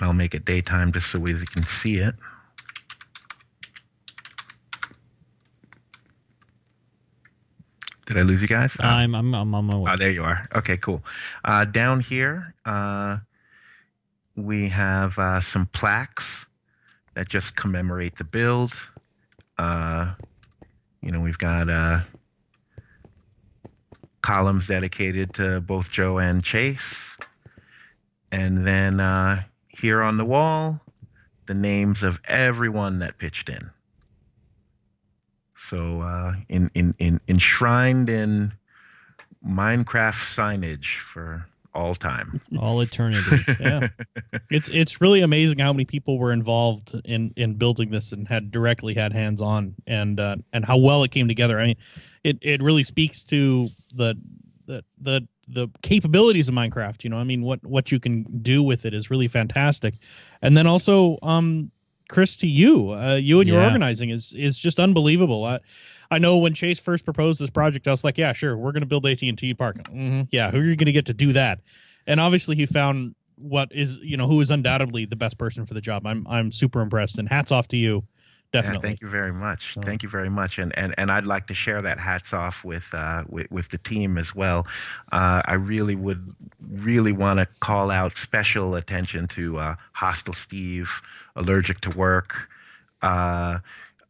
I'll 0.00 0.12
make 0.12 0.34
it 0.34 0.44
daytime 0.44 0.92
just 0.92 1.10
so 1.10 1.18
we 1.18 1.34
can 1.46 1.64
see 1.64 1.96
it. 1.96 2.14
Did 8.06 8.18
I 8.18 8.22
lose 8.22 8.40
you 8.40 8.48
guys? 8.48 8.76
Ah. 8.80 8.98
I'm 8.98 9.14
I'm 9.14 9.34
I'm 9.34 9.54
on 9.54 9.64
my 9.66 9.76
way. 9.76 9.90
Oh, 9.92 9.96
there 9.96 10.10
you 10.10 10.22
are. 10.22 10.48
Okay, 10.54 10.76
cool. 10.76 11.02
Uh, 11.44 11.64
down 11.64 12.00
here, 12.00 12.54
uh, 12.64 13.18
we 14.36 14.68
have 14.68 15.18
uh, 15.18 15.40
some 15.40 15.66
plaques 15.66 16.46
that 17.14 17.28
just 17.28 17.56
commemorate 17.56 18.16
the 18.16 18.24
build. 18.24 18.74
Uh, 19.58 20.14
you 21.02 21.10
know, 21.10 21.20
we've 21.20 21.38
got 21.38 21.68
uh, 21.68 22.00
columns 24.22 24.66
dedicated 24.66 25.34
to 25.34 25.60
both 25.60 25.90
Joe 25.90 26.18
and 26.18 26.42
Chase. 26.42 27.16
and 28.32 28.66
then 28.66 29.00
uh, 29.00 29.44
here 29.68 30.02
on 30.02 30.16
the 30.16 30.24
wall, 30.24 30.80
the 31.46 31.54
names 31.54 32.02
of 32.02 32.20
everyone 32.24 32.98
that 32.98 33.18
pitched 33.18 33.48
in. 33.48 33.70
So 35.56 36.00
uh, 36.00 36.34
in, 36.48 36.70
in, 36.74 36.94
in 36.98 37.20
enshrined 37.28 38.08
in 38.08 38.52
Minecraft 39.46 40.34
signage 40.34 40.98
for 40.98 41.46
all 41.76 41.94
time. 41.94 42.40
All 42.58 42.80
eternity. 42.80 43.44
Yeah. 43.60 43.88
it's 44.50 44.68
it's 44.70 45.00
really 45.00 45.20
amazing 45.20 45.58
how 45.58 45.72
many 45.72 45.84
people 45.84 46.18
were 46.18 46.32
involved 46.32 46.94
in 47.04 47.32
in 47.36 47.54
building 47.54 47.90
this 47.90 48.12
and 48.12 48.26
had 48.26 48.50
directly 48.50 48.94
had 48.94 49.12
hands 49.12 49.40
on 49.40 49.74
and 49.86 50.18
uh, 50.18 50.36
and 50.52 50.64
how 50.64 50.78
well 50.78 51.04
it 51.04 51.10
came 51.10 51.28
together. 51.28 51.60
I 51.60 51.66
mean, 51.66 51.76
it 52.24 52.38
it 52.42 52.62
really 52.62 52.84
speaks 52.84 53.22
to 53.24 53.68
the 53.94 54.14
the 54.66 54.82
the 55.00 55.26
the 55.48 55.68
capabilities 55.82 56.48
of 56.48 56.54
Minecraft. 56.54 57.04
You 57.04 57.10
know, 57.10 57.18
I 57.18 57.24
mean, 57.24 57.42
what 57.42 57.64
what 57.64 57.92
you 57.92 58.00
can 58.00 58.24
do 58.42 58.62
with 58.62 58.84
it 58.84 58.94
is 58.94 59.10
really 59.10 59.28
fantastic. 59.28 59.94
And 60.42 60.56
then 60.56 60.66
also, 60.66 61.18
um, 61.22 61.70
Chris, 62.08 62.36
to 62.38 62.46
you, 62.46 62.92
uh, 62.92 63.16
you 63.16 63.40
and 63.40 63.48
your 63.48 63.60
Yeah. 63.60 63.66
organizing 63.66 64.10
is 64.10 64.32
is 64.36 64.58
just 64.58 64.78
unbelievable. 64.78 65.44
I, 65.44 65.60
I 66.10 66.18
know 66.18 66.36
when 66.38 66.54
Chase 66.54 66.78
first 66.78 67.04
proposed 67.04 67.40
this 67.40 67.50
project, 67.50 67.88
I 67.88 67.90
was 67.90 68.04
like, 68.04 68.16
yeah, 68.16 68.32
sure, 68.32 68.56
we're 68.56 68.72
going 68.72 68.82
to 68.82 68.86
build 68.86 69.06
AT 69.06 69.22
and 69.22 69.36
T 69.36 69.52
Park. 69.54 69.86
hmm 69.88 70.22
Yeah, 70.30 70.50
who 70.50 70.58
are 70.58 70.64
you 70.64 70.76
going 70.76 70.86
to 70.86 70.92
get 70.92 71.06
to 71.06 71.14
do 71.14 71.32
that? 71.32 71.60
And 72.06 72.20
obviously, 72.20 72.54
he 72.56 72.66
found 72.66 73.14
what 73.38 73.70
is 73.72 73.98
you 73.98 74.16
know 74.16 74.26
who 74.26 74.40
is 74.40 74.50
undoubtedly 74.50 75.04
the 75.04 75.16
best 75.16 75.36
person 75.38 75.66
for 75.66 75.74
the 75.74 75.80
job. 75.80 76.06
I'm 76.06 76.26
I'm 76.28 76.52
super 76.52 76.80
impressed, 76.80 77.18
and 77.18 77.28
hats 77.28 77.50
off 77.50 77.68
to 77.68 77.76
you. 77.76 78.04
Yeah, 78.64 78.78
thank 78.80 79.00
you 79.00 79.08
very 79.08 79.32
much. 79.32 79.74
So- 79.74 79.82
Thank 79.82 80.02
you 80.02 80.08
very 80.08 80.28
much, 80.30 80.58
and 80.58 80.76
and 80.78 80.94
and 80.98 81.10
I'd 81.10 81.26
like 81.26 81.46
to 81.48 81.54
share 81.54 81.80
that 81.82 81.98
hats 81.98 82.32
off 82.32 82.64
with 82.64 82.86
uh, 82.92 83.24
with, 83.28 83.50
with 83.50 83.68
the 83.70 83.78
team 83.78 84.18
as 84.18 84.34
well. 84.34 84.66
Uh, 85.12 85.42
I 85.44 85.54
really 85.54 85.94
would 85.94 86.34
really 86.70 87.12
want 87.12 87.38
to 87.40 87.46
call 87.60 87.90
out 87.90 88.16
special 88.16 88.74
attention 88.74 89.26
to 89.28 89.58
uh, 89.58 89.76
Hostile 89.92 90.34
Steve, 90.34 91.00
Allergic 91.36 91.80
to 91.82 91.90
Work, 91.90 92.48
uh, 93.02 93.58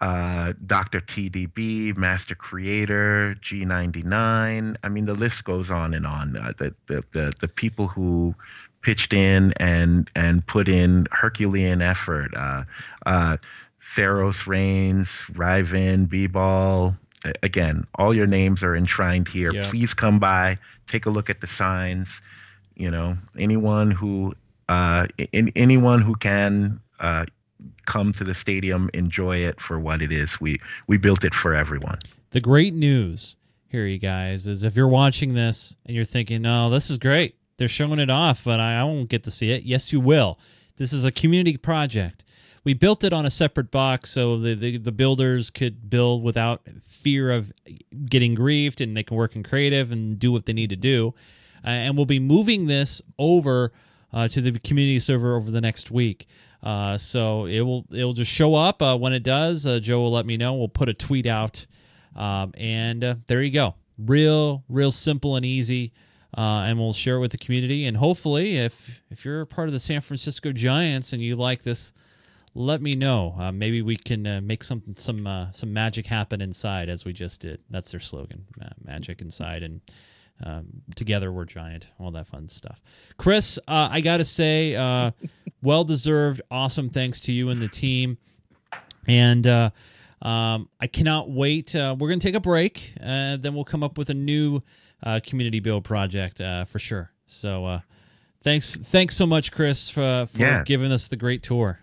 uh, 0.00 0.52
Dr. 0.66 1.00
TDB, 1.00 1.96
Master 1.96 2.34
Creator, 2.34 3.36
G99. 3.40 4.76
I 4.82 4.88
mean, 4.88 5.06
the 5.06 5.14
list 5.14 5.44
goes 5.44 5.70
on 5.70 5.94
and 5.94 6.06
on. 6.06 6.36
Uh, 6.36 6.52
the, 6.58 6.74
the 6.86 7.02
the 7.12 7.32
the 7.40 7.48
people 7.48 7.88
who 7.88 8.34
pitched 8.82 9.12
in 9.12 9.52
and 9.58 10.08
and 10.14 10.46
put 10.46 10.68
in 10.68 11.06
Herculean 11.10 11.80
effort. 11.82 12.30
Uh, 12.36 12.64
uh, 13.06 13.36
Theros 13.94 14.46
Reigns, 14.46 15.08
Ryvin, 15.32 16.08
B-Ball. 16.08 16.96
Again, 17.42 17.86
all 17.96 18.14
your 18.14 18.26
names 18.26 18.62
are 18.62 18.76
enshrined 18.76 19.28
here. 19.28 19.52
Yeah. 19.52 19.68
Please 19.68 19.94
come 19.94 20.18
by, 20.18 20.58
take 20.86 21.06
a 21.06 21.10
look 21.10 21.28
at 21.28 21.40
the 21.40 21.46
signs. 21.46 22.20
You 22.76 22.90
know, 22.90 23.16
anyone 23.38 23.90
who, 23.90 24.34
uh, 24.68 25.06
in, 25.32 25.50
anyone 25.56 26.02
who 26.02 26.14
can 26.14 26.80
uh, 27.00 27.24
come 27.86 28.12
to 28.12 28.24
the 28.24 28.34
stadium, 28.34 28.90
enjoy 28.92 29.38
it 29.38 29.60
for 29.60 29.78
what 29.78 30.02
it 30.02 30.12
is. 30.12 30.40
We 30.40 30.60
we 30.86 30.98
built 30.98 31.24
it 31.24 31.34
for 31.34 31.54
everyone. 31.54 31.98
The 32.30 32.40
great 32.40 32.74
news 32.74 33.36
here, 33.68 33.86
you 33.86 33.98
guys, 33.98 34.46
is 34.46 34.62
if 34.62 34.76
you're 34.76 34.86
watching 34.86 35.34
this 35.34 35.74
and 35.86 35.96
you're 35.96 36.04
thinking, 36.04 36.42
"No, 36.42 36.68
this 36.68 36.90
is 36.90 36.98
great. 36.98 37.36
They're 37.56 37.66
showing 37.66 37.98
it 37.98 38.10
off, 38.10 38.44
but 38.44 38.60
I, 38.60 38.78
I 38.78 38.84
won't 38.84 39.08
get 39.08 39.24
to 39.24 39.30
see 39.30 39.50
it." 39.52 39.64
Yes, 39.64 39.92
you 39.92 40.00
will. 40.00 40.38
This 40.76 40.92
is 40.92 41.04
a 41.04 41.10
community 41.10 41.56
project. 41.56 42.24
We 42.66 42.74
built 42.74 43.04
it 43.04 43.12
on 43.12 43.24
a 43.24 43.30
separate 43.30 43.70
box 43.70 44.10
so 44.10 44.38
the, 44.38 44.56
the, 44.56 44.76
the 44.78 44.90
builders 44.90 45.52
could 45.52 45.88
build 45.88 46.24
without 46.24 46.62
fear 46.82 47.30
of 47.30 47.52
getting 48.06 48.34
griefed 48.34 48.80
and 48.80 48.96
they 48.96 49.04
can 49.04 49.16
work 49.16 49.36
in 49.36 49.44
creative 49.44 49.92
and 49.92 50.18
do 50.18 50.32
what 50.32 50.46
they 50.46 50.52
need 50.52 50.70
to 50.70 50.76
do. 50.76 51.14
Uh, 51.64 51.68
and 51.68 51.96
we'll 51.96 52.06
be 52.06 52.18
moving 52.18 52.66
this 52.66 53.00
over 53.20 53.72
uh, 54.12 54.26
to 54.26 54.40
the 54.40 54.58
community 54.58 54.98
server 54.98 55.36
over 55.36 55.48
the 55.48 55.60
next 55.60 55.92
week. 55.92 56.26
Uh, 56.60 56.98
so 56.98 57.46
it 57.46 57.60
will 57.60 57.86
it 57.92 58.02
will 58.02 58.12
just 58.12 58.32
show 58.32 58.56
up 58.56 58.82
uh, 58.82 58.96
when 58.96 59.12
it 59.12 59.22
does. 59.22 59.64
Uh, 59.64 59.78
Joe 59.78 60.00
will 60.00 60.10
let 60.10 60.26
me 60.26 60.36
know. 60.36 60.54
We'll 60.54 60.66
put 60.66 60.88
a 60.88 60.94
tweet 60.94 61.26
out, 61.26 61.68
um, 62.16 62.52
and 62.56 63.04
uh, 63.04 63.14
there 63.28 63.44
you 63.44 63.52
go. 63.52 63.76
Real 63.96 64.64
real 64.68 64.90
simple 64.90 65.36
and 65.36 65.46
easy, 65.46 65.92
uh, 66.36 66.64
and 66.66 66.80
we'll 66.80 66.92
share 66.92 67.16
it 67.16 67.20
with 67.20 67.30
the 67.30 67.38
community. 67.38 67.86
And 67.86 67.98
hopefully, 67.98 68.56
if 68.56 69.02
if 69.08 69.24
you're 69.24 69.46
part 69.46 69.68
of 69.68 69.72
the 69.72 69.78
San 69.78 70.00
Francisco 70.00 70.50
Giants 70.50 71.12
and 71.12 71.22
you 71.22 71.36
like 71.36 71.62
this, 71.62 71.92
let 72.56 72.80
me 72.80 72.92
know. 72.94 73.34
Uh, 73.38 73.52
maybe 73.52 73.82
we 73.82 73.96
can 73.96 74.26
uh, 74.26 74.40
make 74.42 74.64
some 74.64 74.82
some 74.96 75.26
uh, 75.26 75.52
some 75.52 75.72
magic 75.72 76.06
happen 76.06 76.40
inside, 76.40 76.88
as 76.88 77.04
we 77.04 77.12
just 77.12 77.40
did. 77.42 77.60
That's 77.70 77.90
their 77.90 78.00
slogan: 78.00 78.46
ma- 78.58 78.66
magic 78.84 79.20
inside, 79.20 79.62
and 79.62 79.80
um, 80.44 80.66
together 80.94 81.30
we're 81.30 81.44
giant. 81.44 81.90
All 82.00 82.10
that 82.12 82.26
fun 82.26 82.48
stuff. 82.48 82.80
Chris, 83.16 83.58
uh, 83.68 83.88
I 83.92 84.00
gotta 84.00 84.24
say, 84.24 84.74
uh, 84.74 85.10
well 85.62 85.84
deserved. 85.84 86.40
Awesome. 86.50 86.90
Thanks 86.90 87.20
to 87.22 87.32
you 87.32 87.50
and 87.50 87.60
the 87.60 87.68
team. 87.68 88.18
And 89.08 89.46
uh, 89.46 89.70
um, 90.22 90.68
I 90.80 90.86
cannot 90.86 91.30
wait. 91.30 91.74
Uh, 91.76 91.94
we're 91.98 92.08
gonna 92.08 92.20
take 92.20 92.34
a 92.34 92.40
break, 92.40 92.94
uh, 93.00 93.36
then 93.36 93.54
we'll 93.54 93.64
come 93.64 93.82
up 93.84 93.98
with 93.98 94.10
a 94.10 94.14
new 94.14 94.60
uh, 95.02 95.20
community 95.22 95.60
build 95.60 95.84
project 95.84 96.40
uh, 96.40 96.64
for 96.64 96.78
sure. 96.78 97.12
So. 97.26 97.64
Uh, 97.66 97.80
Thanks, 98.42 98.76
thanks 98.76 99.16
so 99.16 99.26
much, 99.26 99.50
Chris, 99.50 99.90
for, 99.90 100.26
for 100.26 100.38
Yeah. 100.38 100.62
giving 100.64 100.92
us 100.92 101.08
the 101.08 101.16
great 101.16 101.42
tour. 101.42 101.80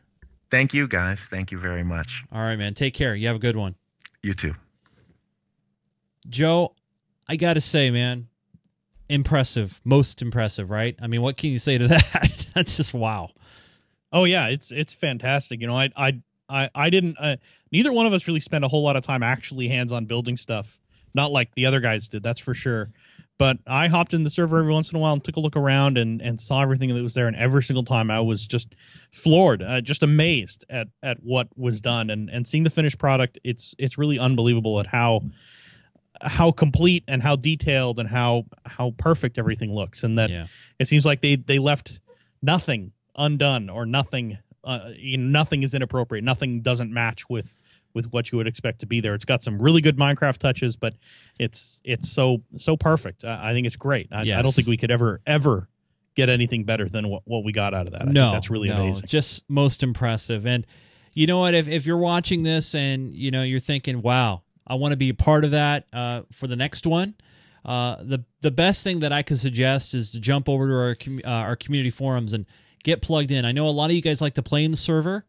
Thank 0.54 0.72
you, 0.72 0.88
guys. 0.88 1.20
Thank 1.20 1.52
you 1.52 1.58
very 1.58 1.84
much. 1.84 2.24
All 2.32 2.40
right, 2.40 2.56
man. 2.58 2.76
Take 2.76 2.94
care. 2.94 3.16
You 3.16 3.26
have 3.26 3.38
a 3.38 3.40
good 3.40 3.56
one. 3.56 3.74
You 4.22 4.36
too. 4.36 4.54
Joe, 6.30 6.76
I 7.28 7.38
got 7.38 7.56
to 7.56 7.62
say, 7.62 7.90
man, 7.90 8.28
impressive. 9.10 9.82
Most 9.84 10.22
impressive, 10.22 10.70
right? 10.70 10.96
I 11.02 11.08
mean, 11.08 11.24
what 11.24 11.38
can 11.38 11.50
you 11.50 11.58
say 11.58 11.80
to 11.80 11.88
that? 11.88 12.46
That's 12.54 12.78
just 12.78 12.94
wow. 12.94 13.32
Oh 14.12 14.26
yeah, 14.26 14.50
it's 14.50 14.72
it's 14.72 14.94
fantastic. 14.94 15.60
You 15.60 15.66
know, 15.66 15.76
I 15.76 15.90
I 15.98 16.22
I, 16.48 16.70
I 16.76 16.92
didn't. 16.92 17.18
Uh, 17.20 17.38
neither 17.72 17.92
one 17.92 18.06
of 18.06 18.14
us 18.14 18.28
really 18.28 18.40
spent 18.40 18.64
a 18.64 18.68
whole 18.68 18.84
lot 18.84 18.96
of 18.96 19.04
time 19.04 19.24
actually 19.24 19.68
hands 19.70 19.92
on 19.92 20.06
building 20.06 20.38
stuff. 20.38 20.80
Not 21.16 21.32
like 21.32 21.50
the 21.56 21.66
other 21.66 21.80
guys 21.80 22.08
did, 22.08 22.22
that's 22.22 22.40
for 22.40 22.54
sure. 22.54 22.92
But 23.44 23.58
I 23.68 23.90
hopped 23.90 24.14
in 24.14 24.24
the 24.24 24.30
server 24.30 24.60
every 24.60 24.72
once 24.72 24.90
in 24.90 24.96
a 24.96 25.00
while 25.00 25.12
and 25.12 25.22
took 25.22 25.36
a 25.36 25.42
look 25.42 25.58
around 25.58 25.98
and 25.98 26.22
and 26.22 26.40
saw 26.40 26.62
everything 26.62 26.96
that 26.96 27.04
was 27.04 27.14
there. 27.14 27.28
And 27.28 27.36
every 27.36 27.62
single 27.62 27.84
time, 27.84 28.10
I 28.10 28.22
was 28.22 28.48
just 28.48 28.74
floored, 29.12 29.62
uh, 29.62 29.82
just 29.82 30.02
amazed 30.02 30.64
at 30.70 30.88
at 31.04 31.22
what 31.22 31.50
was 31.58 31.82
done 31.82 32.10
and 32.10 32.30
and 32.30 32.48
seeing 32.48 32.64
the 32.64 32.70
finished 32.70 33.00
product. 33.00 33.38
It's 33.44 33.76
it's 33.78 33.98
really 33.98 34.18
unbelievable 34.18 34.80
at 34.80 34.88
how 34.88 35.24
how 36.22 36.52
complete 36.52 37.04
and 37.06 37.22
how 37.22 37.36
detailed 37.36 38.00
and 38.00 38.08
how 38.08 38.46
how 38.66 38.92
perfect 38.98 39.38
everything 39.38 39.76
looks 39.76 40.06
and 40.06 40.18
that 40.18 40.30
yeah. 40.30 40.48
it 40.80 40.88
seems 40.88 41.06
like 41.06 41.20
they 41.20 41.36
they 41.36 41.60
left 41.60 42.00
nothing 42.42 42.94
undone 43.18 43.70
or 43.70 43.86
nothing 43.86 44.38
uh, 44.64 44.92
you 44.96 45.18
know, 45.18 45.28
nothing 45.28 45.64
is 45.64 45.74
inappropriate 45.74 46.24
nothing 46.24 46.62
doesn't 46.62 46.94
match 46.94 47.28
with 47.30 47.54
with 47.94 48.06
what 48.12 48.32
you 48.32 48.38
would 48.38 48.48
expect 48.48 48.80
to 48.80 48.86
be 48.86 49.00
there 49.00 49.14
it's 49.14 49.26
got 49.26 49.42
some 49.42 49.58
really 49.60 49.82
good 49.82 49.98
minecraft 49.98 50.38
touches 50.38 50.76
but 50.76 50.94
it's 51.40 51.82
it's 51.84 52.10
so 52.10 52.42
so 52.58 52.76
perfect 52.76 53.24
i, 53.24 53.52
I 53.52 53.54
think 53.54 53.66
it's 53.66 53.76
great 53.76 54.08
I, 54.12 54.22
I 54.22 54.42
don't 54.42 54.54
think 54.54 54.68
we 54.68 54.78
could 54.78 54.92
ever 54.92 55.22
ever 55.26 55.70
get 56.16 56.30
anything 56.30 56.64
better 56.64 56.88
than 56.88 57.10
what, 57.10 57.24
what 57.26 57.44
we 57.44 57.52
got 57.52 57.74
out 57.74 57.88
of 57.88 57.94
that 57.94 58.04
I 58.04 58.06
no, 58.06 58.26
think 58.26 58.36
that's 58.36 58.50
really 58.50 58.70
no, 58.70 58.84
amazing 58.84 59.08
Just 59.08 59.50
most 59.50 59.84
impressive. 59.84 60.46
And 60.46 60.66
you 61.14 61.28
know 61.28 61.40
what? 61.40 61.54
If 61.54 61.68
if 61.68 61.86
you're 61.86 61.98
watching 61.98 62.44
this 62.44 62.76
and 62.76 63.14
you 63.14 63.32
know 63.32 63.44
you're 63.44 63.60
thinking, 63.60 64.02
"Wow, 64.02 64.44
I 64.66 64.76
want 64.76 64.92
to 64.94 64.98
be 64.98 65.10
a 65.10 65.14
part 65.14 65.46
of 65.46 65.52
that 65.52 65.86
uh, 65.94 66.22
for 66.32 66.48
the 66.48 66.56
next 66.56 66.88
one," 66.88 67.16
uh, 67.66 67.98
the 68.02 68.24
the 68.42 68.52
best 68.52 68.84
thing 68.84 69.00
that 69.00 69.14
I 69.14 69.22
could 69.22 69.40
suggest 69.40 69.94
is 69.94 70.12
to 70.12 70.20
jump 70.20 70.50
over 70.50 70.68
to 70.68 70.74
our 70.74 70.96
com- 70.96 71.22
uh, 71.24 71.30
our 71.30 71.56
community 71.56 71.92
forums 71.92 72.34
and 72.34 72.46
get 72.84 73.02
plugged 73.02 73.32
in. 73.32 73.46
I 73.46 73.52
know 73.52 73.68
a 73.68 73.70
lot 73.70 73.90
of 73.90 73.96
you 73.96 74.02
guys 74.02 74.22
like 74.22 74.34
to 74.36 74.44
play 74.44 74.64
in 74.64 74.72
the 74.72 74.78
server, 74.78 75.26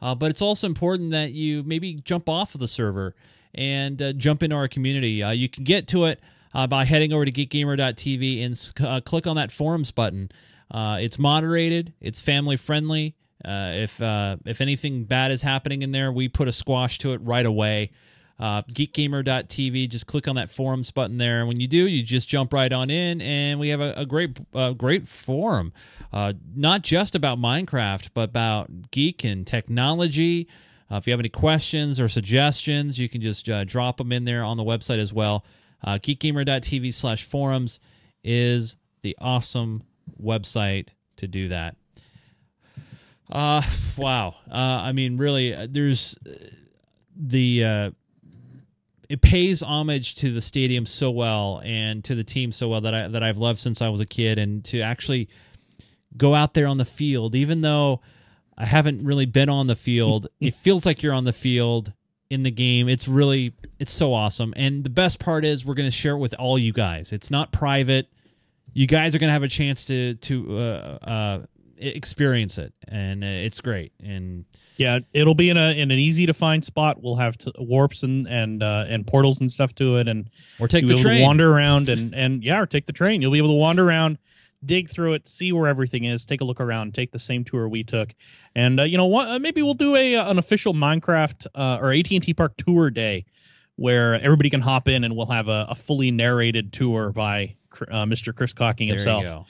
uh, 0.00 0.14
but 0.14 0.30
it's 0.30 0.42
also 0.42 0.66
important 0.66 1.10
that 1.10 1.32
you 1.32 1.62
maybe 1.62 1.94
jump 1.94 2.28
off 2.28 2.54
of 2.54 2.60
the 2.60 2.68
server 2.68 3.14
and 3.54 4.00
uh, 4.00 4.12
jump 4.12 4.42
into 4.42 4.54
our 4.56 4.68
community. 4.68 5.22
Uh, 5.22 5.30
you 5.30 5.48
can 5.48 5.64
get 5.64 5.88
to 5.88 6.04
it 6.04 6.20
uh, 6.54 6.66
by 6.66 6.84
heading 6.84 7.12
over 7.12 7.24
to 7.24 7.32
geekgamer.tv 7.32 8.44
and 8.44 8.86
uh, 8.86 9.00
click 9.00 9.26
on 9.26 9.36
that 9.36 9.50
forums 9.50 9.90
button. 9.90 10.30
Uh, 10.70 10.98
it's 11.00 11.18
moderated, 11.18 11.92
it's 12.00 12.20
family 12.20 12.56
friendly. 12.56 13.14
If 13.44 14.00
if 14.00 14.60
anything 14.60 15.04
bad 15.04 15.30
is 15.30 15.42
happening 15.42 15.82
in 15.82 15.92
there, 15.92 16.10
we 16.12 16.28
put 16.28 16.48
a 16.48 16.52
squash 16.52 16.98
to 16.98 17.12
it 17.12 17.20
right 17.22 17.46
away. 17.46 17.92
Uh, 18.38 18.62
geekgamer.tv, 18.62 19.88
just 19.88 20.06
click 20.06 20.28
on 20.28 20.36
that 20.36 20.48
forums 20.48 20.90
button 20.92 21.18
there. 21.18 21.40
And 21.40 21.48
when 21.48 21.58
you 21.58 21.66
do, 21.66 21.88
you 21.88 22.02
just 22.04 22.28
jump 22.28 22.52
right 22.52 22.72
on 22.72 22.88
in, 22.88 23.20
and 23.20 23.58
we 23.58 23.70
have 23.70 23.80
a, 23.80 23.94
a 23.96 24.06
great 24.06 24.38
great 24.78 25.08
forum, 25.08 25.72
uh, 26.12 26.34
not 26.54 26.82
just 26.82 27.14
about 27.14 27.38
Minecraft, 27.38 28.10
but 28.14 28.30
about 28.30 28.90
geek 28.92 29.24
and 29.24 29.46
technology. 29.46 30.46
Uh, 30.90 30.96
if 30.96 31.06
you 31.06 31.12
have 31.12 31.20
any 31.20 31.28
questions 31.28 32.00
or 32.00 32.08
suggestions, 32.08 32.98
you 32.98 33.08
can 33.08 33.20
just 33.20 33.48
uh, 33.48 33.64
drop 33.64 33.98
them 33.98 34.12
in 34.12 34.24
there 34.24 34.42
on 34.42 34.56
the 34.56 34.64
website 34.64 34.98
as 34.98 35.12
well. 35.12 35.44
Uh, 35.84 35.94
geekgamer.tv 35.94 36.92
slash 36.94 37.24
forums 37.24 37.80
is 38.24 38.76
the 39.02 39.16
awesome 39.20 39.82
website 40.20 40.88
to 41.16 41.26
do 41.26 41.48
that. 41.48 41.76
Uh, 43.30 43.62
wow. 43.96 44.36
Uh, 44.50 44.54
I 44.54 44.92
mean, 44.92 45.18
really, 45.18 45.54
uh, 45.54 45.66
there's 45.68 46.18
the 47.14 47.64
uh, 47.64 47.90
it 49.08 49.22
pays 49.22 49.62
homage 49.62 50.16
to 50.16 50.32
the 50.32 50.42
stadium 50.42 50.84
so 50.84 51.10
well 51.10 51.62
and 51.64 52.04
to 52.04 52.14
the 52.14 52.24
team 52.24 52.52
so 52.52 52.68
well 52.68 52.80
that 52.82 52.94
I 52.94 53.08
that 53.08 53.22
I've 53.22 53.38
loved 53.38 53.58
since 53.58 53.80
I 53.80 53.88
was 53.88 54.00
a 54.00 54.06
kid, 54.06 54.38
and 54.38 54.64
to 54.66 54.80
actually 54.80 55.28
go 56.16 56.34
out 56.34 56.54
there 56.54 56.66
on 56.66 56.78
the 56.78 56.84
field, 56.84 57.34
even 57.34 57.60
though 57.60 58.00
I 58.56 58.66
haven't 58.66 59.04
really 59.04 59.26
been 59.26 59.48
on 59.48 59.68
the 59.68 59.76
field. 59.76 60.26
it 60.40 60.54
feels 60.54 60.84
like 60.84 61.02
you're 61.02 61.14
on 61.14 61.24
the 61.24 61.32
field 61.32 61.92
in 62.28 62.42
the 62.42 62.50
game. 62.50 62.88
It's 62.88 63.08
really 63.08 63.54
it's 63.78 63.92
so 63.92 64.12
awesome. 64.12 64.52
And 64.56 64.84
the 64.84 64.90
best 64.90 65.18
part 65.18 65.44
is 65.44 65.64
we're 65.64 65.74
going 65.74 65.88
to 65.88 65.96
share 65.96 66.14
it 66.14 66.18
with 66.18 66.34
all 66.34 66.58
you 66.58 66.72
guys. 66.72 67.12
It's 67.12 67.30
not 67.30 67.52
private. 67.52 68.08
You 68.74 68.86
guys 68.86 69.14
are 69.14 69.18
going 69.18 69.28
to 69.28 69.32
have 69.32 69.42
a 69.42 69.48
chance 69.48 69.86
to 69.86 70.14
to 70.14 70.58
uh, 70.58 70.98
uh, 71.02 71.46
experience 71.80 72.58
it, 72.58 72.72
and 72.86 73.22
uh, 73.22 73.26
it's 73.26 73.60
great. 73.60 73.92
And 74.02 74.44
Yeah, 74.76 75.00
it'll 75.12 75.34
be 75.34 75.50
in 75.50 75.56
a 75.56 75.70
in 75.70 75.90
an 75.90 75.98
easy 75.98 76.26
to 76.26 76.34
find 76.34 76.64
spot. 76.64 77.02
We'll 77.02 77.16
have 77.16 77.36
to, 77.38 77.52
warps 77.58 78.02
and 78.02 78.26
and 78.26 78.62
uh, 78.62 78.84
and 78.88 79.06
portals 79.06 79.40
and 79.40 79.50
stuff 79.50 79.74
to 79.76 79.96
it, 79.96 80.08
and 80.08 80.28
or 80.58 80.68
take 80.68 80.86
the 80.86 80.96
train. 80.96 81.22
wander 81.22 81.52
around 81.52 81.88
and 81.88 82.14
and 82.14 82.42
yeah, 82.42 82.60
or 82.60 82.66
take 82.66 82.86
the 82.86 82.92
train. 82.92 83.22
You'll 83.22 83.32
be 83.32 83.38
able 83.38 83.48
to 83.48 83.54
wander 83.54 83.88
around, 83.88 84.18
dig 84.64 84.88
through 84.88 85.14
it, 85.14 85.28
see 85.28 85.52
where 85.52 85.68
everything 85.68 86.04
is, 86.04 86.24
take 86.24 86.40
a 86.40 86.44
look 86.44 86.60
around, 86.60 86.94
take 86.94 87.12
the 87.12 87.18
same 87.18 87.44
tour 87.44 87.68
we 87.68 87.84
took, 87.84 88.14
and 88.54 88.80
uh, 88.80 88.84
you 88.84 88.96
know 88.96 89.06
what? 89.06 89.28
Uh, 89.28 89.38
maybe 89.38 89.62
we'll 89.62 89.74
do 89.74 89.96
a 89.96 90.16
uh, 90.16 90.30
an 90.30 90.38
official 90.38 90.74
Minecraft 90.74 91.46
uh, 91.54 91.78
or 91.80 91.92
AT 91.92 92.10
and 92.10 92.22
T 92.22 92.34
Park 92.34 92.56
tour 92.56 92.90
day 92.90 93.24
where 93.78 94.16
everybody 94.16 94.50
can 94.50 94.60
hop 94.60 94.88
in 94.88 95.04
and 95.04 95.14
we'll 95.14 95.26
have 95.26 95.46
a, 95.46 95.66
a 95.68 95.74
fully 95.74 96.10
narrated 96.10 96.72
tour 96.72 97.12
by 97.12 97.54
uh, 97.82 98.04
Mr. 98.04 98.34
Chris 98.34 98.52
Cocking 98.52 98.88
there 98.88 98.96
himself 98.96 99.22
you 99.22 99.28
go. 99.28 99.46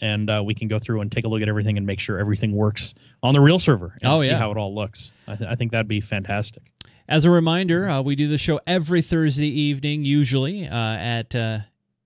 And 0.00 0.28
uh, 0.30 0.42
we 0.44 0.54
can 0.54 0.68
go 0.68 0.78
through 0.78 1.00
and 1.00 1.10
take 1.12 1.24
a 1.24 1.28
look 1.28 1.42
at 1.42 1.48
everything 1.48 1.76
and 1.76 1.86
make 1.86 2.00
sure 2.00 2.18
everything 2.18 2.52
works 2.52 2.94
on 3.22 3.34
the 3.34 3.40
real 3.40 3.58
server 3.58 3.96
and 4.02 4.12
Oh, 4.12 4.20
see 4.20 4.28
yeah. 4.28 4.38
how 4.38 4.50
it 4.50 4.56
all 4.56 4.74
looks. 4.74 5.12
I, 5.28 5.36
th- 5.36 5.48
I 5.50 5.54
think 5.54 5.72
that'd 5.72 5.88
be 5.88 6.00
fantastic. 6.00 6.62
As 7.08 7.24
a 7.24 7.30
reminder, 7.30 7.88
uh, 7.88 8.00
we 8.02 8.16
do 8.16 8.28
the 8.28 8.38
show 8.38 8.60
every 8.66 9.02
Thursday 9.02 9.46
evening, 9.48 10.04
usually 10.04 10.66
uh, 10.66 10.74
at 10.74 11.34
uh, 11.34 11.58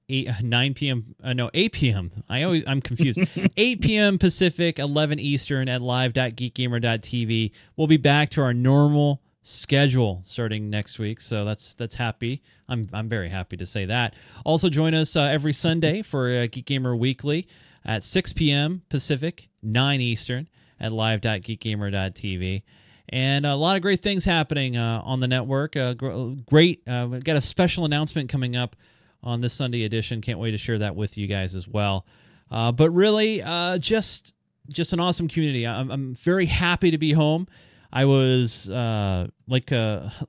eight, 0.08 0.28
9 0.42 0.74
p.m. 0.74 1.14
Uh, 1.22 1.32
no, 1.34 1.50
8 1.54 1.72
p.m. 1.72 2.10
I 2.28 2.42
always 2.42 2.64
I'm 2.66 2.80
confused. 2.80 3.20
8 3.56 3.80
p.m. 3.80 4.18
Pacific, 4.18 4.78
11 4.80 5.20
Eastern 5.20 5.68
at 5.68 5.80
live.geekgamer.tv. 5.82 7.52
We'll 7.76 7.86
be 7.86 7.96
back 7.96 8.30
to 8.30 8.42
our 8.42 8.54
normal 8.54 9.22
schedule 9.42 10.22
starting 10.24 10.68
next 10.68 10.98
week, 10.98 11.20
so 11.20 11.44
that's 11.44 11.74
that's 11.74 11.94
happy. 11.94 12.42
I'm 12.68 12.88
I'm 12.92 13.08
very 13.08 13.28
happy 13.28 13.56
to 13.58 13.66
say 13.66 13.84
that. 13.86 14.14
Also, 14.44 14.68
join 14.68 14.94
us 14.94 15.16
uh, 15.16 15.22
every 15.22 15.52
Sunday 15.52 16.02
for 16.02 16.28
uh, 16.28 16.46
Geek 16.50 16.66
Gamer 16.66 16.94
Weekly 16.96 17.46
at 17.88 18.04
6 18.04 18.34
p.m. 18.34 18.82
Pacific, 18.88 19.48
9 19.62 20.00
Eastern 20.00 20.48
at 20.78 20.92
live.geekgamer.tv 20.92 22.62
and 23.08 23.46
a 23.46 23.54
lot 23.54 23.76
of 23.76 23.82
great 23.82 24.02
things 24.02 24.24
happening 24.24 24.76
uh, 24.76 25.00
on 25.04 25.20
the 25.20 25.28
network. 25.28 25.76
Uh, 25.76 25.94
great, 25.94 26.86
uh, 26.86 27.06
we've 27.10 27.24
got 27.24 27.36
a 27.36 27.40
special 27.40 27.84
announcement 27.84 28.28
coming 28.28 28.54
up 28.54 28.76
on 29.22 29.40
this 29.40 29.54
Sunday 29.54 29.84
edition. 29.84 30.20
Can't 30.20 30.38
wait 30.38 30.50
to 30.50 30.58
share 30.58 30.78
that 30.78 30.94
with 30.94 31.16
you 31.16 31.26
guys 31.26 31.56
as 31.56 31.66
well. 31.66 32.06
Uh, 32.50 32.72
but 32.72 32.90
really, 32.90 33.42
uh, 33.42 33.78
just 33.78 34.34
just 34.70 34.92
an 34.92 35.00
awesome 35.00 35.28
community. 35.28 35.66
I'm, 35.66 35.90
I'm 35.90 36.14
very 36.14 36.44
happy 36.44 36.90
to 36.90 36.98
be 36.98 37.12
home. 37.12 37.48
I 37.90 38.04
was 38.04 38.68
uh, 38.68 39.28
like 39.46 39.72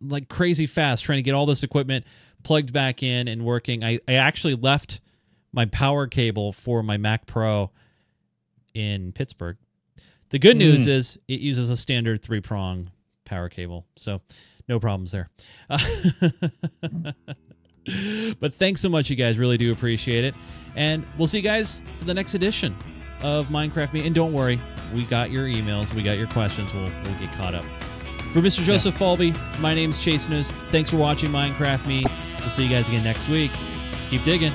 like 0.02 0.30
crazy 0.30 0.66
fast 0.66 1.04
trying 1.04 1.18
to 1.18 1.24
get 1.24 1.34
all 1.34 1.46
this 1.46 1.64
equipment 1.64 2.06
plugged 2.44 2.72
back 2.72 3.04
in 3.04 3.28
and 3.28 3.44
working. 3.44 3.84
I, 3.84 4.00
I 4.08 4.14
actually 4.14 4.56
left 4.56 5.02
my 5.52 5.66
power 5.66 6.08
cable 6.08 6.52
for 6.52 6.84
my 6.84 6.98
Mac 6.98 7.26
Pro 7.26 7.72
in 8.74 9.12
Pittsburgh. 9.12 9.58
The 10.30 10.40
good 10.40 10.58
news 10.58 10.86
hmm. 10.86 10.92
is 10.92 11.20
it 11.28 11.40
uses 11.40 11.70
a 11.70 11.78
standard 11.78 12.22
three 12.22 12.42
prong 12.42 12.92
power 13.26 13.50
cable, 13.50 13.86
so 13.96 14.22
no 14.68 14.80
problems 14.80 15.12
there. 15.12 15.30
but 18.40 18.54
thanks 18.54 18.82
so 18.82 18.90
much, 18.90 19.10
you 19.10 19.16
guys. 19.16 19.40
Really 19.40 19.58
do 19.58 19.72
appreciate 19.72 20.26
it, 20.26 20.36
and 20.76 21.04
we'll 21.18 21.28
see 21.28 21.40
you 21.40 21.44
guys 21.44 21.82
for 21.98 22.06
the 22.06 22.14
next 22.14 22.36
edition 22.36 22.76
of 23.22 23.48
Minecraft 23.48 23.94
Me. 23.94 24.06
And 24.06 24.14
don't 24.14 24.34
worry, 24.34 24.60
we 24.94 25.04
got 25.06 25.32
your 25.32 25.46
emails, 25.48 25.94
we 25.94 26.04
got 26.04 26.18
your 26.18 26.28
questions. 26.28 26.74
We'll 26.74 26.92
we'll 27.04 27.20
get 27.20 27.32
caught 27.34 27.56
up. 27.56 27.66
For 28.32 28.42
Mr. 28.42 28.62
Joseph 28.62 28.96
Falby, 28.96 29.36
my 29.60 29.74
name's 29.74 29.98
Chase 29.98 30.30
News. 30.30 30.52
Thanks 30.70 30.92
for 30.92 30.98
watching 30.98 31.32
Minecraft 31.32 31.88
Me. 31.88 32.06
We'll 32.40 32.52
see 32.52 32.64
you 32.64 32.70
guys 32.70 32.88
again 32.88 33.04
next 33.04 33.28
week. 33.28 33.52
Keep 34.10 34.24
digging. 34.24 34.54